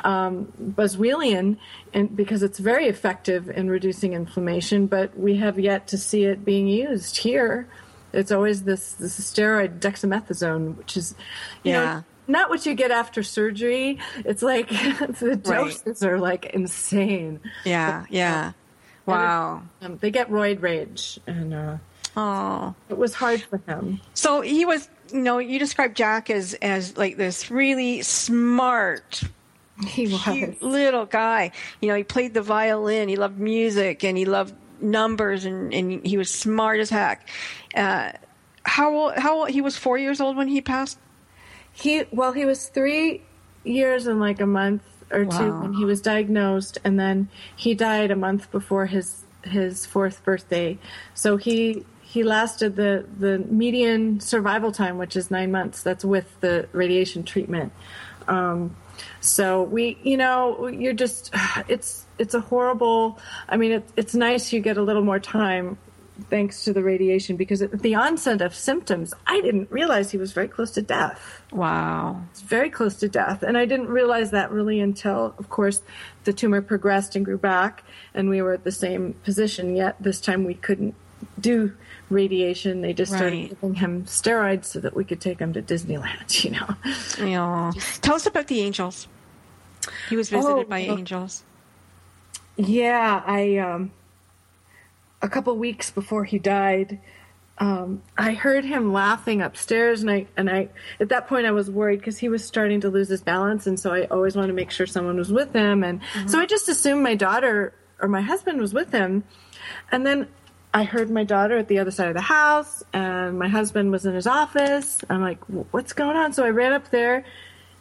um, 0.02 0.52
Boswellia, 0.60 1.56
and 1.92 2.16
because 2.16 2.42
it's 2.42 2.58
very 2.58 2.86
effective 2.88 3.48
in 3.50 3.68
reducing 3.68 4.12
inflammation, 4.14 4.86
but 4.86 5.16
we 5.18 5.36
have 5.36 5.58
yet 5.58 5.86
to 5.88 5.98
see 5.98 6.24
it 6.24 6.44
being 6.44 6.66
used 6.68 7.18
here. 7.18 7.68
It's 8.12 8.32
always 8.32 8.64
this 8.64 8.94
this 8.94 9.20
steroid 9.20 9.78
dexamethasone, 9.78 10.76
which 10.76 10.96
is, 10.96 11.14
you 11.62 11.72
Yeah. 11.72 11.84
know, 11.84 12.04
not 12.28 12.48
what 12.48 12.64
you 12.66 12.74
get 12.74 12.90
after 12.90 13.22
surgery. 13.22 13.98
It's 14.24 14.42
like 14.42 14.68
the 14.70 15.40
Right. 15.44 15.44
doses 15.44 16.02
are 16.02 16.18
like 16.18 16.46
insane. 16.46 17.40
Yeah. 17.64 18.06
Yeah. 18.08 18.52
Wow. 19.06 19.62
Um, 19.82 19.98
they 20.00 20.10
get 20.10 20.30
roid 20.30 20.62
rage, 20.62 21.20
and 21.26 21.52
uh, 21.54 21.76
Oh. 22.16 22.74
it 22.88 22.96
was 22.98 23.14
hard 23.14 23.42
for 23.42 23.58
him. 23.66 24.00
So 24.14 24.40
he 24.40 24.64
was, 24.64 24.88
you 25.12 25.20
know, 25.20 25.38
you 25.38 25.58
described 25.58 25.96
Jack 25.96 26.30
as 26.30 26.54
as 26.54 26.96
like 26.96 27.16
this 27.16 27.50
really 27.50 28.02
smart, 28.02 29.22
He 29.86 30.06
was. 30.08 30.22
cute 30.22 30.62
little 30.62 31.06
guy. 31.06 31.52
You 31.80 31.88
know, 31.88 31.94
he 31.94 32.04
played 32.04 32.34
the 32.34 32.42
violin. 32.42 33.08
He 33.08 33.16
loved 33.16 33.38
music, 33.38 34.04
and 34.04 34.16
he 34.16 34.24
loved 34.24 34.54
numbers, 34.80 35.44
and 35.44 35.72
and 35.72 36.04
he 36.06 36.16
was 36.16 36.30
smart 36.32 36.80
as 36.80 36.90
heck. 36.90 37.28
Uh, 37.74 38.12
how 38.64 38.94
old? 38.94 39.14
How 39.16 39.40
old? 39.40 39.50
He 39.50 39.60
was 39.60 39.76
four 39.76 39.98
years 39.98 40.20
old 40.20 40.36
when 40.36 40.48
he 40.48 40.60
passed. 40.60 40.98
He 41.72 42.04
well, 42.10 42.32
he 42.32 42.44
was 42.44 42.68
three 42.68 43.22
years 43.64 44.06
and 44.06 44.20
like 44.20 44.40
a 44.40 44.46
month 44.46 44.82
or 45.10 45.24
two 45.24 45.52
when 45.60 45.72
he 45.74 45.84
was 45.84 46.00
diagnosed, 46.00 46.78
and 46.84 46.98
then 46.98 47.28
he 47.56 47.74
died 47.74 48.10
a 48.10 48.16
month 48.16 48.50
before 48.50 48.86
his 48.86 49.24
his 49.42 49.86
fourth 49.86 50.22
birthday. 50.24 50.78
So 51.14 51.36
he 51.36 51.84
he 52.10 52.24
lasted 52.24 52.74
the 52.74 53.06
the 53.18 53.38
median 53.38 54.18
survival 54.18 54.72
time, 54.72 54.98
which 54.98 55.14
is 55.14 55.30
nine 55.30 55.52
months. 55.52 55.84
That's 55.84 56.04
with 56.04 56.28
the 56.40 56.68
radiation 56.72 57.22
treatment. 57.22 57.72
Um, 58.26 58.74
so 59.20 59.62
we, 59.62 59.96
you 60.02 60.16
know, 60.16 60.66
you're 60.66 60.92
just 60.92 61.32
it's 61.68 62.04
it's 62.18 62.34
a 62.34 62.40
horrible. 62.40 63.20
I 63.48 63.56
mean, 63.56 63.70
it, 63.72 63.88
it's 63.96 64.12
nice 64.12 64.52
you 64.52 64.58
get 64.58 64.76
a 64.76 64.82
little 64.82 65.04
more 65.04 65.20
time 65.20 65.78
thanks 66.28 66.64
to 66.64 66.72
the 66.72 66.82
radiation 66.82 67.36
because 67.36 67.62
at 67.62 67.80
the 67.80 67.94
onset 67.94 68.42
of 68.42 68.56
symptoms, 68.56 69.14
I 69.28 69.40
didn't 69.40 69.70
realize 69.70 70.10
he 70.10 70.18
was 70.18 70.32
very 70.32 70.48
close 70.48 70.72
to 70.72 70.82
death. 70.82 71.40
Wow. 71.52 72.24
It's 72.32 72.42
very 72.42 72.70
close 72.70 72.96
to 72.96 73.08
death. 73.08 73.44
And 73.44 73.56
I 73.56 73.66
didn't 73.66 73.88
realize 73.88 74.32
that 74.32 74.50
really 74.50 74.80
until, 74.80 75.34
of 75.38 75.48
course, 75.48 75.80
the 76.24 76.32
tumor 76.32 76.60
progressed 76.60 77.16
and 77.16 77.24
grew 77.24 77.38
back, 77.38 77.84
and 78.12 78.28
we 78.28 78.42
were 78.42 78.52
at 78.52 78.64
the 78.64 78.72
same 78.72 79.14
position. 79.24 79.76
Yet 79.76 79.96
this 79.98 80.20
time 80.20 80.44
we 80.44 80.54
couldn't 80.54 80.94
do 81.40 81.72
radiation. 82.10 82.80
They 82.82 82.92
just 82.92 83.12
started 83.12 83.36
Right. 83.36 83.48
giving 83.48 83.74
him 83.74 84.04
steroids 84.04 84.66
so 84.66 84.80
that 84.80 84.94
we 84.94 85.04
could 85.04 85.20
take 85.20 85.38
him 85.38 85.52
to 85.54 85.62
Disneyland, 85.62 86.44
you 86.44 86.50
know. 86.50 87.24
Know, 87.24 87.72
tell 88.02 88.16
us 88.16 88.26
about 88.26 88.48
the 88.48 88.60
angels. 88.60 89.08
He 90.08 90.16
was 90.16 90.28
visited 90.28 90.52
Oh, 90.52 90.64
by 90.64 90.84
well- 90.88 90.98
angels. 90.98 91.42
Yeah, 92.56 93.22
I 93.24 93.56
um 93.58 93.90
a 95.22 95.28
couple 95.28 95.56
weeks 95.56 95.90
before 95.90 96.24
he 96.24 96.38
died, 96.38 96.98
um, 97.58 98.02
I 98.16 98.32
heard 98.32 98.64
him 98.64 98.92
laughing 98.92 99.40
upstairs, 99.42 100.00
and 100.02 100.10
I 100.10 100.26
and 100.36 100.50
I 100.50 100.68
at 100.98 101.08
that 101.10 101.26
point 101.28 101.46
I 101.46 101.52
was 101.52 101.70
worried 101.70 102.00
because 102.00 102.18
he 102.18 102.28
was 102.28 102.44
starting 102.44 102.80
to 102.82 102.90
lose 102.90 103.08
his 103.08 103.22
balance, 103.22 103.66
and 103.66 103.78
so 103.80 103.92
I 103.92 104.04
always 104.06 104.34
wanted 104.36 104.48
to 104.48 104.54
make 104.54 104.70
sure 104.70 104.86
someone 104.86 105.16
was 105.16 105.32
with 105.32 105.52
him, 105.54 105.82
and 105.84 106.00
so 106.26 106.38
I 106.38 106.46
just 106.46 106.68
assumed 106.68 107.02
my 107.02 107.14
daughter 107.14 107.72
or 108.00 108.08
my 108.08 108.22
husband 108.22 108.60
was 108.60 108.72
with 108.74 108.92
him, 108.92 109.24
and 109.92 110.06
then 110.06 110.26
I 110.72 110.84
heard 110.84 111.10
my 111.10 111.24
daughter 111.24 111.58
at 111.58 111.68
the 111.68 111.78
other 111.80 111.90
side 111.90 112.08
of 112.08 112.14
the 112.14 112.20
house, 112.20 112.82
and 112.92 113.38
my 113.38 113.48
husband 113.48 113.90
was 113.90 114.06
in 114.06 114.14
his 114.14 114.26
office. 114.26 115.00
I'm 115.10 115.20
like, 115.20 115.42
what's 115.72 115.92
going 115.92 116.16
on? 116.16 116.32
So 116.32 116.44
I 116.44 116.50
ran 116.50 116.72
up 116.72 116.90
there, 116.90 117.24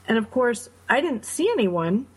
and 0.08 0.18
of 0.18 0.32
course 0.32 0.70
I 0.90 1.02
didn't 1.02 1.26
see 1.26 1.50
anyone. 1.52 2.08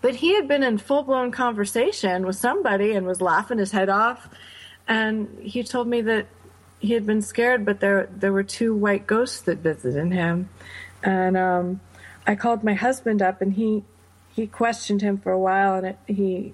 But 0.00 0.16
he 0.16 0.34
had 0.34 0.46
been 0.46 0.62
in 0.62 0.78
full 0.78 1.02
blown 1.02 1.32
conversation 1.32 2.26
with 2.26 2.36
somebody 2.36 2.92
and 2.92 3.06
was 3.06 3.20
laughing 3.20 3.58
his 3.58 3.72
head 3.72 3.88
off. 3.88 4.28
And 4.86 5.38
he 5.40 5.62
told 5.62 5.88
me 5.88 6.02
that 6.02 6.26
he 6.78 6.92
had 6.92 7.06
been 7.06 7.22
scared, 7.22 7.64
but 7.64 7.80
there 7.80 8.08
there 8.14 8.32
were 8.32 8.42
two 8.42 8.74
white 8.76 9.06
ghosts 9.06 9.40
that 9.42 9.58
visited 9.58 10.12
him. 10.12 10.50
And 11.02 11.36
um, 11.36 11.80
I 12.26 12.34
called 12.34 12.62
my 12.62 12.74
husband 12.74 13.22
up, 13.22 13.40
and 13.40 13.54
he 13.54 13.82
he 14.36 14.46
questioned 14.46 15.00
him 15.00 15.18
for 15.18 15.32
a 15.32 15.38
while, 15.38 15.74
and 15.74 15.86
it, 15.86 15.98
he, 16.06 16.52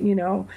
you 0.00 0.14
know, 0.14 0.48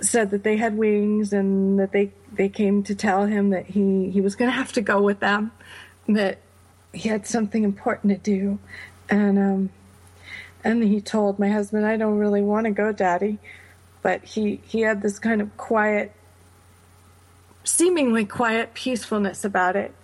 said 0.00 0.30
that 0.30 0.42
they 0.42 0.56
had 0.56 0.76
wings 0.76 1.32
and 1.32 1.78
that 1.78 1.92
they 1.92 2.12
they 2.32 2.48
came 2.48 2.82
to 2.84 2.94
tell 2.94 3.26
him 3.26 3.50
that 3.50 3.66
he 3.66 4.10
he 4.10 4.20
was 4.20 4.36
going 4.36 4.50
to 4.50 4.56
have 4.56 4.72
to 4.72 4.80
go 4.80 5.00
with 5.00 5.20
them, 5.20 5.52
that 6.08 6.38
he 6.92 7.08
had 7.08 7.26
something 7.26 7.64
important 7.64 8.12
to 8.12 8.18
do, 8.18 8.58
and 9.08 9.38
um, 9.38 9.70
and 10.64 10.82
he 10.82 11.00
told 11.00 11.38
my 11.38 11.48
husband, 11.48 11.86
"I 11.86 11.96
don't 11.96 12.18
really 12.18 12.42
want 12.42 12.64
to 12.64 12.70
go, 12.70 12.92
Daddy," 12.92 13.38
but 14.02 14.24
he 14.24 14.60
he 14.66 14.80
had 14.80 15.02
this 15.02 15.18
kind 15.18 15.40
of 15.40 15.56
quiet, 15.56 16.12
seemingly 17.64 18.24
quiet 18.24 18.74
peacefulness 18.74 19.44
about 19.44 19.76
it. 19.76 19.94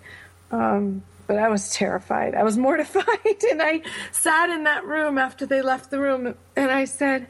Um, 0.51 1.03
but 1.25 1.37
I 1.37 1.49
was 1.49 1.71
terrified. 1.71 2.35
I 2.35 2.43
was 2.43 2.57
mortified, 2.67 3.43
and 3.51 3.61
I 3.61 3.81
sat 4.11 4.49
in 4.49 4.65
that 4.65 4.85
room 4.85 5.17
after 5.17 5.45
they 5.45 5.61
left 5.61 5.89
the 5.89 5.99
room, 5.99 6.35
and 6.55 6.71
I 6.71 6.85
said, 6.85 7.27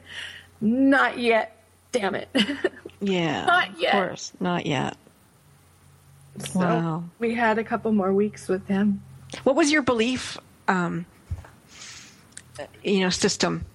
"Not 0.59 1.19
yet, 1.19 1.52
damn 1.93 2.15
it." 2.15 2.27
Yeah. 3.05 3.43
Not 3.45 3.77
yet. 3.81 3.93
Of 3.95 3.99
course, 4.07 4.31
not 4.39 4.65
yet. 4.65 4.95
So 6.39 6.59
Wow. 6.59 7.03
we 7.19 7.33
had 7.35 7.57
a 7.59 7.63
couple 7.65 7.91
more 7.91 8.13
weeks 8.13 8.47
with 8.47 8.65
him. 8.67 9.01
What 9.43 9.57
was 9.57 9.73
your 9.73 9.81
belief, 9.81 10.37
um, 10.69 11.05
you 12.81 13.01
know, 13.01 13.09
system? 13.09 13.65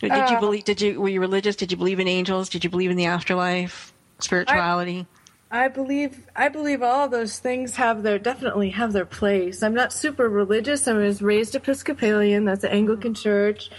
Did 0.00 0.12
you 0.12 0.16
Uh, 0.36 0.40
believe? 0.40 0.64
Did 0.64 0.80
you 0.80 1.00
were 1.00 1.08
you 1.08 1.20
religious? 1.20 1.56
Did 1.56 1.72
you 1.72 1.76
believe 1.76 1.98
in 1.98 2.06
angels? 2.06 2.48
Did 2.48 2.62
you 2.62 2.70
believe 2.70 2.90
in 2.90 2.96
the 2.96 3.06
afterlife, 3.06 3.92
spirituality? 4.20 5.06
I 5.50 5.66
believe 5.68 6.26
I 6.36 6.48
believe 6.48 6.82
all 6.82 7.08
those 7.08 7.38
things 7.40 7.74
have 7.76 8.02
their 8.04 8.18
definitely 8.20 8.70
have 8.70 8.92
their 8.92 9.06
place. 9.06 9.62
I'm 9.62 9.74
not 9.74 9.92
super 9.92 10.28
religious. 10.28 10.86
I 10.86 10.92
was 10.92 11.20
raised 11.22 11.54
Episcopalian. 11.56 12.44
That's 12.44 12.62
an 12.64 12.70
Anglican 12.70 13.14
church, 13.14 13.70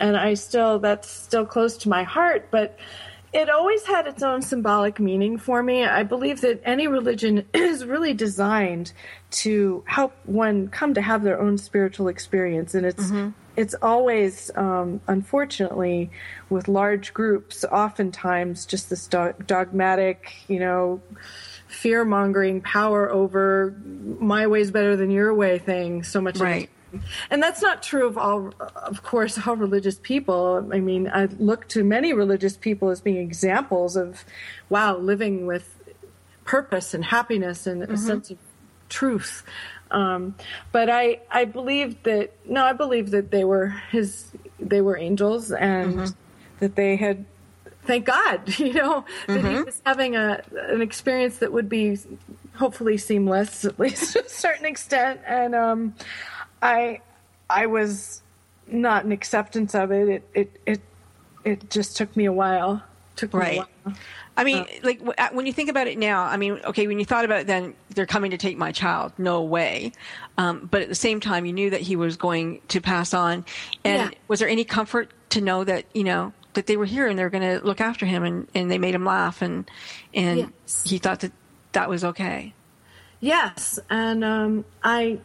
and 0.00 0.16
I 0.16 0.34
still 0.34 0.78
that's 0.80 1.08
still 1.08 1.44
close 1.46 1.76
to 1.78 1.88
my 1.88 2.02
heart. 2.02 2.48
But 2.50 2.78
it 3.32 3.50
always 3.50 3.84
had 3.84 4.06
its 4.06 4.22
own 4.22 4.42
symbolic 4.42 4.98
meaning 4.98 5.38
for 5.38 5.62
me. 5.62 5.84
I 5.84 6.02
believe 6.02 6.40
that 6.42 6.60
any 6.64 6.88
religion 6.88 7.46
is 7.54 7.84
really 7.84 8.14
designed 8.14 8.92
to 9.30 9.84
help 9.86 10.14
one 10.24 10.68
come 10.68 10.94
to 10.94 11.02
have 11.02 11.22
their 11.22 11.40
own 11.40 11.58
spiritual 11.58 12.08
experience, 12.08 12.74
and 12.74 12.86
it's 12.86 13.10
it's 13.56 13.74
always, 13.80 14.50
um, 14.54 15.00
unfortunately, 15.08 16.10
with 16.50 16.68
large 16.68 17.14
groups, 17.14 17.64
oftentimes 17.64 18.66
just 18.66 18.90
this 18.90 19.06
dog- 19.06 19.46
dogmatic, 19.46 20.34
you 20.46 20.60
know, 20.60 21.00
fear 21.66 22.04
mongering 22.04 22.60
power 22.60 23.10
over 23.10 23.74
my 24.20 24.46
way's 24.46 24.70
better 24.70 24.96
than 24.96 25.10
your 25.10 25.34
way 25.34 25.58
thing 25.58 26.02
so 26.04 26.20
much. 26.20 26.38
Right. 26.38 26.70
And 27.30 27.42
that's 27.42 27.62
not 27.62 27.82
true 27.82 28.06
of 28.06 28.18
all, 28.18 28.52
of 28.74 29.02
course, 29.02 29.38
all 29.46 29.56
religious 29.56 29.98
people. 30.02 30.68
I 30.72 30.80
mean, 30.80 31.08
I 31.12 31.26
look 31.26 31.68
to 31.68 31.84
many 31.84 32.12
religious 32.12 32.56
people 32.56 32.90
as 32.90 33.00
being 33.00 33.16
examples 33.16 33.96
of, 33.96 34.24
wow, 34.68 34.96
living 34.96 35.46
with 35.46 35.72
purpose 36.44 36.94
and 36.94 37.04
happiness 37.04 37.66
and 37.66 37.82
a 37.82 37.96
sense 37.96 38.30
of 38.30 38.38
truth. 38.88 39.42
Um, 39.90 40.34
but 40.72 40.90
I, 40.90 41.20
I 41.30 41.44
believe 41.44 42.02
that 42.04 42.32
no, 42.48 42.64
I 42.64 42.72
believe 42.72 43.10
that 43.10 43.30
they 43.30 43.44
were 43.44 43.68
his, 43.90 44.30
they 44.58 44.80
were 44.80 44.96
angels, 44.96 45.52
and 45.52 46.14
that 46.58 46.74
they 46.74 46.96
had, 46.96 47.24
thank 47.84 48.06
God, 48.06 48.58
you 48.58 48.72
know, 48.72 49.04
that 49.26 49.44
he 49.44 49.62
was 49.62 49.80
having 49.84 50.16
a 50.16 50.42
an 50.68 50.82
experience 50.82 51.38
that 51.38 51.52
would 51.52 51.68
be 51.68 51.98
hopefully 52.54 52.98
seamless, 52.98 53.64
at 53.64 53.78
least 53.78 54.14
to 54.14 54.24
a 54.24 54.28
certain 54.28 54.66
extent. 54.66 55.20
And 55.26 55.54
um, 55.54 55.94
I, 56.66 57.00
I 57.48 57.66
was 57.66 58.22
not 58.66 59.04
in 59.04 59.12
acceptance 59.12 59.74
of 59.74 59.90
it. 59.92 60.08
It, 60.08 60.30
it, 60.34 60.60
it, 60.66 60.80
it 61.44 61.70
just 61.70 61.96
took 61.96 62.16
me 62.16 62.24
a 62.24 62.32
while. 62.32 62.82
Took 63.14 63.32
me 63.32 63.40
Right. 63.40 63.58
a 63.60 63.66
while. 63.84 63.96
I 64.36 64.44
mean, 64.44 64.66
like 64.82 65.00
uh, 65.16 65.28
when 65.32 65.46
you 65.46 65.52
think 65.52 65.70
about 65.70 65.86
it 65.86 65.96
now, 65.96 66.24
I 66.24 66.36
mean, 66.36 66.60
okay, 66.64 66.86
when 66.86 66.98
you 66.98 67.06
thought 67.06 67.24
about 67.24 67.40
it, 67.40 67.46
then 67.46 67.74
they're 67.94 68.04
coming 68.04 68.32
to 68.32 68.36
take 68.36 68.58
my 68.58 68.70
child. 68.70 69.12
No 69.16 69.42
way. 69.42 69.92
Um, 70.36 70.68
but 70.70 70.82
at 70.82 70.88
the 70.90 70.94
same 70.94 71.20
time, 71.20 71.46
you 71.46 71.54
knew 71.54 71.70
that 71.70 71.80
he 71.80 71.96
was 71.96 72.16
going 72.18 72.60
to 72.68 72.80
pass 72.82 73.14
on. 73.14 73.46
And 73.84 73.96
Yeah. 73.96 74.10
was 74.28 74.40
there 74.40 74.48
any 74.48 74.64
comfort 74.64 75.10
to 75.30 75.40
know 75.40 75.64
that 75.64 75.86
you 75.94 76.04
know 76.04 76.34
that 76.52 76.66
they 76.66 76.76
were 76.76 76.84
here 76.84 77.06
and 77.06 77.18
they 77.18 77.22
were 77.22 77.30
going 77.30 77.58
to 77.58 77.64
look 77.64 77.80
after 77.80 78.04
him, 78.04 78.24
and, 78.24 78.46
and 78.54 78.70
they 78.70 78.76
made 78.78 78.94
him 78.94 79.06
laugh, 79.06 79.40
and 79.40 79.70
and 80.12 80.52
Yes. 80.66 80.82
he 80.84 80.98
thought 80.98 81.20
that 81.20 81.32
that 81.72 81.88
was 81.88 82.04
okay. 82.04 82.52
Yes, 83.20 83.78
and 83.88 84.22
um, 84.22 84.64
I, 84.82 85.18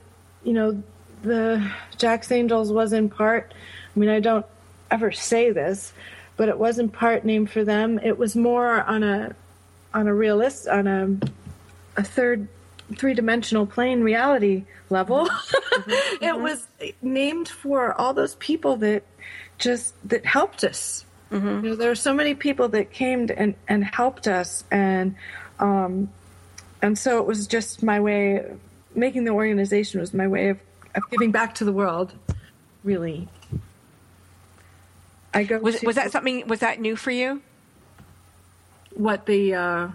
you 0.46 0.54
know, 0.54 0.82
the 1.22 1.72
Jack's 1.98 2.32
Angels 2.32 2.72
was 2.72 2.94
in 2.94 3.10
part. 3.10 3.54
I 3.96 4.00
mean, 4.00 4.10
I 4.10 4.20
don't 4.20 4.46
ever 4.90 5.12
say 5.12 5.52
this, 5.52 5.94
but 6.38 6.50
it 6.50 6.58
was 6.58 6.80
in 6.80 6.90
part 6.90 7.26
named 7.26 7.52
for 7.52 7.64
them. 7.64 8.00
It 8.00 8.18
was 8.18 8.36
more 8.36 8.82
on 8.84 9.04
a 9.04 9.36
on 9.94 10.08
a 10.08 10.14
realist 10.14 10.68
on 10.68 10.88
a 10.88 11.18
a 11.98 12.04
third 12.04 12.48
three 12.98 13.14
dimensional 13.14 13.66
plane 13.66 14.02
reality 14.02 14.64
level. 14.90 15.28
Mm-hmm. 15.28 15.92
it 15.92 16.22
mm-hmm. 16.22 16.44
was 16.44 16.68
named 17.02 17.48
for 17.48 17.94
all 17.94 18.14
those 18.14 18.36
people 18.36 18.78
that 18.78 19.04
just 19.58 19.94
that 20.08 20.26
helped 20.26 20.64
us. 20.64 21.06
Mm-hmm. 21.32 21.64
You 21.66 21.70
know, 21.72 21.76
there 21.76 21.92
are 21.92 21.96
so 21.96 22.14
many 22.14 22.36
people 22.36 22.70
that 22.70 22.92
came 22.92 23.30
and 23.36 23.56
and 23.68 23.84
helped 23.84 24.28
us, 24.28 24.64
and 24.72 25.16
um, 25.60 26.10
and 26.82 26.98
so 26.98 27.20
it 27.20 27.26
was 27.26 27.48
just 27.48 27.84
my 27.84 28.00
way. 28.00 28.46
Making 28.94 29.24
the 29.24 29.32
organization 29.32 30.02
was 30.02 30.14
my 30.14 30.28
way 30.28 30.50
of, 30.50 30.60
of 30.96 31.04
giving 31.10 31.32
back 31.32 31.56
to 31.56 31.66
the 31.66 31.72
world. 31.74 32.14
Really, 32.84 33.28
I 35.34 35.44
go. 35.44 35.60
Was 35.60 35.80
to- 35.80 35.86
was 35.86 35.96
that 35.96 36.12
something? 36.12 36.48
Was 36.48 36.60
that 36.60 36.80
new 36.80 36.96
for 36.96 37.12
you? 37.12 37.42
what 38.94 39.26
the 39.26 39.56
uh 39.56 39.88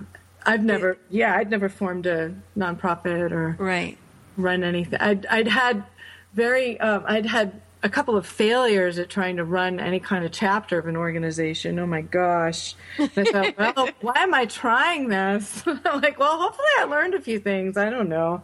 I've 0.47 0.65
never 0.65 0.97
yeah, 1.11 1.37
I'd 1.37 1.51
never 1.51 1.69
formed 1.69 2.07
a 2.07 2.35
nonprofit 2.57 3.31
or 3.31 3.55
Right. 3.59 3.99
run 4.39 4.65
anything. 4.65 4.99
I'd 4.99 5.27
I'd 5.27 5.49
had 5.49 5.85
very 6.33 6.81
um 6.81 7.05
I'd 7.07 7.27
had 7.27 7.61
a 7.83 7.91
couple 7.91 8.17
of 8.17 8.27
failures 8.27 8.99
at 8.99 9.11
trying 9.11 9.37
to 9.37 9.45
run 9.45 9.79
any 9.81 10.01
kind 10.01 10.25
of 10.25 10.33
chapter 10.33 10.79
of 10.79 10.87
an 10.89 10.97
organization. 10.97 11.79
Oh 11.79 11.87
my 11.87 12.01
gosh. 12.01 12.75
And 12.99 13.11
I 13.19 13.51
thought, 13.53 13.59
well, 13.77 13.89
why 14.01 14.15
am 14.23 14.33
I 14.33 14.47
trying 14.47 15.09
this? 15.09 15.63
I'm 15.67 15.81
like, 16.01 16.19
well, 16.19 16.39
hopefully 16.39 16.67
I 16.79 16.85
learned 16.85 17.13
a 17.15 17.21
few 17.21 17.39
things. 17.39 17.77
I 17.77 17.91
don't 17.91 18.09
know. 18.09 18.43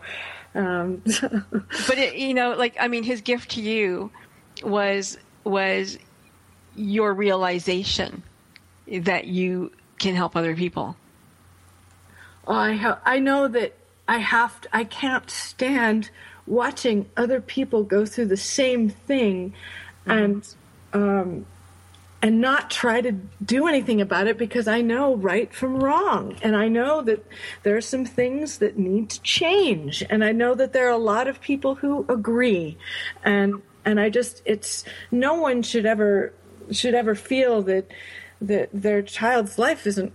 Um, 0.54 1.02
but 1.04 1.98
it, 1.98 2.16
you 2.16 2.34
know, 2.34 2.54
like 2.54 2.76
I 2.78 2.88
mean, 2.88 3.02
his 3.02 3.20
gift 3.20 3.52
to 3.52 3.60
you 3.60 4.10
was 4.62 5.18
was 5.44 5.98
your 6.76 7.12
realization 7.12 8.22
that 8.86 9.26
you 9.26 9.72
can 9.98 10.14
help 10.14 10.36
other 10.36 10.54
people. 10.54 10.96
I 12.46 12.74
ha- 12.74 13.00
I 13.04 13.18
know 13.18 13.48
that 13.48 13.74
I 14.08 14.18
have 14.18 14.60
to, 14.62 14.76
I 14.76 14.84
can't 14.84 15.30
stand 15.30 16.10
watching 16.46 17.08
other 17.16 17.40
people 17.40 17.84
go 17.84 18.04
through 18.04 18.26
the 18.26 18.36
same 18.36 18.88
thing 18.88 19.54
and 20.06 20.46
um 20.92 21.46
and 22.22 22.40
not 22.40 22.70
try 22.70 23.00
to 23.00 23.12
do 23.44 23.66
anything 23.66 24.00
about 24.00 24.28
it 24.28 24.38
because 24.38 24.68
I 24.68 24.80
know 24.80 25.16
right 25.16 25.52
from 25.52 25.82
wrong 25.82 26.36
and 26.42 26.56
I 26.56 26.68
know 26.68 27.02
that 27.02 27.26
there 27.64 27.76
are 27.76 27.82
some 27.82 28.04
things 28.04 28.58
that 28.58 28.78
need 28.78 29.10
to 29.10 29.20
change 29.22 30.04
and 30.08 30.24
I 30.24 30.30
know 30.32 30.54
that 30.54 30.72
there 30.72 30.86
are 30.86 30.92
a 30.92 30.98
lot 30.98 31.26
of 31.26 31.40
people 31.40 31.74
who 31.74 32.06
agree 32.08 32.78
and 33.24 33.60
and 33.84 33.98
I 33.98 34.08
just 34.08 34.40
it's 34.44 34.84
no 35.10 35.34
one 35.34 35.62
should 35.62 35.84
ever 35.84 36.32
should 36.70 36.94
ever 36.94 37.14
feel 37.16 37.62
that 37.62 37.90
that 38.40 38.68
their 38.72 39.02
child's 39.02 39.58
life 39.58 39.86
isn't 39.86 40.12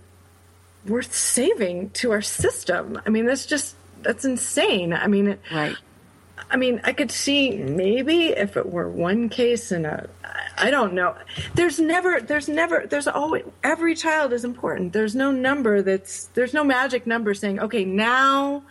worth 0.86 1.12
saving 1.14 1.90
to 1.90 2.12
our 2.12 2.22
system. 2.22 3.00
I 3.04 3.10
mean, 3.10 3.26
that's 3.26 3.46
just 3.46 3.74
that's 4.02 4.24
insane. 4.24 4.92
I 4.92 5.06
mean, 5.06 5.28
it, 5.28 5.40
Right. 5.52 5.76
I 6.50 6.56
mean, 6.56 6.80
I 6.84 6.92
could 6.92 7.10
see 7.10 7.56
maybe 7.58 8.28
if 8.28 8.56
it 8.56 8.70
were 8.70 8.88
one 8.88 9.28
case 9.28 9.72
in 9.72 9.84
a, 9.84 10.08
I 10.60 10.70
don't 10.70 10.92
know. 10.94 11.16
There's 11.54 11.78
never, 11.78 12.20
there's 12.20 12.48
never, 12.48 12.86
there's 12.86 13.08
always 13.08 13.44
every 13.62 13.94
child 13.94 14.32
is 14.32 14.44
important. 14.44 14.92
There's 14.92 15.14
no 15.14 15.30
number 15.30 15.82
that's, 15.82 16.24
there's 16.34 16.54
no 16.54 16.64
magic 16.64 17.06
number 17.06 17.34
saying, 17.34 17.60
okay, 17.60 17.84
now 17.84 18.62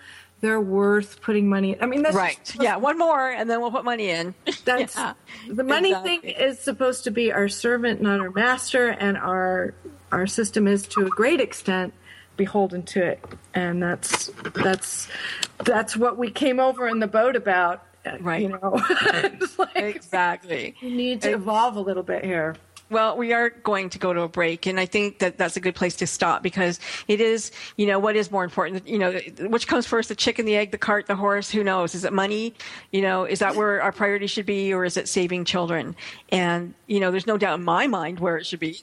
they're 0.42 0.62
worth 0.62 1.22
putting 1.22 1.50
money. 1.50 1.74
In. 1.74 1.82
I 1.82 1.86
mean, 1.88 2.04
that's 2.04 2.16
Right. 2.16 2.56
Yeah. 2.60 2.78
One 2.78 2.98
more, 2.98 3.30
and 3.30 3.50
then 3.50 3.62
we'll 3.62 3.72
put 3.72 3.86
money 3.86 4.10
in. 4.10 4.36
that's 4.66 4.96
Yeah, 4.96 5.14
the 5.48 5.64
money 5.64 5.90
exactly. 5.90 6.18
thing 6.20 6.30
is 6.32 6.60
supposed 6.60 7.06
to 7.06 7.12
be 7.12 7.32
our 7.32 7.48
servant, 7.50 8.02
not 8.02 8.20
our 8.20 8.30
master, 8.32 8.90
and 8.90 9.18
our 9.18 9.74
our 10.12 10.28
system 10.28 10.68
is 10.68 10.88
to 10.88 11.06
a 11.06 11.10
great 11.10 11.42
extent 11.42 11.94
beholden 12.38 12.84
to 12.84 13.04
it, 13.04 13.24
and 13.54 13.82
that's 13.82 14.30
that's 14.54 15.08
that's 15.58 15.98
what 15.98 16.18
we 16.18 16.30
came 16.30 16.60
over 16.60 16.88
in 16.88 17.00
the 17.00 17.08
boat 17.08 17.36
about. 17.36 17.84
Right. 18.22 18.42
You 18.42 18.50
know, 18.50 18.82
like 19.58 19.76
exactly. 19.76 20.76
we 20.82 20.90
need 20.90 21.22
to 21.22 21.34
evolve 21.34 21.76
a 21.76 21.82
little 21.82 22.04
bit 22.04 22.24
here. 22.24 22.56
Well, 22.90 23.18
we 23.18 23.34
are 23.34 23.50
going 23.50 23.90
to 23.90 24.00
go 24.00 24.14
to 24.14 24.22
a 24.22 24.30
break, 24.30 24.66
and 24.66 24.80
I 24.80 24.86
think 24.86 25.20
that 25.20 25.38
that's 25.38 25.58
a 25.58 25.60
good 25.60 25.76
place 25.76 25.98
to 25.98 26.08
stop 26.08 26.42
because 26.42 26.80
it 27.10 27.20
is, 27.20 27.52
you 27.76 27.86
know, 27.86 28.00
what 28.00 28.16
is 28.16 28.32
more 28.32 28.46
important? 28.46 28.88
You 28.88 28.98
know, 28.98 29.20
which 29.42 29.68
comes 29.68 29.86
first, 29.86 30.08
the 30.08 30.16
chicken, 30.16 30.46
the 30.46 30.56
egg, 30.56 30.72
the 30.72 30.78
cart, 30.78 31.08
the 31.08 31.16
horse? 31.16 31.50
Who 31.52 31.66
knows? 31.66 31.94
Is 31.96 32.06
it 32.06 32.14
money? 32.14 32.54
You 32.92 33.02
know, 33.02 33.26
is 33.26 33.40
that 33.40 33.58
where 33.58 33.82
our 33.82 33.92
priority 33.92 34.28
should 34.28 34.46
be, 34.46 34.74
or 34.74 34.86
is 34.86 34.96
it 34.96 35.10
saving 35.10 35.44
children? 35.44 35.98
And, 36.30 36.74
you 36.88 37.02
know, 37.02 37.12
there's 37.12 37.28
no 37.28 37.38
doubt 37.38 37.60
in 37.60 37.66
my 37.66 37.88
mind 37.88 38.22
where 38.22 38.38
it 38.38 38.46
should 38.46 38.62
be. 38.62 38.80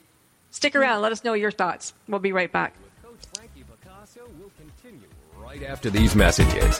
Stick 0.50 0.76
around. 0.76 1.00
Let 1.00 1.12
us 1.12 1.24
know 1.24 1.32
your 1.32 1.50
thoughts. 1.50 1.94
We'll 2.06 2.20
be 2.20 2.32
right 2.32 2.52
back. 2.52 2.74
Coach 3.02 3.14
Frankie 3.34 3.64
Picasso 3.64 4.20
will 4.38 4.52
continue 4.58 5.08
right 5.38 5.62
after 5.62 5.88
these 5.88 6.14
messages. 6.14 6.78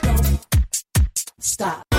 Stop. 1.39 1.94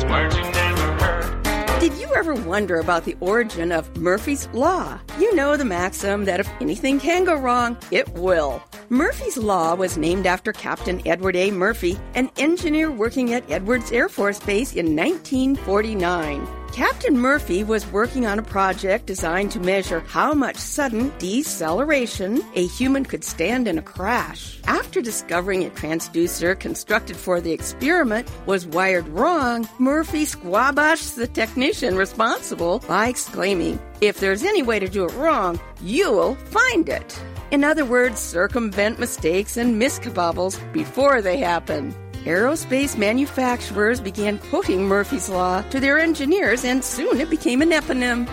It's 0.00 0.10
words 0.10 0.34
you 0.34 0.50
never 0.52 1.04
heard. 1.04 1.78
Did 1.78 1.92
you 1.98 2.08
ever 2.14 2.32
wonder 2.32 2.78
about 2.78 3.04
the 3.04 3.18
origin 3.20 3.70
of 3.70 3.94
Murphy's 3.98 4.48
Law? 4.54 4.98
You 5.18 5.34
know 5.34 5.58
the 5.58 5.66
maxim 5.66 6.24
that 6.24 6.40
if 6.40 6.48
anything 6.58 6.98
can 6.98 7.24
go 7.24 7.34
wrong, 7.34 7.76
it 7.90 8.08
will. 8.14 8.62
Murphy's 8.88 9.36
Law 9.36 9.74
was 9.74 9.98
named 9.98 10.26
after 10.26 10.54
Captain 10.54 11.06
Edward 11.06 11.36
A. 11.36 11.50
Murphy, 11.50 11.98
an 12.14 12.30
engineer 12.38 12.90
working 12.90 13.34
at 13.34 13.50
Edwards 13.50 13.92
Air 13.92 14.08
Force 14.08 14.40
Base 14.40 14.72
in 14.72 14.96
1949. 14.96 16.59
Captain 16.80 17.18
Murphy 17.18 17.62
was 17.62 17.86
working 17.92 18.24
on 18.24 18.38
a 18.38 18.42
project 18.42 19.04
designed 19.04 19.50
to 19.50 19.60
measure 19.60 20.00
how 20.00 20.32
much 20.32 20.56
sudden 20.56 21.12
deceleration 21.18 22.42
a 22.54 22.66
human 22.68 23.04
could 23.04 23.22
stand 23.22 23.68
in 23.68 23.76
a 23.76 23.82
crash. 23.82 24.58
After 24.64 25.02
discovering 25.02 25.66
a 25.66 25.68
transducer 25.68 26.58
constructed 26.58 27.18
for 27.18 27.38
the 27.38 27.52
experiment 27.52 28.26
was 28.46 28.66
wired 28.66 29.06
wrong, 29.08 29.68
Murphy 29.78 30.24
squabashed 30.24 31.16
the 31.16 31.26
technician 31.26 31.96
responsible 31.96 32.78
by 32.88 33.08
exclaiming, 33.08 33.78
If 34.00 34.18
there's 34.18 34.42
any 34.42 34.62
way 34.62 34.78
to 34.78 34.88
do 34.88 35.04
it 35.04 35.12
wrong, 35.16 35.60
you'll 35.82 36.36
find 36.36 36.88
it. 36.88 37.22
In 37.50 37.62
other 37.62 37.84
words, 37.84 38.18
circumvent 38.18 38.98
mistakes 38.98 39.58
and 39.58 39.78
miskabobbles 39.78 40.56
before 40.72 41.20
they 41.20 41.36
happen. 41.36 41.94
Aerospace 42.24 42.98
manufacturers 42.98 43.98
began 43.98 44.36
quoting 44.36 44.84
Murphy's 44.84 45.30
Law 45.30 45.62
to 45.70 45.80
their 45.80 45.98
engineers, 45.98 46.66
and 46.66 46.84
soon 46.84 47.18
it 47.18 47.30
became 47.30 47.62
an 47.62 47.70
eponym. 47.70 48.28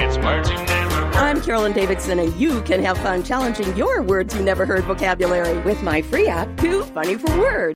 It's 0.00 0.16
words 0.24 0.48
you 0.48 0.56
never 0.56 0.94
heard. 0.94 1.14
I'm 1.14 1.42
Carolyn 1.42 1.74
Davidson, 1.74 2.18
and 2.20 2.34
you 2.40 2.62
can 2.62 2.82
have 2.82 2.96
fun 2.96 3.22
challenging 3.22 3.76
your 3.76 4.00
words 4.00 4.34
you 4.34 4.42
never 4.42 4.64
heard 4.64 4.84
vocabulary 4.84 5.58
with 5.58 5.82
my 5.82 6.00
free 6.00 6.26
app, 6.26 6.56
Too 6.56 6.84
Funny 6.84 7.16
for 7.16 7.38
Words. 7.38 7.74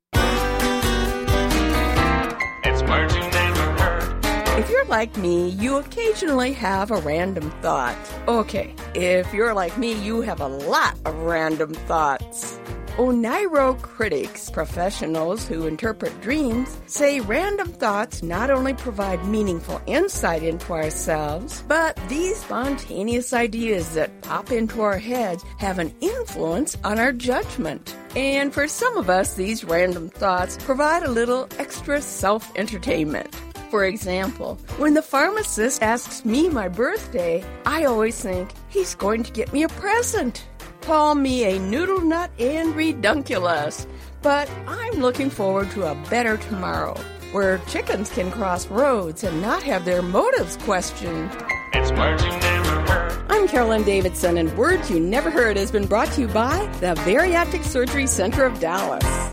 It's 2.65 2.83
words 2.85 3.15
you 3.15 3.21
never 3.21 3.83
heard. 3.83 4.59
If 4.59 4.71
you're 4.71 4.87
like 4.87 5.15
me, 5.19 5.51
you 5.51 5.77
occasionally 5.77 6.55
have 6.55 6.91
a 6.91 6.97
random 7.03 7.51
thought. 7.61 7.99
Okay, 8.27 8.75
if 8.95 9.31
you're 9.35 9.53
like 9.53 9.77
me, 9.77 10.03
you 10.03 10.23
have 10.23 10.41
a 10.41 10.49
lot 10.49 10.97
of 11.05 11.15
random 11.15 11.75
thoughts. 11.75 12.59
Oneirocritics, 12.99 14.53
professionals 14.53 15.49
who 15.49 15.67
interpret 15.67 16.21
dreams, 16.21 16.79
say 16.87 17.21
random 17.21 17.69
thoughts 17.69 18.23
not 18.23 18.51
only 18.51 18.75
provide 18.75 19.25
meaningful 19.25 19.81
insight 19.87 20.43
into 20.43 20.75
ourselves, 20.75 21.65
but 21.67 21.99
these 22.09 22.37
spontaneous 22.37 23.33
ideas 23.33 23.95
that 23.95 24.21
pop 24.21 24.53
into 24.53 24.83
our 24.83 24.99
heads 24.99 25.43
have 25.57 25.79
an 25.79 25.95
influence 26.03 26.77
on 26.85 26.99
our 26.99 27.13
judgment. 27.13 27.97
And 28.15 28.53
for 28.53 28.69
some 28.69 28.99
of 28.99 29.09
us, 29.09 29.37
these 29.37 29.65
random 29.65 30.11
thoughts 30.11 30.59
provide 30.59 31.03
a 31.03 31.11
little 31.11 31.49
extra 31.59 32.03
self 32.03 32.55
entertainment. 32.57 33.35
For 33.71 33.87
example, 33.87 34.57
when 34.77 34.93
the 34.93 35.01
pharmacist 35.01 35.83
asks 35.83 36.27
me 36.27 36.51
my 36.51 36.69
birthday, 36.69 37.43
I 37.65 37.85
always 37.85 38.21
think 38.21 38.51
he's 38.69 38.95
going 38.95 39.23
to 39.23 39.33
get 39.33 39.51
me 39.51 39.63
a 39.63 39.69
present. 39.71 40.47
Call 40.83 41.15
me 41.15 41.45
a 41.45 41.61
noodle 41.61 42.01
nut 42.01 42.33
and 42.41 42.75
redunculus, 42.75 43.87
but 44.21 44.51
I'm 44.67 44.95
looking 44.95 45.31
forward 45.31 45.71
to 45.71 45.89
a 45.89 45.95
better 46.11 46.37
tomorrow 46.37 46.99
where 47.31 47.59
chickens 47.69 48.11
can 48.11 48.33
cross 48.33 48.67
roads 48.67 49.23
and 49.23 49.41
not 49.41 49.63
have 49.63 49.85
their 49.85 50.03
motives 50.03 50.57
questioned. 50.57 51.31
It's 51.73 51.93
words 51.93 52.25
you 52.25 52.31
never 52.33 52.81
heard. 52.81 53.25
I'm 53.29 53.47
Carolyn 53.47 53.85
Davidson, 53.85 54.37
and 54.37 54.59
Words 54.59 54.91
You 54.91 54.99
Never 54.99 55.31
Heard 55.31 55.57
has 55.57 55.71
been 55.71 55.87
brought 55.87 56.11
to 56.13 56.23
you 56.23 56.29
by 56.29 56.67
the 56.81 56.95
Bariatric 57.05 57.63
Surgery 57.63 58.09
Center 58.09 58.45
of 58.45 58.59
Dallas. 58.59 59.32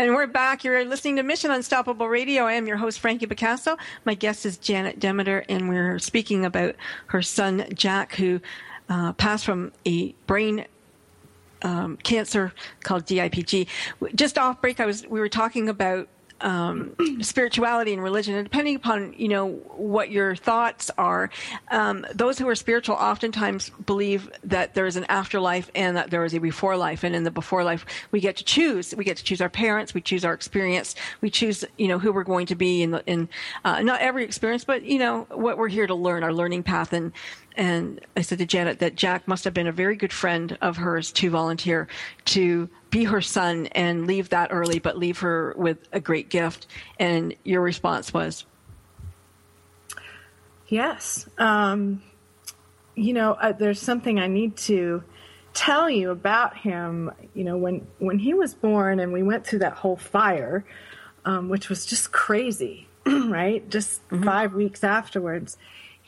And 0.00 0.14
we're 0.14 0.26
back. 0.26 0.64
You're 0.64 0.86
listening 0.86 1.16
to 1.16 1.22
Mission 1.22 1.50
Unstoppable 1.50 2.08
Radio. 2.08 2.44
I 2.44 2.54
am 2.54 2.66
your 2.66 2.78
host, 2.78 3.00
Frankie 3.00 3.26
Picasso. 3.26 3.76
My 4.06 4.14
guest 4.14 4.46
is 4.46 4.56
Janet 4.56 4.98
Demeter, 4.98 5.44
and 5.46 5.68
we're 5.68 5.98
speaking 5.98 6.46
about 6.46 6.74
her 7.08 7.20
son, 7.20 7.66
Jack, 7.74 8.14
who 8.14 8.40
uh, 8.88 9.12
passed 9.12 9.44
from 9.44 9.72
a 9.84 10.12
brain 10.26 10.64
um, 11.60 11.98
cancer 11.98 12.54
called 12.82 13.04
DIPG. 13.04 13.66
Just 14.14 14.38
off 14.38 14.62
break, 14.62 14.80
I 14.80 14.86
was 14.86 15.06
we 15.06 15.20
were 15.20 15.28
talking 15.28 15.68
about 15.68 16.08
um, 16.40 16.94
spirituality 17.20 17.92
and 17.92 18.02
religion, 18.02 18.34
and 18.34 18.44
depending 18.44 18.76
upon 18.76 19.14
you 19.16 19.28
know 19.28 19.48
what 19.76 20.10
your 20.10 20.36
thoughts 20.36 20.90
are, 20.98 21.30
um, 21.70 22.06
those 22.14 22.38
who 22.38 22.48
are 22.48 22.54
spiritual 22.54 22.96
oftentimes 22.96 23.70
believe 23.86 24.30
that 24.44 24.74
there 24.74 24.86
is 24.86 24.96
an 24.96 25.04
afterlife 25.04 25.70
and 25.74 25.96
that 25.96 26.10
there 26.10 26.24
is 26.24 26.34
a 26.34 26.38
before 26.38 26.76
life, 26.76 27.04
and 27.04 27.14
in 27.14 27.24
the 27.24 27.30
before 27.30 27.64
life 27.64 27.84
we 28.10 28.20
get 28.20 28.36
to 28.36 28.44
choose. 28.44 28.94
We 28.94 29.04
get 29.04 29.16
to 29.18 29.24
choose 29.24 29.40
our 29.40 29.48
parents, 29.48 29.94
we 29.94 30.00
choose 30.00 30.24
our 30.24 30.34
experience, 30.34 30.94
we 31.20 31.30
choose 31.30 31.64
you 31.76 31.88
know 31.88 31.98
who 31.98 32.12
we're 32.12 32.24
going 32.24 32.46
to 32.46 32.54
be 32.54 32.82
in 32.82 33.00
in 33.06 33.28
uh, 33.64 33.82
not 33.82 34.00
every 34.00 34.24
experience, 34.24 34.64
but 34.64 34.82
you 34.82 34.98
know 34.98 35.26
what 35.30 35.58
we're 35.58 35.68
here 35.68 35.86
to 35.86 35.94
learn, 35.94 36.22
our 36.22 36.32
learning 36.32 36.62
path, 36.62 36.92
and 36.92 37.12
and 37.56 38.00
I 38.16 38.22
said 38.22 38.38
to 38.38 38.46
Janet 38.46 38.78
that 38.78 38.94
Jack 38.94 39.26
must 39.26 39.44
have 39.44 39.54
been 39.54 39.66
a 39.66 39.72
very 39.72 39.96
good 39.96 40.12
friend 40.12 40.56
of 40.60 40.76
hers 40.76 41.12
to 41.12 41.30
volunteer 41.30 41.88
to 42.26 42.68
be 42.90 43.04
her 43.04 43.20
son 43.20 43.66
and 43.68 44.06
leave 44.06 44.30
that 44.30 44.48
early, 44.52 44.78
but 44.78 44.98
leave 44.98 45.18
her 45.20 45.54
with 45.56 45.78
a 45.92 46.00
great 46.00 46.28
gift. 46.28 46.66
And 46.98 47.34
your 47.44 47.60
response 47.60 48.12
was, 48.12 48.44
Yes. 50.68 51.28
Um, 51.36 52.02
you 52.94 53.12
know, 53.12 53.32
uh, 53.32 53.52
there's 53.52 53.80
something 53.80 54.20
I 54.20 54.28
need 54.28 54.56
to 54.58 55.02
tell 55.52 55.90
you 55.90 56.10
about 56.10 56.56
him. 56.56 57.10
You 57.34 57.44
know, 57.44 57.56
when 57.56 57.86
when 57.98 58.18
he 58.18 58.34
was 58.34 58.54
born 58.54 59.00
and 59.00 59.12
we 59.12 59.22
went 59.22 59.44
through 59.44 59.60
that 59.60 59.72
whole 59.72 59.96
fire, 59.96 60.64
um, 61.24 61.48
which 61.48 61.68
was 61.68 61.86
just 61.86 62.12
crazy, 62.12 62.86
right? 63.06 63.68
Just 63.68 64.00
five 64.22 64.54
weeks 64.54 64.84
afterwards, 64.84 65.58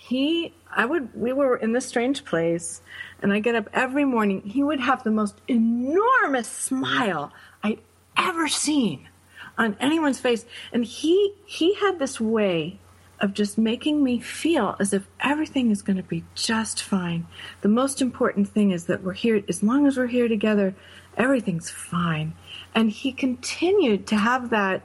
he, 0.09 0.53
I 0.69 0.85
would, 0.85 1.15
we 1.15 1.33
were 1.33 1.57
in 1.57 1.73
this 1.73 1.87
strange 1.87 2.25
place, 2.25 2.83
and 3.23 3.33
I 3.33 3.39
get 3.39 3.55
up 3.55 3.69
every 3.73 4.05
morning. 4.05 4.43
He 4.43 4.65
would 4.65 4.81
have 4.81 5.05
the 5.05 5.13
most 5.13 5.41
enormous 5.47 6.49
smile 6.49 7.33
I'd 7.63 7.79
ever 8.17 8.49
seen 8.49 9.09
on 9.57 9.77
anyone's 9.79 10.19
face, 10.19 10.45
and 10.73 10.85
he 10.85 11.35
he 11.47 11.75
had 11.75 12.01
this 12.01 12.21
way 12.21 12.81
of 13.21 13.33
just 13.33 13.57
making 13.57 14.03
me 14.03 14.19
feel 14.19 14.75
as 14.81 14.93
if 14.93 15.07
everything 15.21 15.71
is 15.71 15.83
going 15.83 15.99
to 15.99 16.03
be 16.03 16.25
just 16.35 16.83
fine. 16.83 17.25
The 17.61 17.69
most 17.69 18.03
important 18.03 18.49
thing 18.49 18.73
is 18.73 18.87
that 18.87 19.05
we're 19.05 19.13
here, 19.13 19.45
as 19.49 19.63
long 19.63 19.87
as 19.87 19.97
we're 19.97 20.09
here 20.09 20.27
together, 20.27 20.75
everything's 21.17 21.71
fine. 21.71 22.35
And 22.75 22.91
he 22.91 23.13
continued 23.13 24.09
to 24.09 24.17
have 24.17 24.51
that, 24.51 24.83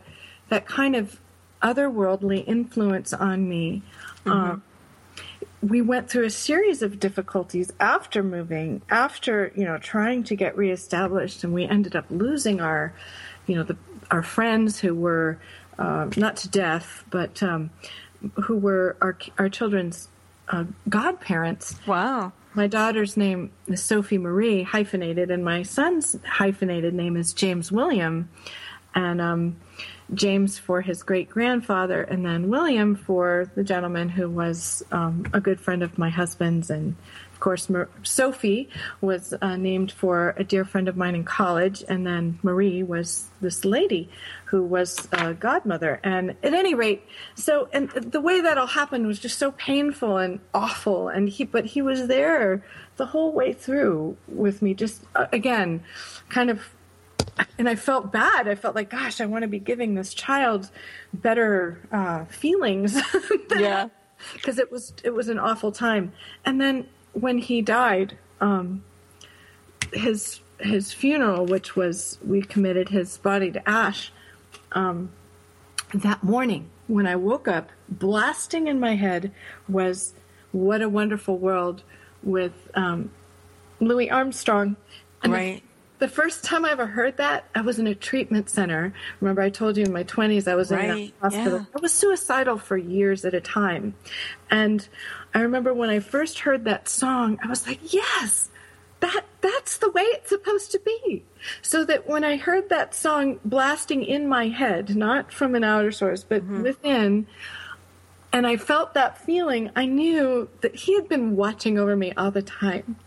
that 0.49 0.67
kind 0.67 0.95
of 0.95 1.19
otherworldly 1.63 2.47
influence 2.47 3.13
on 3.13 3.49
me. 3.49 3.81
Um, 4.27 4.61
we 5.61 5.81
went 5.81 6.09
through 6.09 6.25
a 6.25 6.29
series 6.29 6.81
of 6.81 6.99
difficulties 6.99 7.71
after 7.79 8.23
moving, 8.23 8.81
after, 8.89 9.51
you 9.55 9.65
know, 9.65 9.77
trying 9.77 10.23
to 10.25 10.35
get 10.35 10.57
reestablished, 10.57 11.43
and 11.43 11.53
we 11.53 11.65
ended 11.65 11.95
up 11.95 12.05
losing 12.09 12.61
our, 12.61 12.93
you 13.47 13.55
know, 13.55 13.63
the, 13.63 13.77
our 14.11 14.23
friends 14.23 14.79
who 14.79 14.93
were, 14.93 15.39
uh, 15.79 16.09
not 16.15 16.37
to 16.37 16.49
death, 16.49 17.03
but, 17.09 17.41
um, 17.41 17.69
who 18.45 18.57
were 18.57 18.97
our 18.99 19.15
our 19.37 19.47
children's 19.47 20.07
uh, 20.49 20.65
godparents. 20.89 21.75
Wow. 21.85 22.31
My 22.55 22.65
daughter's 22.65 23.15
name 23.15 23.51
is 23.67 23.83
Sophie 23.83 24.17
Marie, 24.17 24.63
hyphenated, 24.63 25.29
and 25.29 25.45
my 25.45 25.61
son's 25.61 26.17
hyphenated 26.25 26.95
name 26.95 27.15
is 27.15 27.33
James 27.33 27.71
William, 27.71 28.29
and 28.95 29.21
um, 29.21 29.57
James 30.13 30.57
for 30.57 30.81
his 30.81 31.03
great 31.03 31.29
grandfather, 31.29 32.01
and 32.01 32.25
then 32.25 32.49
William 32.49 32.95
for 32.95 33.51
the 33.55 33.63
gentleman 33.63 34.09
who 34.09 34.29
was 34.29 34.83
um, 34.91 35.25
a 35.33 35.41
good 35.41 35.59
friend 35.59 35.83
of 35.83 35.97
my 35.97 36.09
husband's, 36.09 36.69
and 36.69 36.95
of 37.33 37.39
course 37.41 37.69
Mar- 37.69 37.89
Sophie 38.03 38.69
was 39.01 39.33
uh, 39.41 39.57
named 39.57 39.91
for 39.91 40.33
a 40.37 40.43
dear 40.43 40.63
friend 40.63 40.87
of 40.87 40.95
mine 40.95 41.13
in 41.13 41.25
college, 41.25 41.83
and 41.89 42.07
then 42.07 42.39
Marie 42.41 42.83
was 42.83 43.27
this 43.41 43.65
lady 43.65 44.09
who 44.45 44.63
was 44.63 45.09
a 45.11 45.33
godmother. 45.33 45.99
And 46.03 46.31
at 46.41 46.53
any 46.53 46.73
rate, 46.73 47.03
so 47.35 47.67
and 47.73 47.89
the 47.89 48.21
way 48.21 48.39
that 48.39 48.57
all 48.57 48.67
happened 48.67 49.07
was 49.07 49.19
just 49.19 49.37
so 49.37 49.51
painful 49.51 50.17
and 50.17 50.39
awful. 50.53 51.09
And 51.09 51.27
he, 51.27 51.43
but 51.43 51.65
he 51.65 51.81
was 51.81 52.07
there 52.07 52.63
the 52.95 53.07
whole 53.07 53.33
way 53.33 53.51
through 53.51 54.15
with 54.27 54.61
me. 54.61 54.73
Just 54.73 55.03
uh, 55.15 55.27
again, 55.33 55.83
kind 56.29 56.49
of. 56.49 56.61
And 57.57 57.67
I 57.69 57.75
felt 57.75 58.11
bad. 58.11 58.47
I 58.47 58.55
felt 58.55 58.75
like, 58.75 58.89
gosh, 58.89 59.19
I 59.21 59.25
want 59.25 59.43
to 59.43 59.47
be 59.47 59.59
giving 59.59 59.95
this 59.95 60.13
child 60.13 60.69
better 61.13 61.79
uh, 61.91 62.25
feelings. 62.25 62.99
Yeah. 63.57 63.89
because 64.33 64.59
it 64.59 64.71
was 64.71 64.93
it 65.03 65.11
was 65.11 65.27
an 65.29 65.39
awful 65.39 65.71
time. 65.71 66.11
And 66.45 66.59
then 66.61 66.87
when 67.13 67.37
he 67.37 67.61
died, 67.61 68.17
um, 68.41 68.83
his 69.93 70.39
his 70.59 70.91
funeral, 70.93 71.45
which 71.45 71.75
was 71.75 72.17
we 72.25 72.41
committed 72.41 72.89
his 72.89 73.17
body 73.17 73.51
to 73.51 73.69
ash, 73.69 74.11
um, 74.73 75.09
that 75.93 76.23
morning 76.23 76.69
when 76.87 77.07
I 77.07 77.15
woke 77.15 77.47
up, 77.47 77.69
blasting 77.89 78.67
in 78.67 78.79
my 78.79 78.95
head 78.95 79.31
was 79.67 80.13
"What 80.51 80.81
a 80.81 80.89
Wonderful 80.89 81.37
World" 81.37 81.83
with 82.23 82.53
um, 82.75 83.11
Louis 83.79 84.09
Armstrong. 84.09 84.75
And 85.23 85.33
Right. 85.33 85.63
The, 85.99 86.07
first 86.07 86.43
time 86.43 86.65
I 86.65 86.71
ever 86.71 86.85
heard 86.85 87.17
that, 87.17 87.45
I 87.55 87.61
was 87.61 87.79
in 87.79 87.87
a 87.87 87.95
treatment 87.95 88.49
center. 88.49 88.93
Remember, 89.19 89.41
I 89.41 89.49
told 89.49 89.77
you 89.77 89.85
in 89.85 89.93
my 89.93 90.03
twenties 90.03 90.47
I 90.47 90.55
was 90.55 90.71
in 90.71 90.79
a 90.79 91.13
hospital. 91.21 91.59
yeah. 91.59 91.65
I 91.75 91.79
was 91.79 91.93
suicidal 91.93 92.57
for 92.57 92.77
years 92.77 93.25
at 93.25 93.33
a 93.33 93.41
time, 93.41 93.95
and 94.49 94.87
I 95.33 95.41
remember 95.41 95.73
when 95.73 95.89
I 95.89 95.99
first 95.99 96.39
heard 96.39 96.65
that 96.65 96.87
song, 96.87 97.39
I 97.43 97.47
was 97.47 97.67
like, 97.67 97.93
"Yes, 97.93 98.49
that 98.99 99.23
that's 99.41 99.77
the 99.77 99.89
way 99.91 100.03
it's 100.03 100.29
supposed 100.29 100.71
to 100.71 100.79
be." 100.79 101.23
So 101.61 101.83
that 101.85 102.07
when 102.07 102.23
I 102.23 102.37
heard 102.37 102.69
that 102.69 102.93
song 102.93 103.39
blasting 103.43 104.03
in 104.03 104.27
my 104.27 104.47
head, 104.49 104.95
not 104.95 105.31
from 105.31 105.55
an 105.55 105.63
outer 105.63 105.91
source, 105.91 106.23
but 106.23 106.43
mm-hmm. 106.43 106.61
within, 106.63 107.27
and 108.31 108.45
I 108.45 108.57
felt 108.57 108.93
that 108.93 109.17
feeling, 109.25 109.71
I 109.75 109.85
knew 109.85 110.49
that 110.61 110.75
he 110.75 110.95
had 110.95 111.09
been 111.09 111.35
watching 111.35 111.79
over 111.79 111.95
me 111.95 112.13
all 112.15 112.31
the 112.31 112.41
time. 112.41 112.97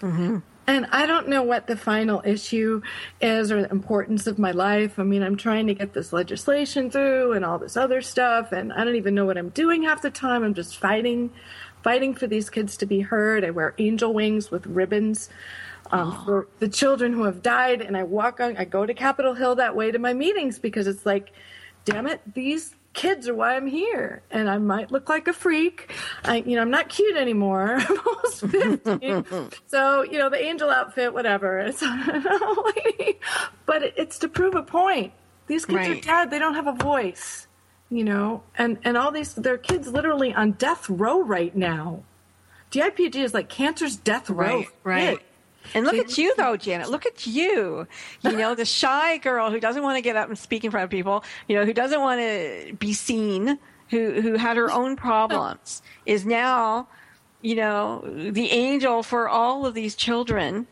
Mm-hmm. 0.00 0.38
And 0.66 0.86
I 0.90 1.06
don't 1.06 1.28
know 1.28 1.44
what 1.44 1.68
the 1.68 1.76
final 1.76 2.22
issue 2.24 2.82
is 3.20 3.52
or 3.52 3.62
the 3.62 3.70
importance 3.70 4.26
of 4.26 4.38
my 4.38 4.50
life. 4.50 4.98
I 4.98 5.04
mean, 5.04 5.22
I'm 5.22 5.36
trying 5.36 5.68
to 5.68 5.74
get 5.74 5.92
this 5.92 6.12
legislation 6.12 6.90
through 6.90 7.34
and 7.34 7.44
all 7.44 7.58
this 7.58 7.76
other 7.76 8.02
stuff, 8.02 8.50
and 8.50 8.72
I 8.72 8.84
don't 8.84 8.96
even 8.96 9.14
know 9.14 9.24
what 9.24 9.38
I'm 9.38 9.50
doing 9.50 9.84
half 9.84 10.02
the 10.02 10.10
time. 10.10 10.42
I'm 10.42 10.54
just 10.54 10.76
fighting, 10.78 11.30
fighting 11.82 12.14
for 12.14 12.26
these 12.26 12.50
kids 12.50 12.76
to 12.78 12.86
be 12.86 13.00
heard. 13.00 13.44
I 13.44 13.50
wear 13.50 13.74
angel 13.78 14.12
wings 14.12 14.50
with 14.50 14.66
ribbons 14.66 15.28
um, 15.92 16.24
for 16.24 16.48
the 16.58 16.68
children 16.68 17.12
who 17.12 17.24
have 17.24 17.42
died, 17.42 17.80
and 17.80 17.96
I 17.96 18.02
walk 18.02 18.40
on. 18.40 18.56
I 18.56 18.64
go 18.64 18.84
to 18.84 18.94
Capitol 18.94 19.34
Hill 19.34 19.54
that 19.56 19.76
way 19.76 19.92
to 19.92 19.98
my 20.00 20.14
meetings 20.14 20.58
because 20.58 20.88
it's 20.88 21.06
like, 21.06 21.32
damn 21.84 22.08
it, 22.08 22.20
these 22.34 22.74
kids 22.96 23.28
are 23.28 23.34
why 23.34 23.54
I'm 23.54 23.68
here, 23.68 24.22
and 24.32 24.50
I 24.50 24.58
might 24.58 24.90
look 24.90 25.08
like 25.08 25.28
a 25.28 25.32
freak. 25.32 25.92
I, 26.24 26.38
you 26.38 26.56
know, 26.56 26.62
I'm 26.62 26.70
not 26.70 26.88
cute 26.88 27.16
anymore. 27.16 27.76
I'm 27.78 27.98
almost 28.04 28.40
fifty, 28.40 29.56
so 29.68 30.02
you 30.02 30.18
know, 30.18 30.28
the 30.28 30.42
angel 30.42 30.70
outfit, 30.70 31.14
whatever. 31.14 31.58
It's, 31.76 31.82
but 33.66 33.82
it, 33.82 33.94
it's 33.96 34.18
to 34.20 34.28
prove 34.28 34.54
a 34.54 34.62
point. 34.62 35.12
These 35.46 35.66
kids 35.66 35.88
are 35.88 36.00
dead. 36.00 36.30
They 36.30 36.38
don't 36.38 36.54
have 36.54 36.66
a 36.66 36.72
voice, 36.72 37.46
you 37.90 38.02
know, 38.02 38.42
and 38.56 38.78
and 38.82 38.96
all 38.96 39.12
these 39.12 39.34
their 39.34 39.58
kids 39.58 39.86
literally 39.88 40.32
on 40.34 40.52
death 40.52 40.88
row 40.88 41.22
right 41.22 41.54
now. 41.54 42.02
DIPG 42.70 43.16
is 43.16 43.34
like 43.34 43.48
cancer's 43.48 43.96
death 43.96 44.28
row. 44.30 44.58
Right, 44.58 44.68
right. 44.84 45.20
And 45.74 45.84
look 45.86 45.96
at 45.96 46.18
you, 46.18 46.34
though, 46.36 46.56
Janet. 46.56 46.90
Look 46.90 47.06
at 47.06 47.26
you. 47.26 47.86
You 48.22 48.32
know, 48.32 48.54
the 48.54 48.64
shy 48.80 49.18
girl 49.18 49.50
who 49.50 49.60
doesn't 49.60 49.82
want 49.82 49.96
to 49.96 50.02
get 50.02 50.16
up 50.16 50.28
and 50.28 50.38
speak 50.38 50.64
in 50.64 50.70
front 50.70 50.84
of 50.84 50.90
people. 50.90 51.24
You 51.48 51.56
know, 51.56 51.64
who 51.64 51.72
doesn't 51.72 52.00
want 52.00 52.20
to 52.20 52.74
be 52.78 52.92
seen. 52.92 53.58
Who 53.90 54.20
who 54.20 54.34
had 54.34 54.56
her 54.56 54.68
own 54.70 54.96
problems 54.96 55.80
is 56.06 56.26
now, 56.26 56.88
you 57.40 57.54
know, 57.54 58.02
the 58.04 58.50
angel 58.50 59.04
for 59.04 59.28
all 59.28 59.64
of 59.64 59.74
these 59.74 59.94
children 59.94 60.66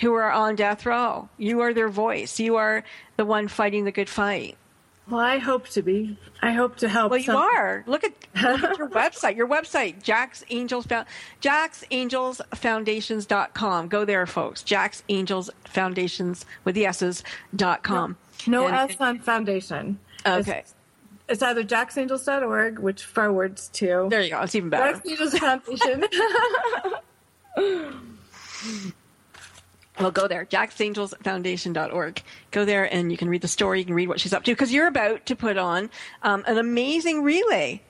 who 0.00 0.14
are 0.14 0.30
on 0.30 0.54
death 0.54 0.86
row. 0.86 1.28
You 1.38 1.60
are 1.60 1.74
their 1.74 1.88
voice. 1.88 2.38
You 2.38 2.56
are 2.56 2.84
the 3.16 3.24
one 3.24 3.48
fighting 3.48 3.84
the 3.84 3.90
good 3.90 4.08
fight. 4.08 4.56
Well, 5.10 5.20
I 5.20 5.38
hope 5.38 5.68
to 5.70 5.82
be. 5.82 6.16
I 6.40 6.52
hope 6.52 6.76
to 6.76 6.88
help. 6.88 7.10
Well, 7.10 7.18
you 7.18 7.26
some- 7.26 7.36
are. 7.36 7.82
Look 7.86 8.04
at, 8.04 8.12
look 8.42 8.62
at 8.62 8.78
your 8.78 8.88
website. 9.00 9.36
Your 9.36 9.48
website, 9.48 10.02
Jack's 10.02 10.44
Angels 10.50 10.86
Found, 10.86 11.06
Jack's 11.40 11.84
Angels 11.90 12.40
Foundations.com. 12.54 13.88
Go 13.88 14.04
there, 14.04 14.26
folks. 14.26 14.62
Jack's 14.62 15.02
Angels 15.08 15.50
Foundations 15.64 16.46
with 16.64 16.74
the 16.76 16.86
S's 16.86 17.24
dot 17.54 17.82
com. 17.82 18.16
No 18.46 18.66
And- 18.68 18.90
S 18.90 18.96
on 19.00 19.18
foundation. 19.18 19.98
Okay. 20.24 20.58
It's, 20.60 20.74
it's 21.28 21.42
either 21.42 21.64
jacksangels.org, 21.64 22.78
which 22.78 23.04
forwards 23.04 23.68
to 23.74 24.06
There 24.08 24.22
you 24.22 24.30
go. 24.30 24.40
It's 24.42 24.54
even 24.54 24.70
better. 24.70 24.92
Jack's 24.92 25.08
Angels 25.08 25.38
Foundation. 25.38 26.04
Well, 30.00 30.10
go 30.10 30.26
there, 30.26 30.46
jacksangelsfoundation.org. 30.46 32.22
Go 32.50 32.64
there 32.64 32.92
and 32.92 33.10
you 33.10 33.18
can 33.18 33.28
read 33.28 33.42
the 33.42 33.48
story. 33.48 33.80
You 33.80 33.84
can 33.84 33.94
read 33.94 34.08
what 34.08 34.20
she's 34.20 34.32
up 34.32 34.42
to 34.44 34.52
because 34.52 34.72
you're 34.72 34.86
about 34.86 35.26
to 35.26 35.36
put 35.36 35.58
on 35.58 35.90
um, 36.22 36.44
an 36.46 36.58
amazing 36.58 37.22
relay. 37.22 37.82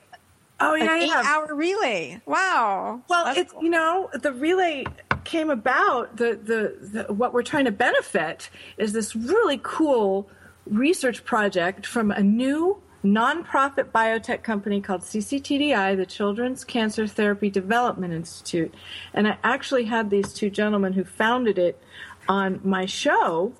Oh 0.59 0.75
yeah, 0.75 0.83
an 0.83 1.01
yeah. 1.01 1.19
eight-hour 1.19 1.55
relay. 1.55 2.21
Wow. 2.25 3.01
Well, 3.09 3.25
That's 3.25 3.39
it's 3.39 3.53
you 3.61 3.69
know 3.69 4.09
the 4.13 4.33
relay 4.33 4.85
came 5.23 5.49
about. 5.49 6.17
The, 6.17 6.35
the 6.35 7.03
the 7.05 7.13
what 7.13 7.33
we're 7.33 7.43
trying 7.43 7.65
to 7.65 7.71
benefit 7.71 8.49
is 8.77 8.93
this 8.93 9.15
really 9.15 9.59
cool 9.63 10.29
research 10.65 11.23
project 11.23 11.85
from 11.85 12.11
a 12.11 12.21
new 12.21 12.82
nonprofit 13.03 13.91
biotech 13.91 14.43
company 14.43 14.81
called 14.81 15.01
CCTDI, 15.01 15.97
the 15.97 16.05
Children's 16.05 16.63
Cancer 16.63 17.05
Therapy 17.07 17.49
Development 17.49 18.13
Institute, 18.13 18.73
and 19.13 19.27
I 19.27 19.37
actually 19.43 19.85
had 19.85 20.09
these 20.09 20.33
two 20.33 20.49
gentlemen 20.49 20.93
who 20.93 21.03
founded 21.03 21.57
it 21.57 21.81
on 22.27 22.61
my 22.63 22.85
show, 22.85 23.53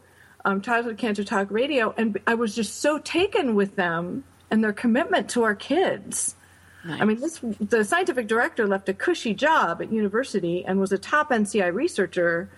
um, 0.45 0.61
Childhood 0.61 0.97
Cancer 0.97 1.23
Talk 1.23 1.51
Radio, 1.51 1.93
and 1.97 2.19
I 2.25 2.35
was 2.35 2.55
just 2.55 2.79
so 2.79 2.97
taken 2.99 3.55
with 3.55 3.75
them 3.75 4.23
and 4.49 4.63
their 4.63 4.73
commitment 4.73 5.29
to 5.31 5.43
our 5.43 5.55
kids. 5.55 6.35
I 6.85 7.05
mean, 7.05 7.19
this, 7.21 7.39
the 7.61 7.85
scientific 7.85 8.27
director 8.27 8.67
left 8.67 8.89
a 8.89 8.93
cushy 8.93 9.33
job 9.33 9.81
at 9.81 9.91
university 9.91 10.65
and 10.65 10.79
was 10.79 10.91
a 10.91 10.97
top 10.97 11.29
NCI 11.29 11.73
researcher. 11.73 12.49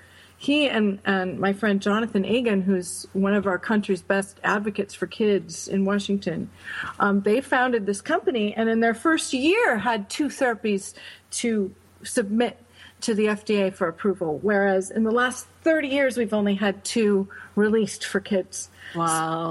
He 0.46 0.70
and, 0.70 1.00
and 1.06 1.40
my 1.40 1.54
friend 1.54 1.82
Jonathan 1.82 2.24
Agin, 2.24 2.62
who's 2.62 3.08
one 3.14 3.34
of 3.34 3.48
our 3.48 3.58
country's 3.58 4.04
best 4.04 4.40
advocates 4.44 4.94
for 4.94 5.08
kids 5.08 5.68
in 5.68 5.86
Washington, 5.86 6.52
um, 7.00 7.22
they 7.22 7.42
founded 7.42 7.88
this 7.88 8.00
company 8.00 8.54
and 8.54 8.70
in 8.70 8.80
their 8.80 8.94
first 8.94 9.34
year 9.34 9.80
had 9.80 10.08
two 10.08 10.28
therapies 10.28 10.94
to 11.32 11.74
submit 12.04 12.64
to 13.02 13.16
the 13.16 13.26
FDA 13.26 13.74
for 13.74 13.88
approval, 13.88 14.38
whereas 14.44 14.92
in 14.92 15.04
the 15.04 15.10
last 15.10 15.48
30 15.64 15.88
years 15.88 16.16
we've 16.16 16.34
only 16.34 16.54
had 16.54 16.84
two 16.84 17.28
released 17.56 18.06
for 18.06 18.20
kids. 18.20 18.70
Wow. 18.96 19.08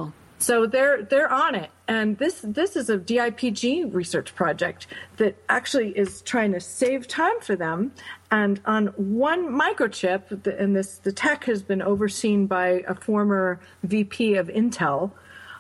So 0.06 0.23
they're 0.66 1.02
they're 1.02 1.32
on 1.32 1.54
it, 1.54 1.70
and 1.88 2.18
this 2.18 2.40
this 2.42 2.76
is 2.76 2.90
a 2.90 2.98
DIPG 2.98 3.94
research 3.94 4.34
project 4.34 4.86
that 5.16 5.36
actually 5.48 5.90
is 5.96 6.22
trying 6.22 6.52
to 6.52 6.60
save 6.60 7.08
time 7.08 7.40
for 7.40 7.56
them. 7.56 7.92
And 8.30 8.60
on 8.66 8.88
one 8.88 9.48
microchip, 9.48 10.46
and 10.46 10.76
this 10.76 10.98
the 10.98 11.12
tech 11.12 11.44
has 11.44 11.62
been 11.62 11.80
overseen 11.80 12.46
by 12.46 12.84
a 12.86 12.94
former 12.94 13.60
VP 13.84 14.34
of 14.34 14.48
Intel, 14.48 15.12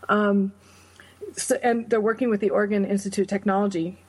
um, 0.08 0.52
so, 1.36 1.58
and 1.62 1.88
they're 1.88 2.00
working 2.00 2.30
with 2.30 2.40
the 2.40 2.50
Oregon 2.50 2.84
Institute 2.84 3.22
of 3.22 3.28
Technology 3.28 4.03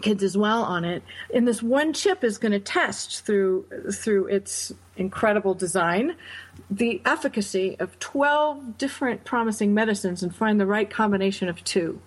kids 0.00 0.22
as 0.22 0.36
well 0.36 0.62
on 0.62 0.84
it. 0.84 1.02
And 1.34 1.46
this 1.46 1.62
one 1.62 1.92
chip 1.92 2.24
is 2.24 2.38
going 2.38 2.52
to 2.52 2.60
test 2.60 3.24
through 3.24 3.66
through 3.92 4.26
its 4.26 4.72
incredible 4.96 5.54
design 5.54 6.16
the 6.70 7.00
efficacy 7.04 7.76
of 7.78 7.98
12 7.98 8.78
different 8.78 9.24
promising 9.24 9.74
medicines 9.74 10.22
and 10.22 10.34
find 10.34 10.60
the 10.60 10.66
right 10.66 10.90
combination 10.90 11.48
of 11.48 11.62
two 11.64 12.00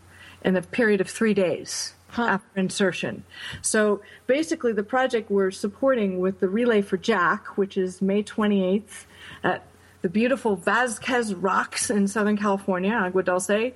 in 0.43 0.55
a 0.55 0.61
period 0.61 1.01
of 1.01 1.09
3 1.09 1.33
days. 1.33 1.93
After 2.17 2.47
insertion. 2.57 3.25
So 3.61 3.99
basically, 4.25 4.71
the 4.71 4.83
project 4.83 5.29
we're 5.29 5.51
supporting 5.51 6.19
with 6.19 6.39
the 6.39 6.47
Relay 6.47 6.81
for 6.81 6.95
Jack, 6.95 7.57
which 7.57 7.75
is 7.75 8.01
May 8.01 8.23
28th 8.23 9.03
at 9.43 9.65
the 10.01 10.07
beautiful 10.07 10.55
Vasquez 10.55 11.33
Rocks 11.33 11.89
in 11.89 12.07
Southern 12.07 12.37
California, 12.37 12.93
Agua 12.93 13.23
Dulce. 13.23 13.73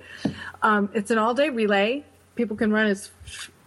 Um, 0.62 0.88
it's 0.94 1.10
an 1.10 1.18
all 1.18 1.34
day 1.34 1.50
relay. 1.50 2.04
People 2.34 2.56
can 2.56 2.72
run 2.72 2.86
as 2.86 3.10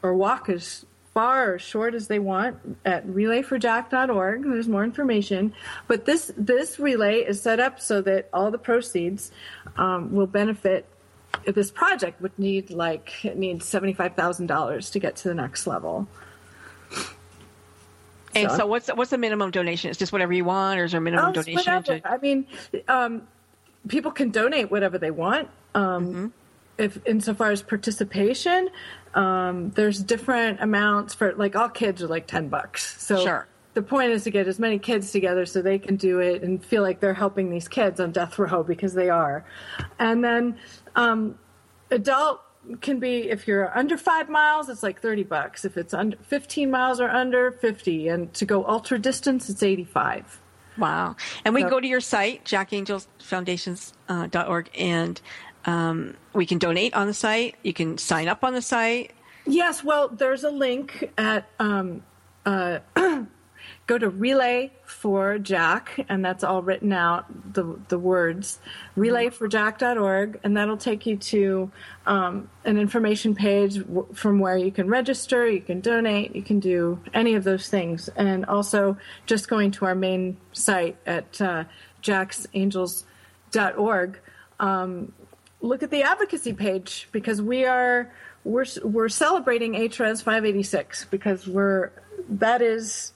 or 0.03 0.13
walk 0.13 0.49
as 0.49 0.85
far 1.13 1.53
or 1.53 1.59
short 1.59 1.93
as 1.95 2.07
they 2.07 2.19
want 2.19 2.57
at 2.85 3.05
relayforjack.org. 3.07 4.43
There's 4.43 4.67
more 4.67 4.83
information. 4.83 5.53
But 5.87 6.05
this 6.05 6.31
this 6.37 6.79
relay 6.79 7.21
is 7.21 7.41
set 7.41 7.59
up 7.59 7.79
so 7.79 8.01
that 8.01 8.29
all 8.33 8.51
the 8.51 8.57
proceeds 8.57 9.31
um, 9.77 10.13
will 10.13 10.27
benefit 10.27 10.85
this 11.45 11.71
project 11.71 12.21
would 12.21 12.37
need 12.37 12.69
like 12.69 13.25
it 13.25 13.37
needs 13.37 13.65
seventy 13.65 13.93
five 13.93 14.15
thousand 14.15 14.47
dollars 14.47 14.91
to 14.91 14.99
get 14.99 15.15
to 15.17 15.27
the 15.29 15.33
next 15.33 15.65
level. 15.65 16.07
And 18.35 18.49
So- 18.51 18.57
so, 18.57 18.65
what's 18.67 18.87
what's 18.89 19.11
the 19.11 19.17
minimum 19.17 19.51
donation? 19.51 19.89
It's 19.91 19.99
just 19.99 20.11
whatever 20.11 20.33
you 20.33 20.45
want, 20.45 20.79
or 20.79 20.85
is 20.85 20.91
there 20.91 20.97
a 20.99 21.01
minimum 21.01 21.25
Oh, 21.29 21.31
donation? 21.33 21.55
whatever. 21.55 21.99
to- 21.99 22.11
I 22.11 22.17
mean, 22.17 22.47
um, 22.87 23.21
people 23.87 24.11
can 24.11 24.31
donate 24.31 24.71
whatever 24.71 24.97
they 24.97 25.11
want. 25.11 25.49
Um, 25.75 26.05
Mm-hmm. 26.07 26.27
If 26.75 27.05
insofar 27.05 27.51
as 27.51 27.61
participation, 27.61 28.67
um, 29.15 29.71
there's 29.71 30.01
different 30.03 30.61
amounts 30.61 31.13
for 31.13 31.33
like 31.33 31.55
all 31.55 31.69
kids 31.69 32.01
are 32.03 32.07
like 32.07 32.27
ten 32.27 32.49
bucks. 32.49 33.01
So 33.01 33.23
Sure. 33.23 33.47
the 33.73 33.81
point 33.81 34.11
is 34.11 34.23
to 34.23 34.31
get 34.31 34.47
as 34.47 34.59
many 34.59 34.79
kids 34.79 35.11
together 35.11 35.45
so 35.45 35.61
they 35.61 35.79
can 35.79 35.95
do 35.95 36.19
it 36.19 36.43
and 36.43 36.63
feel 36.63 36.81
like 36.81 36.99
they're 36.99 37.13
helping 37.13 37.49
these 37.49 37.67
kids 37.67 37.99
on 37.99 38.11
death 38.11 38.37
row 38.39 38.63
because 38.63 38.93
they 38.93 39.09
are. 39.09 39.45
And 39.99 40.23
then 40.23 40.57
um, 40.95 41.37
adult 41.91 42.41
can 42.81 42.99
be 42.99 43.29
if 43.29 43.47
you're 43.47 43.75
under 43.77 43.97
five 43.97 44.29
miles, 44.29 44.69
it's 44.69 44.83
like 44.83 45.01
thirty 45.01 45.23
bucks. 45.23 45.65
If 45.65 45.77
it's 45.77 45.93
under 45.93 46.17
fifteen 46.17 46.71
miles 46.71 46.99
or 47.01 47.09
under, 47.09 47.51
fifty. 47.51 48.07
And 48.07 48.33
to 48.35 48.45
go 48.45 48.65
ultra 48.65 48.97
distance, 48.97 49.49
it's 49.49 49.61
eighty-five. 49.63 50.39
Wow. 50.77 51.15
And 51.45 51.53
we 51.53 51.61
So- 51.61 51.69
go 51.69 51.79
to 51.79 51.87
your 51.87 52.01
site, 52.01 52.45
jackangelsfoundations.org, 52.45 54.69
and 54.77 55.21
um, 55.65 56.15
we 56.33 56.45
can 56.45 56.57
donate 56.57 56.93
on 56.93 57.07
the 57.07 57.13
site. 57.13 57.55
You 57.63 57.73
can 57.73 57.97
sign 57.97 58.27
up 58.27 58.43
on 58.43 58.53
the 58.53 58.61
site. 58.61 59.11
Yes, 59.45 59.83
well, 59.83 60.07
there's 60.07 60.43
a 60.43 60.51
link 60.51 61.11
at 61.17 61.47
um, 61.59 62.03
uh, 62.45 62.79
go 63.87 63.97
to 63.97 64.09
Relay 64.09 64.71
for 64.85 65.37
Jack, 65.37 66.05
and 66.07 66.23
that's 66.23 66.43
all 66.43 66.61
written 66.61 66.93
out 66.93 67.25
the 67.53 67.77
the 67.89 67.99
words 67.99 68.59
relayforjack.org, 68.97 70.39
and 70.43 70.55
that'll 70.55 70.77
take 70.77 71.05
you 71.05 71.17
to 71.17 71.71
um, 72.05 72.49
an 72.63 72.77
information 72.77 73.35
page 73.35 73.79
w- 73.79 74.07
from 74.13 74.39
where 74.39 74.57
you 74.57 74.71
can 74.71 74.87
register, 74.87 75.47
you 75.47 75.61
can 75.61 75.81
donate, 75.81 76.35
you 76.35 76.41
can 76.41 76.59
do 76.59 76.99
any 77.13 77.35
of 77.35 77.43
those 77.43 77.67
things, 77.67 78.09
and 78.15 78.45
also 78.45 78.97
just 79.25 79.49
going 79.49 79.71
to 79.71 79.85
our 79.85 79.95
main 79.95 80.37
site 80.53 80.95
at 81.05 81.41
uh, 81.41 81.65
jacksangels.org. 82.01 84.19
Um, 84.59 85.11
look 85.63 85.81
at 85.81 85.89
the 85.89 86.03
advocacy 86.03 86.53
page 86.53 87.07
because 87.11 87.41
we 87.41 87.65
are 87.65 88.11
we're 88.43 88.65
we're 88.83 89.09
celebrating 89.09 89.73
HRES 89.73 90.21
586 90.21 91.05
because 91.05 91.47
we're 91.47 91.91
that 92.29 92.61
is 92.61 93.13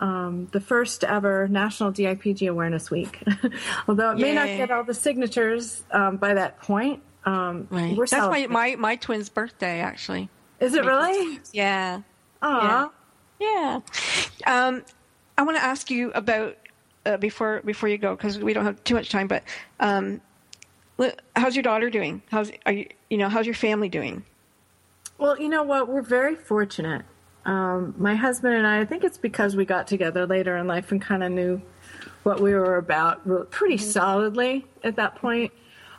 um, 0.00 0.48
the 0.52 0.60
first 0.60 1.04
ever 1.04 1.48
National 1.48 1.92
DIPG 1.92 2.50
Awareness 2.50 2.90
Week. 2.90 3.22
Although 3.88 4.10
it 4.10 4.18
may 4.18 4.34
not 4.34 4.46
get 4.46 4.70
all 4.70 4.84
the 4.84 4.92
signatures 4.92 5.82
um, 5.92 6.18
by 6.18 6.34
that 6.34 6.60
point, 6.60 7.02
um, 7.24 7.66
Right. 7.70 7.96
That's 7.96 8.12
my, 8.12 8.46
my, 8.48 8.76
my 8.76 8.96
twin's 8.96 9.28
birthday, 9.28 9.80
actually. 9.80 10.28
Is 10.60 10.74
it 10.74 10.84
really? 10.84 11.40
Yeah. 11.52 12.02
Aw. 12.42 12.90
Yeah. 13.40 13.80
Um, 14.46 14.84
I 15.38 15.42
want 15.42 15.56
to 15.56 15.62
ask 15.62 15.90
you 15.90 16.12
about 16.12 16.56
uh, 17.06 17.16
before 17.16 17.60
before 17.64 17.88
you 17.88 17.98
go 17.98 18.14
because 18.14 18.38
we 18.38 18.52
don't 18.52 18.64
have 18.64 18.82
too 18.84 18.94
much 18.94 19.10
time. 19.10 19.26
But 19.26 19.42
um, 19.80 20.20
how's 21.36 21.56
your 21.56 21.62
daughter 21.62 21.90
doing? 21.90 22.22
How's 22.30 22.52
are 22.66 22.72
you? 22.72 22.88
You 23.10 23.18
know, 23.18 23.28
how's 23.28 23.46
your 23.46 23.54
family 23.54 23.88
doing? 23.88 24.24
Well, 25.18 25.38
you 25.40 25.48
know 25.48 25.62
what? 25.62 25.88
We're 25.88 26.02
very 26.02 26.34
fortunate. 26.36 27.04
Um, 27.44 27.94
my 27.98 28.14
husband 28.14 28.54
and 28.54 28.66
I, 28.66 28.80
I 28.80 28.84
think 28.84 29.04
it's 29.04 29.18
because 29.18 29.54
we 29.54 29.64
got 29.64 29.86
together 29.86 30.26
later 30.26 30.56
in 30.56 30.66
life 30.66 30.90
and 30.92 31.00
kind 31.00 31.22
of 31.22 31.30
knew 31.30 31.60
what 32.22 32.40
we 32.40 32.54
were 32.54 32.76
about 32.76 33.50
pretty 33.50 33.76
solidly 33.76 34.66
at 34.82 34.96
that 34.96 35.16
point. 35.16 35.52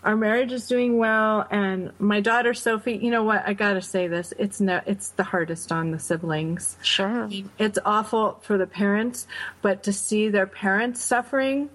Our 0.03 0.15
marriage 0.15 0.51
is 0.51 0.67
doing 0.67 0.99
well, 0.99 1.47
and 1.49 1.91
my 1.97 2.21
daughter 2.21 2.53
Sophie. 2.53 2.97
You 2.97 3.09
know 3.09 3.23
what? 3.23 3.43
I 3.47 3.53
gotta 3.53 3.81
say 3.81 4.07
this. 4.07 4.33
It's 4.37 4.61
no. 4.61 4.81
It's 4.85 5.09
the 5.09 5.23
hardest 5.23 5.71
on 5.71 5.89
the 5.89 5.97
siblings. 5.97 6.77
Sure. 6.83 7.27
It's 7.57 7.79
awful 7.83 8.39
for 8.43 8.57
the 8.57 8.67
parents, 8.67 9.25
but 9.63 9.81
to 9.83 9.93
see 9.93 10.29
their 10.29 10.45
parents 10.45 11.03
suffering 11.03 11.69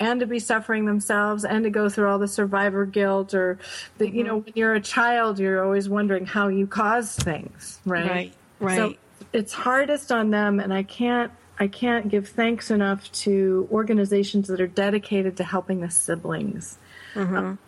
and 0.00 0.20
to 0.20 0.26
be 0.26 0.38
suffering 0.38 0.84
themselves 0.84 1.44
and 1.44 1.64
to 1.64 1.70
go 1.70 1.88
through 1.88 2.08
all 2.08 2.18
the 2.18 2.28
survivor 2.28 2.84
guilt 2.86 3.34
or 3.34 3.58
the, 3.98 4.08
you 4.08 4.24
know 4.24 4.38
when 4.38 4.52
you're 4.54 4.74
a 4.74 4.80
child 4.80 5.38
you're 5.38 5.64
always 5.64 5.88
wondering 5.88 6.26
how 6.26 6.48
you 6.48 6.66
cause 6.66 7.14
things 7.16 7.80
right? 7.84 8.10
Right, 8.10 8.32
right. 8.60 8.76
so 8.76 8.94
it's 9.32 9.52
hardest 9.52 10.12
on 10.12 10.30
them 10.30 10.60
and 10.60 10.72
i 10.72 10.82
can't 10.82 11.32
i 11.58 11.66
can't 11.66 12.08
give 12.08 12.28
thanks 12.28 12.70
enough 12.70 13.10
to 13.12 13.68
organizations 13.70 14.48
that 14.48 14.60
are 14.60 14.66
dedicated 14.66 15.36
to 15.38 15.44
helping 15.44 15.80
the 15.80 15.90
siblings. 15.90 16.78
Um, 17.14 17.58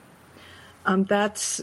um, 0.87 1.05
that's 1.05 1.63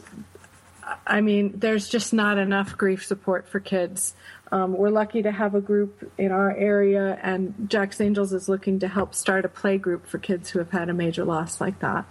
I 1.05 1.21
mean, 1.21 1.53
there's 1.55 1.89
just 1.89 2.13
not 2.13 2.37
enough 2.37 2.77
grief 2.77 3.05
support 3.05 3.47
for 3.47 3.59
kids. 3.59 4.13
Um, 4.51 4.73
we're 4.77 4.89
lucky 4.89 5.21
to 5.23 5.31
have 5.31 5.55
a 5.55 5.61
group 5.61 6.11
in 6.17 6.31
our 6.31 6.55
area, 6.55 7.19
and 7.21 7.69
Jack's 7.69 7.99
Angels 7.99 8.31
is 8.31 8.47
looking 8.47 8.79
to 8.79 8.87
help 8.87 9.13
start 9.13 9.43
a 9.43 9.49
play 9.49 9.77
group 9.77 10.07
for 10.07 10.17
kids 10.17 10.49
who 10.49 10.59
have 10.59 10.71
had 10.71 10.89
a 10.89 10.93
major 10.93 11.25
loss 11.25 11.59
like 11.59 11.79
that. 11.79 12.05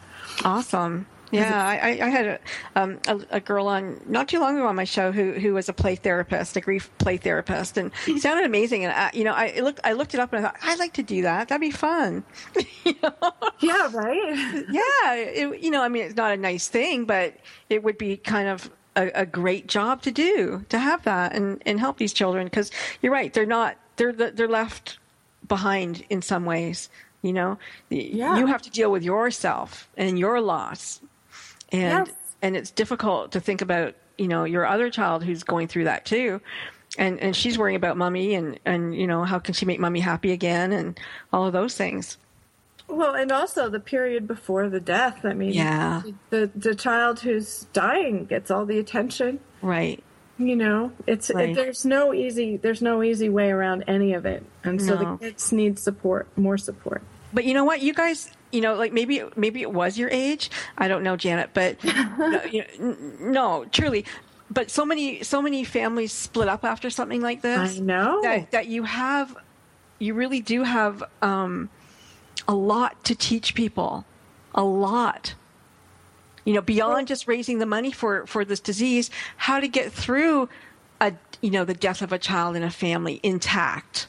Awesome. 0.44 1.06
Yeah, 1.32 1.66
I, 1.66 1.98
I- 2.00 2.08
had 2.08 2.26
a, 2.26 2.38
um, 2.76 2.98
a 3.08 3.20
a 3.32 3.40
girl 3.40 3.66
on 3.66 4.00
not 4.06 4.28
too 4.28 4.38
long 4.38 4.56
ago 4.56 4.66
on 4.66 4.76
my 4.76 4.84
show 4.84 5.10
who 5.12 5.32
who 5.32 5.54
was 5.54 5.68
a 5.68 5.72
play 5.72 5.96
therapist, 5.96 6.56
a 6.56 6.60
grief 6.60 6.88
play 6.98 7.16
therapist, 7.16 7.76
and 7.76 7.90
it 8.06 8.22
sounded 8.22 8.44
amazing. 8.46 8.84
And 8.84 8.92
I, 8.92 9.10
you 9.12 9.24
know, 9.24 9.32
I 9.32 9.58
looked 9.60 9.80
I 9.84 9.92
looked 9.92 10.14
it 10.14 10.20
up 10.20 10.32
and 10.32 10.44
I 10.46 10.48
thought 10.50 10.58
I'd 10.62 10.78
like 10.78 10.92
to 10.94 11.02
do 11.02 11.22
that. 11.22 11.48
That'd 11.48 11.60
be 11.60 11.70
fun. 11.70 12.24
Yeah, 13.60 13.88
right. 13.92 14.64
yeah, 14.70 15.14
it, 15.14 15.62
you 15.62 15.70
know, 15.70 15.82
I 15.82 15.88
mean, 15.88 16.04
it's 16.04 16.16
not 16.16 16.32
a 16.32 16.36
nice 16.36 16.68
thing, 16.68 17.04
but 17.06 17.34
it 17.70 17.82
would 17.82 17.98
be 17.98 18.16
kind 18.16 18.48
of 18.48 18.70
a, 18.94 19.10
a 19.22 19.26
great 19.26 19.66
job 19.66 20.02
to 20.02 20.10
do 20.12 20.64
to 20.68 20.78
have 20.78 21.02
that 21.04 21.34
and 21.34 21.62
and 21.66 21.80
help 21.80 21.98
these 21.98 22.12
children 22.12 22.46
because 22.46 22.70
you're 23.02 23.12
right, 23.12 23.32
they're 23.32 23.46
not 23.46 23.76
they're 23.96 24.12
they're 24.12 24.48
left 24.48 24.98
behind 25.48 26.04
in 26.10 26.22
some 26.22 26.44
ways. 26.44 26.88
You 27.22 27.32
know, 27.32 27.58
Yeah. 27.88 28.36
you 28.38 28.46
have 28.46 28.62
to 28.62 28.70
deal 28.70 28.92
with 28.92 29.02
yourself 29.02 29.88
and 29.96 30.18
your 30.18 30.40
loss, 30.40 31.00
and 31.72 32.06
Yes. 32.06 32.16
and 32.42 32.56
it's 32.56 32.70
difficult 32.70 33.32
to 33.32 33.40
think 33.40 33.60
about 33.62 33.94
you 34.18 34.28
know 34.28 34.44
your 34.44 34.66
other 34.66 34.90
child 34.90 35.24
who's 35.24 35.42
going 35.42 35.68
through 35.68 35.84
that 35.84 36.04
too. 36.04 36.40
And, 36.98 37.20
and 37.20 37.36
she's 37.36 37.58
worrying 37.58 37.76
about 37.76 37.96
mummy 37.98 38.34
and, 38.34 38.58
and 38.64 38.94
you 38.94 39.06
know 39.06 39.24
how 39.24 39.38
can 39.38 39.52
she 39.54 39.66
make 39.66 39.78
mummy 39.80 40.00
happy 40.00 40.32
again 40.32 40.72
and 40.72 40.98
all 41.32 41.44
of 41.46 41.52
those 41.52 41.74
things. 41.76 42.16
Well, 42.88 43.14
and 43.14 43.32
also 43.32 43.68
the 43.68 43.80
period 43.80 44.26
before 44.28 44.68
the 44.70 44.80
death. 44.80 45.24
I 45.24 45.34
mean, 45.34 45.52
Yeah. 45.52 46.02
the 46.30 46.48
the 46.54 46.74
child 46.74 47.20
who's 47.20 47.64
dying 47.72 48.24
gets 48.26 48.50
all 48.50 48.64
the 48.64 48.78
attention. 48.78 49.40
Right. 49.60 50.02
You 50.38 50.54
know, 50.54 50.92
it's 51.06 51.30
Right. 51.34 51.50
it, 51.50 51.56
there's 51.56 51.84
no 51.84 52.14
easy 52.14 52.56
there's 52.56 52.80
no 52.80 53.02
easy 53.02 53.28
way 53.28 53.50
around 53.50 53.84
any 53.88 54.14
of 54.14 54.24
it, 54.24 54.44
and 54.64 54.80
so 54.80 54.94
No. 54.94 55.16
the 55.16 55.26
kids 55.30 55.50
need 55.52 55.78
support, 55.78 56.28
more 56.38 56.56
support. 56.56 57.02
But 57.34 57.44
you 57.44 57.52
know 57.54 57.64
what, 57.64 57.82
you 57.82 57.92
guys, 57.92 58.30
you 58.56 58.62
know, 58.62 58.74
like 58.74 58.90
maybe 58.90 59.22
maybe 59.36 59.60
it 59.60 59.70
was 59.70 59.98
your 59.98 60.08
age. 60.08 60.50
I 60.78 60.88
don't 60.88 61.02
know, 61.02 61.14
Janet, 61.14 61.50
but 61.52 61.84
no, 61.84 62.42
you 62.50 62.64
know, 62.78 62.96
no, 63.20 63.64
truly. 63.66 64.06
But 64.50 64.70
so 64.70 64.86
many 64.86 65.22
so 65.22 65.42
many 65.42 65.62
families 65.62 66.10
split 66.10 66.48
up 66.48 66.64
after 66.64 66.88
something 66.88 67.20
like 67.20 67.42
this. 67.42 67.76
I 67.76 67.80
know. 67.82 68.22
that 68.22 68.52
that 68.52 68.66
you 68.66 68.84
have, 68.84 69.36
you 69.98 70.14
really 70.14 70.40
do 70.40 70.62
have 70.62 71.04
um, 71.20 71.68
a 72.48 72.54
lot 72.54 73.04
to 73.04 73.14
teach 73.14 73.54
people, 73.54 74.06
a 74.54 74.64
lot. 74.64 75.34
You 76.46 76.54
know, 76.54 76.62
beyond 76.62 77.08
just 77.08 77.28
raising 77.28 77.58
the 77.58 77.66
money 77.66 77.92
for 77.92 78.24
for 78.26 78.42
this 78.42 78.60
disease, 78.60 79.10
how 79.36 79.60
to 79.60 79.68
get 79.68 79.92
through 79.92 80.48
a 80.98 81.12
you 81.42 81.50
know 81.50 81.66
the 81.66 81.74
death 81.74 82.00
of 82.00 82.10
a 82.10 82.18
child 82.18 82.56
in 82.56 82.62
a 82.62 82.70
family 82.70 83.20
intact 83.22 84.06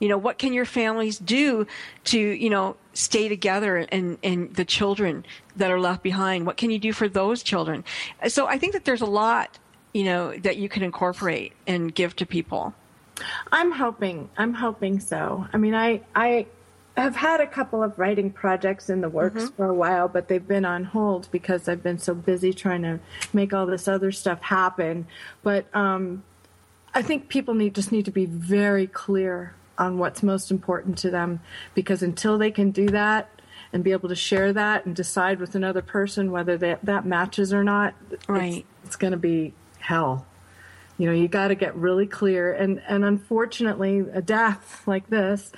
you 0.00 0.08
know 0.08 0.18
what 0.18 0.38
can 0.38 0.52
your 0.52 0.64
families 0.64 1.18
do 1.18 1.64
to 2.02 2.18
you 2.18 2.50
know 2.50 2.74
stay 2.94 3.28
together 3.28 3.76
and 3.76 4.16
and 4.22 4.54
the 4.54 4.64
children 4.64 5.24
that 5.56 5.70
are 5.70 5.80
left 5.80 6.02
behind 6.02 6.46
what 6.46 6.56
can 6.56 6.70
you 6.70 6.78
do 6.78 6.92
for 6.92 7.08
those 7.08 7.42
children 7.42 7.84
so 8.28 8.46
i 8.46 8.56
think 8.56 8.72
that 8.72 8.84
there's 8.84 9.02
a 9.02 9.06
lot 9.06 9.58
you 9.92 10.04
know 10.04 10.36
that 10.38 10.56
you 10.56 10.68
can 10.68 10.82
incorporate 10.82 11.52
and 11.66 11.94
give 11.94 12.16
to 12.16 12.24
people 12.24 12.74
I'm 13.52 13.72
hoping. 13.72 14.28
I'm 14.36 14.54
hoping 14.54 15.00
so. 15.00 15.46
I 15.52 15.56
mean, 15.56 15.74
I 15.74 16.00
I 16.14 16.46
have 16.96 17.16
had 17.16 17.40
a 17.40 17.46
couple 17.46 17.82
of 17.82 17.98
writing 17.98 18.30
projects 18.30 18.88
in 18.88 19.00
the 19.00 19.08
works 19.08 19.50
for 19.56 19.66
a 19.66 19.74
while, 19.74 20.06
but 20.08 20.28
they've 20.28 20.46
been 20.46 20.64
on 20.64 20.84
hold 20.84 21.28
because 21.32 21.68
I've 21.68 21.82
been 21.82 21.98
so 21.98 22.14
busy 22.14 22.52
trying 22.52 22.82
to 22.82 23.00
make 23.32 23.52
all 23.52 23.66
this 23.66 23.88
other 23.88 24.12
stuff 24.12 24.40
happen. 24.40 25.06
But 25.42 25.66
um, 25.74 26.22
I 26.94 27.02
think 27.02 27.28
people 27.28 27.54
need 27.54 27.74
just 27.74 27.90
need 27.90 28.04
to 28.04 28.12
be 28.12 28.26
very 28.26 28.86
clear 28.86 29.54
on 29.78 29.98
what's 29.98 30.22
most 30.22 30.50
important 30.50 30.98
to 30.98 31.10
them. 31.10 31.40
Because 31.74 32.02
until 32.02 32.38
they 32.38 32.50
can 32.50 32.70
do 32.70 32.86
that 32.88 33.28
and 33.72 33.82
be 33.82 33.92
able 33.92 34.08
to 34.08 34.14
share 34.14 34.52
that 34.52 34.86
and 34.86 34.94
decide 34.94 35.40
with 35.40 35.54
another 35.54 35.82
person 35.82 36.30
whether 36.30 36.56
that 36.58 36.84
that 36.84 37.04
matches 37.04 37.52
or 37.52 37.64
not, 37.64 37.94
it's- 38.10 38.28
Right. 38.28 38.64
it's 38.84 38.96
going 38.96 39.10
to 39.12 39.16
be 39.18 39.52
hell. 39.80 40.26
You 40.96 41.06
know 41.08 41.12
you 41.12 41.26
got 41.26 41.48
to 41.48 41.54
get 41.56 41.74
really 41.74 42.06
clear. 42.06 42.52
And 42.52 42.80
and 42.88 43.04
unfortunately 43.04 43.98
a 44.12 44.22
death 44.22 44.82
like 44.86 45.08
this 45.10 45.50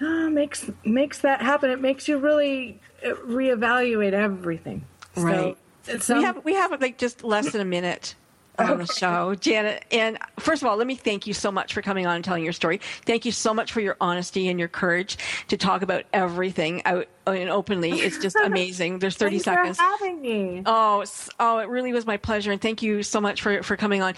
uh, 0.00 0.28
makes 0.28 0.70
makes 0.84 1.18
that 1.20 1.40
happen. 1.40 1.70
It 1.70 1.80
makes 1.80 2.06
you 2.08 2.18
really 2.18 2.80
uh, 3.04 3.10
reevaluate 3.26 4.12
everything. 4.12 4.84
So 5.14 5.22
Right. 5.22 5.56
it's 5.86 6.08
we 6.08 6.16
um, 6.16 6.24
have 6.24 6.44
we 6.44 6.54
have 6.54 6.78
like 6.82 6.98
just 6.98 7.24
less 7.24 7.52
than 7.52 7.60
a 7.62 7.64
minute 7.64 8.14
on 8.58 8.78
the 8.78 8.86
show 8.86 9.34
janet. 9.34 9.84
And 9.90 10.18
first 10.38 10.62
of 10.62 10.68
all 10.68 10.76
let 10.76 10.86
me 10.86 10.94
thank 10.94 11.26
you 11.26 11.32
so 11.32 11.50
much 11.50 11.72
for 11.72 11.82
coming 11.82 12.06
on 12.06 12.16
and 12.16 12.24
telling 12.24 12.44
your 12.44 12.52
story. 12.52 12.80
Thank 13.04 13.24
you 13.24 13.32
so 13.32 13.54
much 13.54 13.72
for 13.72 13.80
your 13.80 13.96
honesty 14.00 14.48
and 14.48 14.58
your 14.58 14.68
courage 14.68 15.18
to 15.48 15.56
talk 15.56 15.82
about 15.82 16.04
everything 16.12 16.84
out 16.84 17.08
and 17.26 17.48
openly. 17.48 17.92
It's 17.92 18.18
just 18.18 18.36
amazing. 18.44 18.98
There's 18.98 19.16
30 19.16 19.38
thanks 19.38 19.44
seconds. 19.44 19.76
for 19.76 19.82
having 19.82 20.20
me. 20.20 20.62
Oh, 20.66 21.04
oh, 21.40 21.58
it 21.58 21.68
really 21.68 21.92
was 21.92 22.06
my 22.06 22.16
pleasure, 22.16 22.52
and 22.52 22.60
thank 22.60 22.82
you 22.82 23.02
so 23.02 23.20
much 23.20 23.42
for 23.42 23.62
for 23.62 23.76
coming 23.76 24.02
on. 24.02 24.14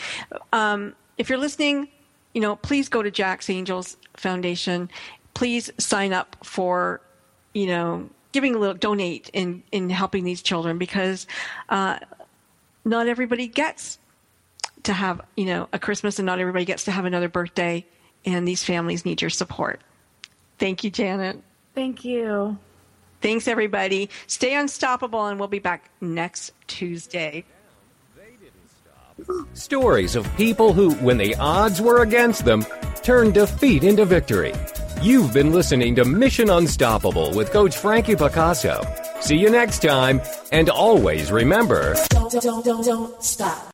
Um, 0.53 0.95
if 1.19 1.29
you're 1.29 1.39
listening, 1.39 1.89
you 2.35 2.41
know, 2.41 2.57
please 2.57 2.89
go 2.89 3.03
to 3.03 3.11
Jack's 3.11 3.49
Angels 3.49 3.97
Foundation. 4.17 4.91
Please 5.35 5.71
sign 5.79 6.13
up 6.13 6.37
for, 6.45 7.01
you 7.53 7.67
know, 7.67 8.09
giving 8.33 8.55
a 8.55 8.59
little 8.59 8.75
donate 8.75 9.31
in 9.33 9.63
in 9.73 9.91
helping 9.91 10.25
these 10.25 10.43
children 10.43 10.79
because 10.79 11.27
uh, 11.69 11.99
not 12.85 13.07
everybody 13.07 13.47
gets 13.47 13.99
to 14.85 14.93
have 14.93 15.21
you 15.37 15.47
know 15.47 15.69
a 15.73 15.79
Christmas, 15.79 16.19
and 16.19 16.27
not 16.27 16.39
everybody 16.39 16.65
gets 16.65 16.85
to 16.85 16.91
have 16.91 17.05
another 17.05 17.29
birthday, 17.29 17.85
and 18.25 18.47
these 18.47 18.65
families 18.65 19.05
need 19.05 19.21
your 19.21 19.31
support. 19.31 19.81
Thank 20.59 20.85
you, 20.85 20.91
Janet. 20.91 21.43
thank 21.75 22.05
you 22.05 22.59
Thanks, 23.25 23.49
everybody. 23.49 24.11
Stay 24.27 24.55
unstoppable, 24.55 25.25
and 25.25 25.39
we'll 25.39 25.49
be 25.49 25.59
back 25.59 25.89
next 26.03 26.53
Tuesday. 26.67 27.47
Stories 29.55 30.15
of 30.15 30.31
people 30.37 30.75
who, 30.75 30.91
when 30.97 31.17
the 31.17 31.35
odds 31.37 31.81
were 31.81 32.03
against 32.03 32.45
them, 32.45 32.67
turned 33.03 33.33
defeat 33.33 33.83
into 33.83 34.05
victory. 34.05 34.53
You've 35.01 35.33
been 35.33 35.55
listening 35.55 35.95
to 35.95 36.05
Mission 36.05 36.51
Unstoppable 36.51 37.33
with 37.33 37.51
Coach 37.51 37.79
Frankie 37.79 38.15
Picasso. 38.15 38.87
See 39.21 39.39
you 39.39 39.49
next 39.49 39.81
time, 39.81 40.21
and 40.53 40.69
always 40.69 41.33
remember 41.33 41.95
Don't, 42.11 42.31
don't, 42.31 42.63
don't, 42.63 42.85
don't 42.85 43.23
stop. 43.25 43.74